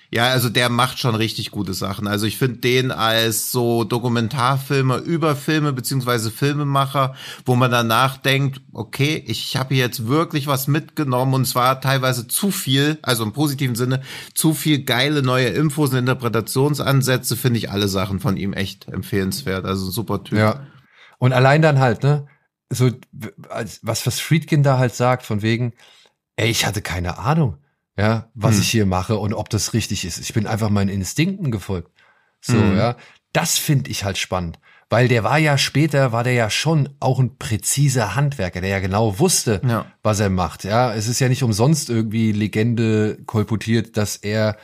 Ja, 0.10 0.30
also 0.30 0.48
der 0.48 0.70
macht 0.70 1.00
schon 1.00 1.16
richtig 1.16 1.52
gute 1.52 1.74
Sachen. 1.74 2.08
Also 2.08 2.26
ich 2.26 2.38
finde 2.38 2.60
den 2.60 2.92
als 2.92 3.52
so 3.52 3.84
Dokumentarfilmer 3.84 5.00
über 5.00 5.36
Filme 5.36 5.74
beziehungsweise 5.74 6.32
Filmemacher, 6.32 7.16
wo 7.46 7.56
man 7.56 7.72
danach 7.72 8.16
denkt, 8.18 8.62
okay, 8.72 9.22
ich 9.28 9.58
habe 9.58 9.76
hier 9.76 9.84
jetzt 9.84 10.08
wirklich 10.08 10.48
was 10.48 10.68
mitgenommen 10.68 11.34
und 11.34 11.46
zwar 11.46 11.82
teilweise 11.82 12.28
zu 12.28 12.52
viel, 12.52 12.98
also 13.02 13.24
im 13.24 13.34
positiven 13.34 13.76
Sinne, 13.76 14.02
zu 14.34 14.54
viel 14.54 14.84
geile 14.86 15.24
neue 15.24 15.50
Infos 15.50 15.92
und 15.92 15.98
Interpretationsansätze, 15.98 17.36
finde 17.36 17.60
ich 17.60 17.70
alle 17.70 17.90
Sachen 17.90 18.22
von 18.22 18.38
ihm 18.38 18.54
echt 18.54 18.88
empfehlenswert. 18.88 19.66
Also 19.66 19.88
ein 19.88 19.92
super 19.92 20.24
Typ. 20.24 20.38
Ja. 20.38 20.68
Und 21.20 21.34
allein 21.34 21.62
dann 21.62 21.80
halt, 21.80 22.04
ne, 22.04 22.28
so, 22.70 22.92
was, 23.12 24.06
was 24.06 24.20
Friedkin 24.20 24.64
da 24.64 24.78
halt 24.78 24.94
sagt, 24.94 25.24
von 25.24 25.42
wegen, 25.42 25.74
ey, 26.38 26.50
ich 26.50 26.66
hatte 26.66 26.82
keine 26.82 27.18
Ahnung, 27.18 27.58
ja, 27.98 28.30
was 28.36 28.56
Hm. 28.56 28.62
ich 28.62 28.70
hier 28.70 28.86
mache 28.86 29.18
und 29.18 29.34
ob 29.34 29.50
das 29.50 29.74
richtig 29.74 30.06
ist. 30.06 30.20
Ich 30.20 30.34
bin 30.34 30.48
einfach 30.48 30.70
meinen 30.70 30.90
Instinkten 30.90 31.52
gefolgt. 31.52 31.92
So, 32.42 32.54
Hm. 32.54 32.78
ja. 32.78 32.96
Das 33.34 33.58
finde 33.58 33.90
ich 33.92 34.04
halt 34.04 34.18
spannend. 34.18 34.60
Weil 34.90 35.10
der 35.10 35.26
war 35.26 35.38
ja 35.38 35.58
später, 35.58 36.14
war 36.14 36.24
der 36.24 36.32
ja 36.34 36.50
schon 36.50 36.88
auch 37.02 37.20
ein 37.20 37.38
präziser 37.38 38.16
Handwerker, 38.16 38.62
der 38.62 38.70
ja 38.70 38.80
genau 38.80 39.20
wusste, 39.20 39.60
Ja. 39.68 39.86
was 40.02 40.22
er 40.22 40.30
macht. 40.30 40.64
Ja, 40.64 40.94
es 40.94 41.08
ist 41.10 41.20
ja 41.20 41.28
nicht 41.28 41.44
umsonst 41.44 41.90
irgendwie 41.90 42.32
Legende 42.32 43.18
kolportiert, 43.26 43.98
dass 43.98 44.16
er 44.16 44.56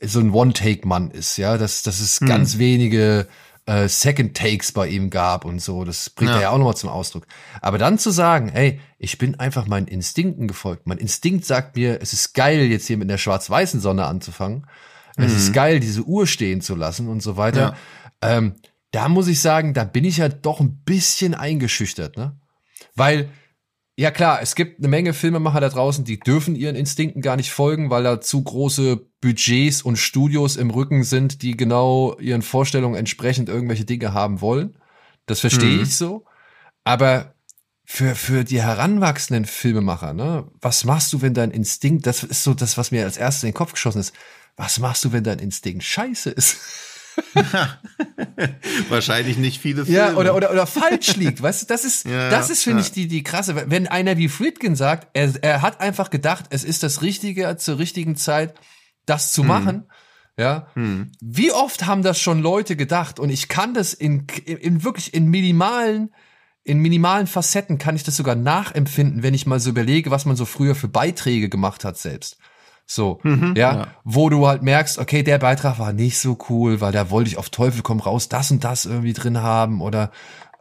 so 0.00 0.20
ein 0.20 0.30
One-Take-Mann 0.30 1.10
ist. 1.10 1.36
Ja, 1.36 1.58
dass, 1.58 1.82
dass 1.82 2.00
es 2.00 2.20
Hm. 2.20 2.26
ganz 2.28 2.56
wenige 2.58 3.26
äh, 3.66 3.88
Second 3.88 4.36
Takes 4.36 4.72
bei 4.72 4.88
ihm 4.88 5.10
gab 5.10 5.44
und 5.44 5.60
so. 5.60 5.84
Das 5.84 6.10
bringt 6.10 6.30
ja. 6.30 6.36
er 6.36 6.42
ja 6.42 6.50
auch 6.50 6.58
nochmal 6.58 6.76
zum 6.76 6.88
Ausdruck. 6.90 7.26
Aber 7.60 7.78
dann 7.78 7.98
zu 7.98 8.10
sagen, 8.10 8.48
ey, 8.48 8.80
ich 8.98 9.18
bin 9.18 9.38
einfach 9.38 9.66
meinen 9.66 9.88
Instinkten 9.88 10.48
gefolgt. 10.48 10.86
Mein 10.86 10.98
Instinkt 10.98 11.44
sagt 11.44 11.76
mir, 11.76 12.00
es 12.00 12.12
ist 12.12 12.32
geil, 12.32 12.66
jetzt 12.66 12.86
hier 12.86 12.96
mit 12.96 13.10
der 13.10 13.18
schwarz-weißen 13.18 13.80
Sonne 13.80 14.06
anzufangen. 14.06 14.66
Mhm. 15.16 15.24
Es 15.24 15.34
ist 15.34 15.48
mhm. 15.50 15.54
geil, 15.54 15.80
diese 15.80 16.02
Uhr 16.02 16.26
stehen 16.26 16.60
zu 16.60 16.74
lassen 16.74 17.08
und 17.08 17.22
so 17.22 17.36
weiter. 17.36 17.76
Ja. 18.22 18.36
Ähm, 18.36 18.54
da 18.92 19.08
muss 19.08 19.28
ich 19.28 19.40
sagen, 19.40 19.74
da 19.74 19.84
bin 19.84 20.04
ich 20.04 20.18
ja 20.18 20.28
doch 20.28 20.60
ein 20.60 20.82
bisschen 20.84 21.34
eingeschüchtert, 21.34 22.16
ne? 22.16 22.38
Weil 22.94 23.28
ja 23.96 24.10
klar, 24.10 24.40
es 24.42 24.54
gibt 24.54 24.78
eine 24.78 24.88
Menge 24.88 25.14
Filmemacher 25.14 25.60
da 25.60 25.68
draußen, 25.68 26.04
die 26.04 26.20
dürfen 26.20 26.54
ihren 26.54 26.76
Instinkten 26.76 27.22
gar 27.22 27.36
nicht 27.36 27.50
folgen, 27.50 27.88
weil 27.90 28.02
da 28.02 28.20
zu 28.20 28.42
große 28.42 29.06
Budgets 29.20 29.82
und 29.82 29.96
Studios 29.96 30.56
im 30.56 30.70
Rücken 30.70 31.02
sind, 31.02 31.42
die 31.42 31.56
genau 31.56 32.16
ihren 32.18 32.42
Vorstellungen 32.42 32.94
entsprechend 32.94 33.48
irgendwelche 33.48 33.86
Dinge 33.86 34.12
haben 34.12 34.40
wollen. 34.40 34.76
Das 35.24 35.40
verstehe 35.40 35.76
mhm. 35.76 35.82
ich 35.82 35.96
so. 35.96 36.24
Aber 36.84 37.34
für, 37.86 38.14
für 38.14 38.44
die 38.44 38.60
heranwachsenden 38.60 39.46
Filmemacher, 39.46 40.12
ne, 40.12 40.46
was 40.60 40.84
machst 40.84 41.12
du, 41.12 41.22
wenn 41.22 41.34
dein 41.34 41.50
Instinkt, 41.50 42.06
das 42.06 42.22
ist 42.22 42.42
so 42.42 42.52
das, 42.52 42.76
was 42.76 42.90
mir 42.90 43.04
als 43.04 43.16
erstes 43.16 43.44
in 43.44 43.50
den 43.50 43.54
Kopf 43.54 43.72
geschossen 43.72 44.00
ist, 44.00 44.12
was 44.56 44.78
machst 44.78 45.04
du, 45.04 45.12
wenn 45.12 45.24
dein 45.24 45.38
Instinkt 45.38 45.84
scheiße 45.84 46.30
ist? 46.30 46.56
Wahrscheinlich 48.88 49.36
nicht 49.36 49.60
viele 49.60 49.84
Filme. 49.84 49.98
Ja, 49.98 50.14
oder, 50.14 50.34
oder, 50.34 50.50
oder 50.50 50.66
falsch 50.66 51.16
liegt. 51.16 51.42
Weißt 51.42 51.62
du, 51.62 51.66
das 51.66 51.84
ist, 51.84 52.06
ja, 52.06 52.30
das 52.30 52.50
ist, 52.50 52.62
finde 52.62 52.80
ja. 52.80 52.86
ich, 52.86 52.92
die, 52.92 53.08
die 53.08 53.22
krasse. 53.22 53.70
Wenn 53.70 53.86
einer 53.86 54.16
wie 54.16 54.28
Friedkin 54.28 54.76
sagt, 54.76 55.08
er, 55.14 55.32
er 55.42 55.62
hat 55.62 55.80
einfach 55.80 56.10
gedacht, 56.10 56.46
es 56.50 56.64
ist 56.64 56.82
das 56.82 57.02
Richtige 57.02 57.56
zur 57.56 57.78
richtigen 57.78 58.16
Zeit, 58.16 58.54
das 59.06 59.32
zu 59.32 59.42
hm. 59.42 59.48
machen. 59.48 59.84
Ja. 60.38 60.68
Hm. 60.74 61.12
Wie 61.20 61.52
oft 61.52 61.86
haben 61.86 62.02
das 62.02 62.20
schon 62.20 62.40
Leute 62.42 62.76
gedacht? 62.76 63.18
Und 63.18 63.30
ich 63.30 63.48
kann 63.48 63.74
das 63.74 63.94
in, 63.94 64.26
in 64.44 64.84
wirklich 64.84 65.14
in 65.14 65.28
minimalen, 65.28 66.14
in 66.62 66.78
minimalen 66.78 67.26
Facetten 67.26 67.78
kann 67.78 67.96
ich 67.96 68.02
das 68.02 68.16
sogar 68.16 68.34
nachempfinden, 68.34 69.22
wenn 69.22 69.34
ich 69.34 69.46
mal 69.46 69.60
so 69.60 69.70
überlege, 69.70 70.10
was 70.10 70.26
man 70.26 70.36
so 70.36 70.44
früher 70.44 70.74
für 70.74 70.88
Beiträge 70.88 71.48
gemacht 71.48 71.84
hat 71.84 71.96
selbst. 71.96 72.38
So, 72.88 73.18
mhm, 73.24 73.54
ja, 73.56 73.74
ja, 73.74 73.86
wo 74.04 74.30
du 74.30 74.46
halt 74.46 74.62
merkst, 74.62 74.98
okay, 74.98 75.24
der 75.24 75.38
Beitrag 75.38 75.80
war 75.80 75.92
nicht 75.92 76.20
so 76.20 76.38
cool, 76.48 76.80
weil 76.80 76.92
da 76.92 77.10
wollte 77.10 77.28
ich 77.28 77.36
auf 77.36 77.50
Teufel 77.50 77.82
komm 77.82 77.98
raus 77.98 78.28
das 78.28 78.52
und 78.52 78.62
das 78.62 78.84
irgendwie 78.84 79.12
drin 79.12 79.42
haben 79.42 79.80
oder 79.80 80.12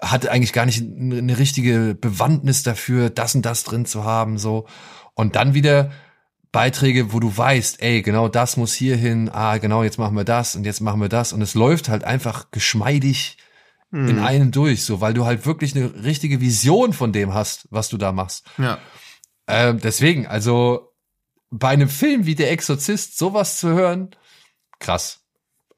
hatte 0.02 0.32
eigentlich 0.32 0.52
gar 0.52 0.66
nicht 0.66 0.82
eine 0.82 1.38
richtige 1.38 1.96
Bewandtnis 1.96 2.64
dafür, 2.64 3.12
das 3.12 3.36
und 3.36 3.46
das 3.46 3.64
drin 3.64 3.86
zu 3.86 4.04
haben, 4.04 4.40
so. 4.40 4.66
Und 5.14 5.36
dann 5.36 5.54
wieder 5.54 5.92
Beiträge, 6.52 7.14
wo 7.14 7.20
du 7.20 7.36
weißt, 7.36 7.82
ey, 7.82 8.02
genau 8.02 8.28
das 8.28 8.58
muss 8.58 8.74
hier 8.74 8.98
hin, 8.98 9.30
ah, 9.32 9.58
genau, 9.58 9.84
jetzt 9.84 10.00
machen 10.00 10.16
wir 10.16 10.24
das 10.24 10.56
und 10.56 10.66
jetzt 10.66 10.82
machen 10.82 11.02
wir 11.02 11.10
das 11.10 11.32
und 11.32 11.42
es 11.42 11.54
läuft 11.54 11.90
halt 11.90 12.04
einfach 12.04 12.50
geschmeidig 12.50 13.38
mhm. 13.92 14.08
in 14.08 14.20
einem 14.20 14.52
durch, 14.52 14.84
so, 14.84 15.00
weil 15.00 15.14
du 15.14 15.26
halt 15.26 15.46
wirklich 15.46 15.76
eine 15.76 16.04
richtige 16.04 16.42
Vision 16.42 16.94
von 16.94 17.14
dem 17.14 17.34
hast, 17.34 17.68
was 17.70 17.90
du 17.90 17.98
da 17.98 18.12
machst. 18.12 18.46
Ja. 18.58 18.80
Ähm, 19.48 19.80
deswegen, 19.80 20.28
also 20.28 20.95
bei 21.50 21.70
einem 21.70 21.90
Film 21.90 22.26
wie 22.26 22.36
Der 22.36 22.52
Exorzist 22.52 23.18
sowas 23.18 23.60
zu 23.60 23.70
hören, 23.70 24.10
krass. 24.80 25.22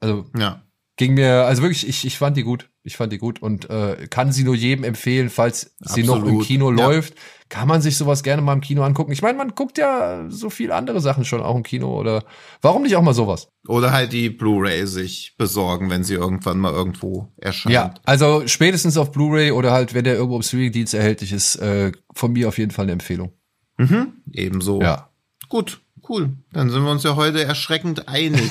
Also 0.00 0.26
ja. 0.36 0.62
ging 0.96 1.14
mir, 1.14 1.44
also 1.44 1.62
wirklich, 1.62 1.88
ich, 1.88 2.06
ich 2.06 2.18
fand 2.18 2.36
die 2.36 2.42
gut. 2.42 2.70
Ich 2.84 2.96
fand 2.96 3.12
die 3.12 3.18
gut 3.18 3.42
und 3.42 3.68
äh, 3.68 4.06
kann 4.08 4.32
sie 4.32 4.44
nur 4.44 4.54
jedem 4.54 4.82
empfehlen, 4.82 5.28
falls 5.28 5.76
Absolut. 5.82 5.94
sie 5.94 6.02
noch 6.04 6.26
im 6.26 6.40
Kino 6.40 6.70
ja. 6.70 6.86
läuft. 6.86 7.14
Kann 7.50 7.68
man 7.68 7.82
sich 7.82 7.98
sowas 7.98 8.22
gerne 8.22 8.40
mal 8.40 8.54
im 8.54 8.62
Kino 8.62 8.82
angucken. 8.82 9.12
Ich 9.12 9.20
meine, 9.20 9.36
man 9.36 9.54
guckt 9.54 9.76
ja 9.76 10.24
so 10.30 10.48
viel 10.48 10.72
andere 10.72 11.00
Sachen 11.00 11.26
schon 11.26 11.42
auch 11.42 11.54
im 11.54 11.62
Kino 11.62 11.98
oder 11.98 12.24
warum 12.62 12.82
nicht 12.82 12.96
auch 12.96 13.02
mal 13.02 13.12
sowas? 13.12 13.48
Oder 13.66 13.92
halt 13.92 14.12
die 14.14 14.30
Blu-ray 14.30 14.86
sich 14.86 15.34
besorgen, 15.36 15.90
wenn 15.90 16.02
sie 16.02 16.14
irgendwann 16.14 16.58
mal 16.58 16.72
irgendwo 16.72 17.30
erscheint. 17.36 17.74
Ja, 17.74 17.94
also 18.04 18.46
spätestens 18.46 18.96
auf 18.96 19.12
Blu-ray 19.12 19.50
oder 19.50 19.72
halt, 19.72 19.92
wenn 19.92 20.04
der 20.04 20.14
irgendwo 20.14 20.36
im 20.36 20.42
Streaming-Dienst 20.42 20.94
erhältlich 20.94 21.32
ist, 21.32 21.56
äh, 21.56 21.92
von 22.14 22.32
mir 22.32 22.48
auf 22.48 22.56
jeden 22.56 22.70
Fall 22.70 22.84
eine 22.84 22.92
Empfehlung. 22.92 23.32
Mhm, 23.76 24.14
ebenso. 24.32 24.80
Ja. 24.80 25.10
Gut, 25.48 25.80
cool. 26.08 26.30
Dann 26.52 26.70
sind 26.70 26.82
wir 26.84 26.90
uns 26.90 27.02
ja 27.02 27.16
heute 27.16 27.44
erschreckend 27.44 28.08
einig. 28.08 28.50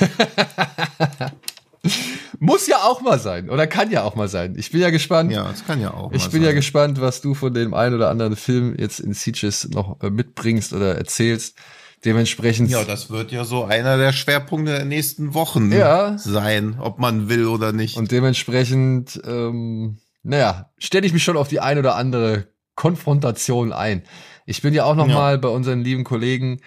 Muss 2.40 2.66
ja 2.66 2.78
auch 2.78 3.00
mal 3.00 3.18
sein 3.18 3.50
oder 3.50 3.66
kann 3.66 3.90
ja 3.90 4.04
auch 4.04 4.14
mal 4.14 4.28
sein. 4.28 4.54
Ich 4.56 4.70
bin 4.70 4.80
ja 4.80 4.90
gespannt. 4.90 5.32
Ja, 5.32 5.50
es 5.50 5.64
kann 5.64 5.80
ja 5.80 5.94
auch. 5.94 6.12
Ich 6.12 6.24
bin 6.30 6.42
sein. 6.42 6.50
ja 6.50 6.52
gespannt, 6.52 7.00
was 7.00 7.20
du 7.20 7.34
von 7.34 7.52
dem 7.52 7.74
einen 7.74 7.94
oder 7.94 8.10
anderen 8.10 8.36
Film 8.36 8.74
jetzt 8.78 9.00
in 9.00 9.12
Sieges 9.12 9.68
noch 9.70 10.00
äh, 10.02 10.10
mitbringst 10.10 10.72
oder 10.72 10.96
erzählst. 10.96 11.56
Dementsprechend. 12.04 12.70
Ja, 12.70 12.84
das 12.84 13.10
wird 13.10 13.32
ja 13.32 13.44
so 13.44 13.64
einer 13.64 13.96
der 13.96 14.12
Schwerpunkte 14.12 14.72
der 14.72 14.84
nächsten 14.84 15.34
Wochen 15.34 15.72
ja. 15.72 16.16
sein, 16.16 16.76
ob 16.78 17.00
man 17.00 17.28
will 17.28 17.46
oder 17.46 17.72
nicht. 17.72 17.96
Und 17.96 18.12
dementsprechend, 18.12 19.20
ähm, 19.26 19.98
naja, 20.22 20.70
stelle 20.78 21.06
ich 21.06 21.12
mich 21.12 21.24
schon 21.24 21.36
auf 21.36 21.48
die 21.48 21.58
ein 21.58 21.76
oder 21.76 21.96
andere 21.96 22.46
Konfrontation 22.76 23.72
ein. 23.72 24.04
Ich 24.46 24.62
bin 24.62 24.74
ja 24.74 24.84
auch 24.84 24.94
noch 24.94 25.08
ja. 25.08 25.14
mal 25.14 25.38
bei 25.38 25.48
unseren 25.48 25.82
lieben 25.82 26.04
Kollegen 26.04 26.60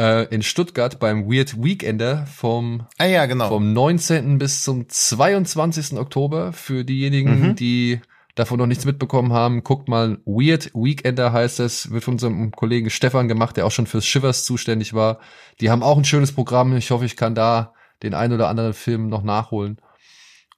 äh, 0.00 0.24
in 0.34 0.42
Stuttgart 0.42 0.98
beim 0.98 1.30
Weird 1.30 1.62
Weekender 1.62 2.24
vom, 2.26 2.86
ah, 2.96 3.04
ja, 3.04 3.26
genau. 3.26 3.48
vom 3.48 3.74
19. 3.74 4.38
bis 4.38 4.64
zum 4.64 4.88
22. 4.88 5.98
Oktober. 5.98 6.54
Für 6.54 6.84
diejenigen, 6.84 7.48
mhm. 7.48 7.54
die 7.54 8.00
davon 8.34 8.58
noch 8.58 8.66
nichts 8.66 8.86
mitbekommen 8.86 9.34
haben, 9.34 9.62
guckt 9.62 9.88
mal, 9.88 10.18
Weird 10.24 10.70
Weekender 10.72 11.34
heißt 11.34 11.60
es, 11.60 11.90
wird 11.90 12.02
von 12.02 12.14
unserem 12.14 12.50
Kollegen 12.50 12.88
Stefan 12.88 13.28
gemacht, 13.28 13.58
der 13.58 13.66
auch 13.66 13.70
schon 13.70 13.86
fürs 13.86 14.06
Shivers 14.06 14.44
zuständig 14.44 14.94
war. 14.94 15.20
Die 15.60 15.68
haben 15.68 15.82
auch 15.82 15.98
ein 15.98 16.04
schönes 16.04 16.32
Programm. 16.32 16.74
Ich 16.76 16.90
hoffe, 16.90 17.04
ich 17.04 17.16
kann 17.16 17.34
da 17.34 17.74
den 18.02 18.14
ein 18.14 18.32
oder 18.32 18.48
anderen 18.48 18.72
Film 18.72 19.08
noch 19.08 19.22
nachholen. 19.22 19.82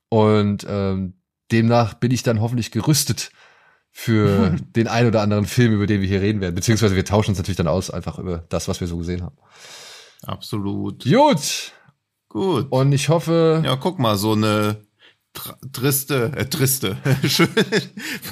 Und 0.08 0.64
ähm, 0.68 1.14
demnach 1.50 1.94
bin 1.94 2.12
ich 2.12 2.22
dann 2.22 2.40
hoffentlich 2.40 2.70
gerüstet 2.70 3.32
für 3.92 4.56
den 4.76 4.88
ein 4.88 5.06
oder 5.06 5.22
anderen 5.22 5.46
Film, 5.46 5.74
über 5.74 5.86
den 5.86 6.00
wir 6.00 6.08
hier 6.08 6.22
reden 6.22 6.40
werden. 6.40 6.54
Beziehungsweise 6.54 6.96
wir 6.96 7.04
tauschen 7.04 7.30
uns 7.30 7.38
natürlich 7.38 7.58
dann 7.58 7.68
aus, 7.68 7.90
einfach 7.90 8.18
über 8.18 8.44
das, 8.48 8.66
was 8.66 8.80
wir 8.80 8.88
so 8.88 8.96
gesehen 8.96 9.22
haben. 9.22 9.36
Absolut. 10.22 11.04
Gut. 11.04 11.72
Gut. 12.28 12.66
Und 12.70 12.92
ich 12.92 13.10
hoffe. 13.10 13.62
Ja, 13.64 13.76
guck 13.76 13.98
mal, 13.98 14.16
so 14.16 14.32
eine 14.32 14.78
triste, 15.72 16.32
äh, 16.36 16.46
triste, 16.46 16.96
schön, 17.26 17.48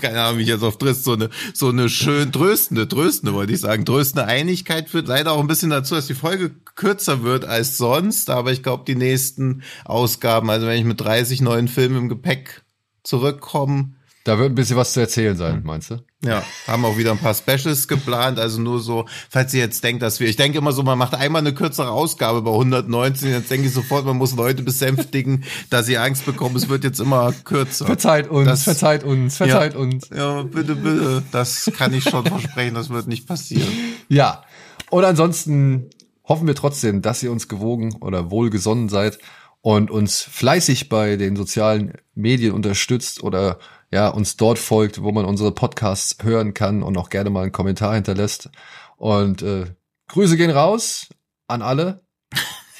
keine 0.03 0.21
Ahnung, 0.21 0.39
wie 0.39 0.43
ich 0.43 0.49
jetzt 0.49 0.63
auf 0.63 0.77
trist, 0.77 1.05
so 1.05 1.15
eine, 1.15 1.31
so 1.55 1.69
eine 1.69 1.89
schön 1.89 2.31
tröstende, 2.31 2.87
tröstende, 2.89 3.33
wollte 3.33 3.55
ich 3.55 3.61
sagen, 3.61 3.87
tröstende 3.87 4.27
Einigkeit 4.27 4.91
führt 4.91 5.09
leider 5.09 5.33
auch 5.33 5.41
ein 5.41 5.47
bisschen 5.47 5.71
dazu, 5.71 5.95
dass 5.95 6.07
die 6.07 6.15
Folge 6.15 6.51
kürzer 6.75 7.23
wird 7.23 7.45
als 7.47 7.79
sonst, 7.79 8.29
aber 8.29 8.53
ich 8.53 8.63
glaube, 8.63 8.85
die 8.87 8.97
nächsten 8.97 9.63
Ausgaben, 9.85 10.51
also 10.51 10.67
wenn 10.67 10.79
ich 10.79 10.85
mit 10.85 11.01
30 11.01 11.41
neuen 11.41 11.69
Filmen 11.69 11.97
im 11.97 12.09
Gepäck 12.11 12.65
zurückkomme, 13.03 13.95
da 14.25 14.39
wird 14.39 14.53
ein 14.53 14.55
bisschen 14.55 14.77
was 14.77 14.93
zu 14.93 15.01
erzählen 15.01 15.37
sein, 15.37 15.57
hm. 15.57 15.63
meinst 15.65 15.91
du? 15.91 16.05
Ja, 16.23 16.43
haben 16.67 16.85
auch 16.85 16.99
wieder 16.99 17.13
ein 17.13 17.19
paar 17.19 17.35
Specials 17.35 17.89
geplant, 17.89 18.39
also 18.39 18.61
nur 18.61 18.81
so, 18.81 19.07
falls 19.31 19.55
ihr 19.55 19.61
jetzt 19.61 19.83
denkt, 19.83 20.03
dass 20.03 20.21
wir, 20.21 20.29
ich 20.29 20.37
denke 20.37 20.59
immer 20.59 20.73
so, 20.73 20.83
man 20.83 20.99
macht 20.99 21.15
einmal 21.15 21.41
eine 21.41 21.55
kürzere 21.55 21.91
Ausgabe 21.91 22.43
bei 22.43 22.51
119, 22.51 23.31
jetzt 23.31 23.51
denke 23.51 23.69
ich 23.69 23.73
sofort, 23.73 24.05
man 24.05 24.19
muss 24.19 24.37
Leute 24.37 24.63
besänftigen, 24.63 25.45
dass 25.71 25.87
sie 25.87 25.97
Angst 25.97 26.27
bekommen, 26.27 26.57
es 26.57 26.69
wird 26.69 26.85
jetzt 26.85 27.01
immer 27.01 27.33
kürzer. 27.45 27.87
Verzeiht 27.87 28.29
uns, 28.29 28.47
das, 28.47 28.65
verzeiht 28.65 29.05
uns, 29.05 29.39
verzeiht 29.39 29.73
ja, 29.73 29.79
uns. 29.79 30.11
Ja, 30.15 30.43
bitte, 30.43 30.77
bitte, 30.77 31.23
das 31.33 31.71
kann 31.77 31.95
ich 31.95 32.05
schon 32.05 32.27
versprechen, 32.27 32.75
das 32.75 32.91
wird 32.91 33.07
nicht 33.07 33.27
passieren. 33.27 33.73
Ja, 34.09 34.45
und 34.91 35.05
ansonsten 35.05 35.89
hoffen 36.25 36.47
wir 36.47 36.55
trotzdem, 36.55 37.01
dass 37.01 37.23
ihr 37.23 37.33
uns 37.33 37.49
gewogen 37.49 37.97
oder 38.01 38.31
wohlgesonnen 38.31 38.91
seid 38.91 39.19
und 39.63 39.91
uns 39.91 40.23
fleißig 40.23 40.89
bei 40.89 41.17
den 41.17 41.37
sozialen 41.37 41.95
Medien 42.15 42.53
unterstützt 42.53 43.23
oder 43.23 43.59
ja, 43.91 44.09
uns 44.09 44.37
dort 44.37 44.59
folgt, 44.59 45.03
wo 45.03 45.13
man 45.13 45.25
unsere 45.25 45.53
Podcasts 45.53 46.17
hören 46.23 46.55
kann 46.55 46.83
und 46.83 46.97
auch 46.97 47.11
gerne 47.11 47.31
mal 47.31 47.43
einen 47.43 47.53
Kommentar 47.53 47.95
hinterlässt. 47.95 48.51
Und 48.97 49.43
äh, 49.43 49.67
Grüße 50.09 50.37
gehen 50.37 50.51
raus 50.51 51.09
an 51.49 51.63
alle. 51.63 52.03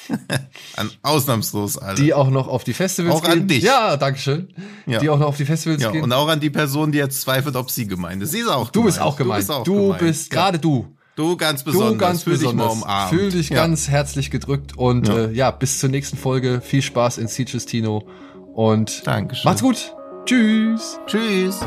an 0.77 0.89
ausnahmslos 1.01 1.77
alle. 1.77 1.95
Die 1.95 2.13
auch 2.13 2.29
noch 2.29 2.47
auf 2.47 2.63
die 2.63 2.73
Festivals 2.73 3.15
auch 3.15 3.21
gehen. 3.21 3.31
Auch 3.31 3.35
an 3.35 3.47
dich. 3.47 3.63
Ja, 3.63 3.97
Dankeschön. 3.97 4.53
Ja. 4.85 4.99
Die 4.99 5.09
auch 5.09 5.19
noch 5.19 5.27
auf 5.27 5.37
die 5.37 5.45
Festivals 5.45 5.81
ja, 5.81 5.91
gehen. 5.91 6.03
Und 6.03 6.13
auch 6.13 6.27
an 6.27 6.39
die 6.39 6.49
Person, 6.49 6.91
die 6.91 6.97
jetzt 6.97 7.21
zweifelt, 7.21 7.55
ob 7.55 7.69
sie 7.69 7.87
gemeint 7.87 8.23
ist. 8.23 8.31
Sie 8.31 8.39
ist 8.39 8.47
auch 8.47 8.69
Du 8.69 8.79
gemeint. 8.79 8.95
bist 8.95 9.01
auch 9.01 9.15
gemeint. 9.17 9.43
Du 9.43 9.47
bist, 9.47 9.59
auch 9.59 9.63
du 9.63 9.81
gemeint. 9.81 9.99
bist 9.99 10.29
gerade 10.31 10.57
ja. 10.57 10.61
du. 10.61 10.87
Du 11.15 11.35
ganz 11.35 11.63
besonders. 11.63 11.91
Du 11.91 11.97
ganz 11.97 12.23
Fühl 12.23 12.33
besonders. 12.33 12.73
Dich 12.73 12.85
mal. 12.85 13.09
Fühl 13.09 13.31
dich 13.31 13.49
ja. 13.49 13.55
ganz 13.57 13.89
herzlich 13.89 14.31
gedrückt 14.31 14.77
und 14.77 15.07
ja. 15.09 15.25
Äh, 15.25 15.33
ja, 15.33 15.51
bis 15.51 15.79
zur 15.79 15.89
nächsten 15.89 16.17
Folge. 16.17 16.61
Viel 16.61 16.81
Spaß 16.81 17.17
in 17.17 17.27
Sieges 17.27 17.65
Tino 17.65 18.07
und 18.53 19.05
Dankeschön. 19.05 19.49
macht's 19.49 19.61
gut. 19.61 19.93
Tschüss. 20.31 20.97
Tschüss. 21.07 21.59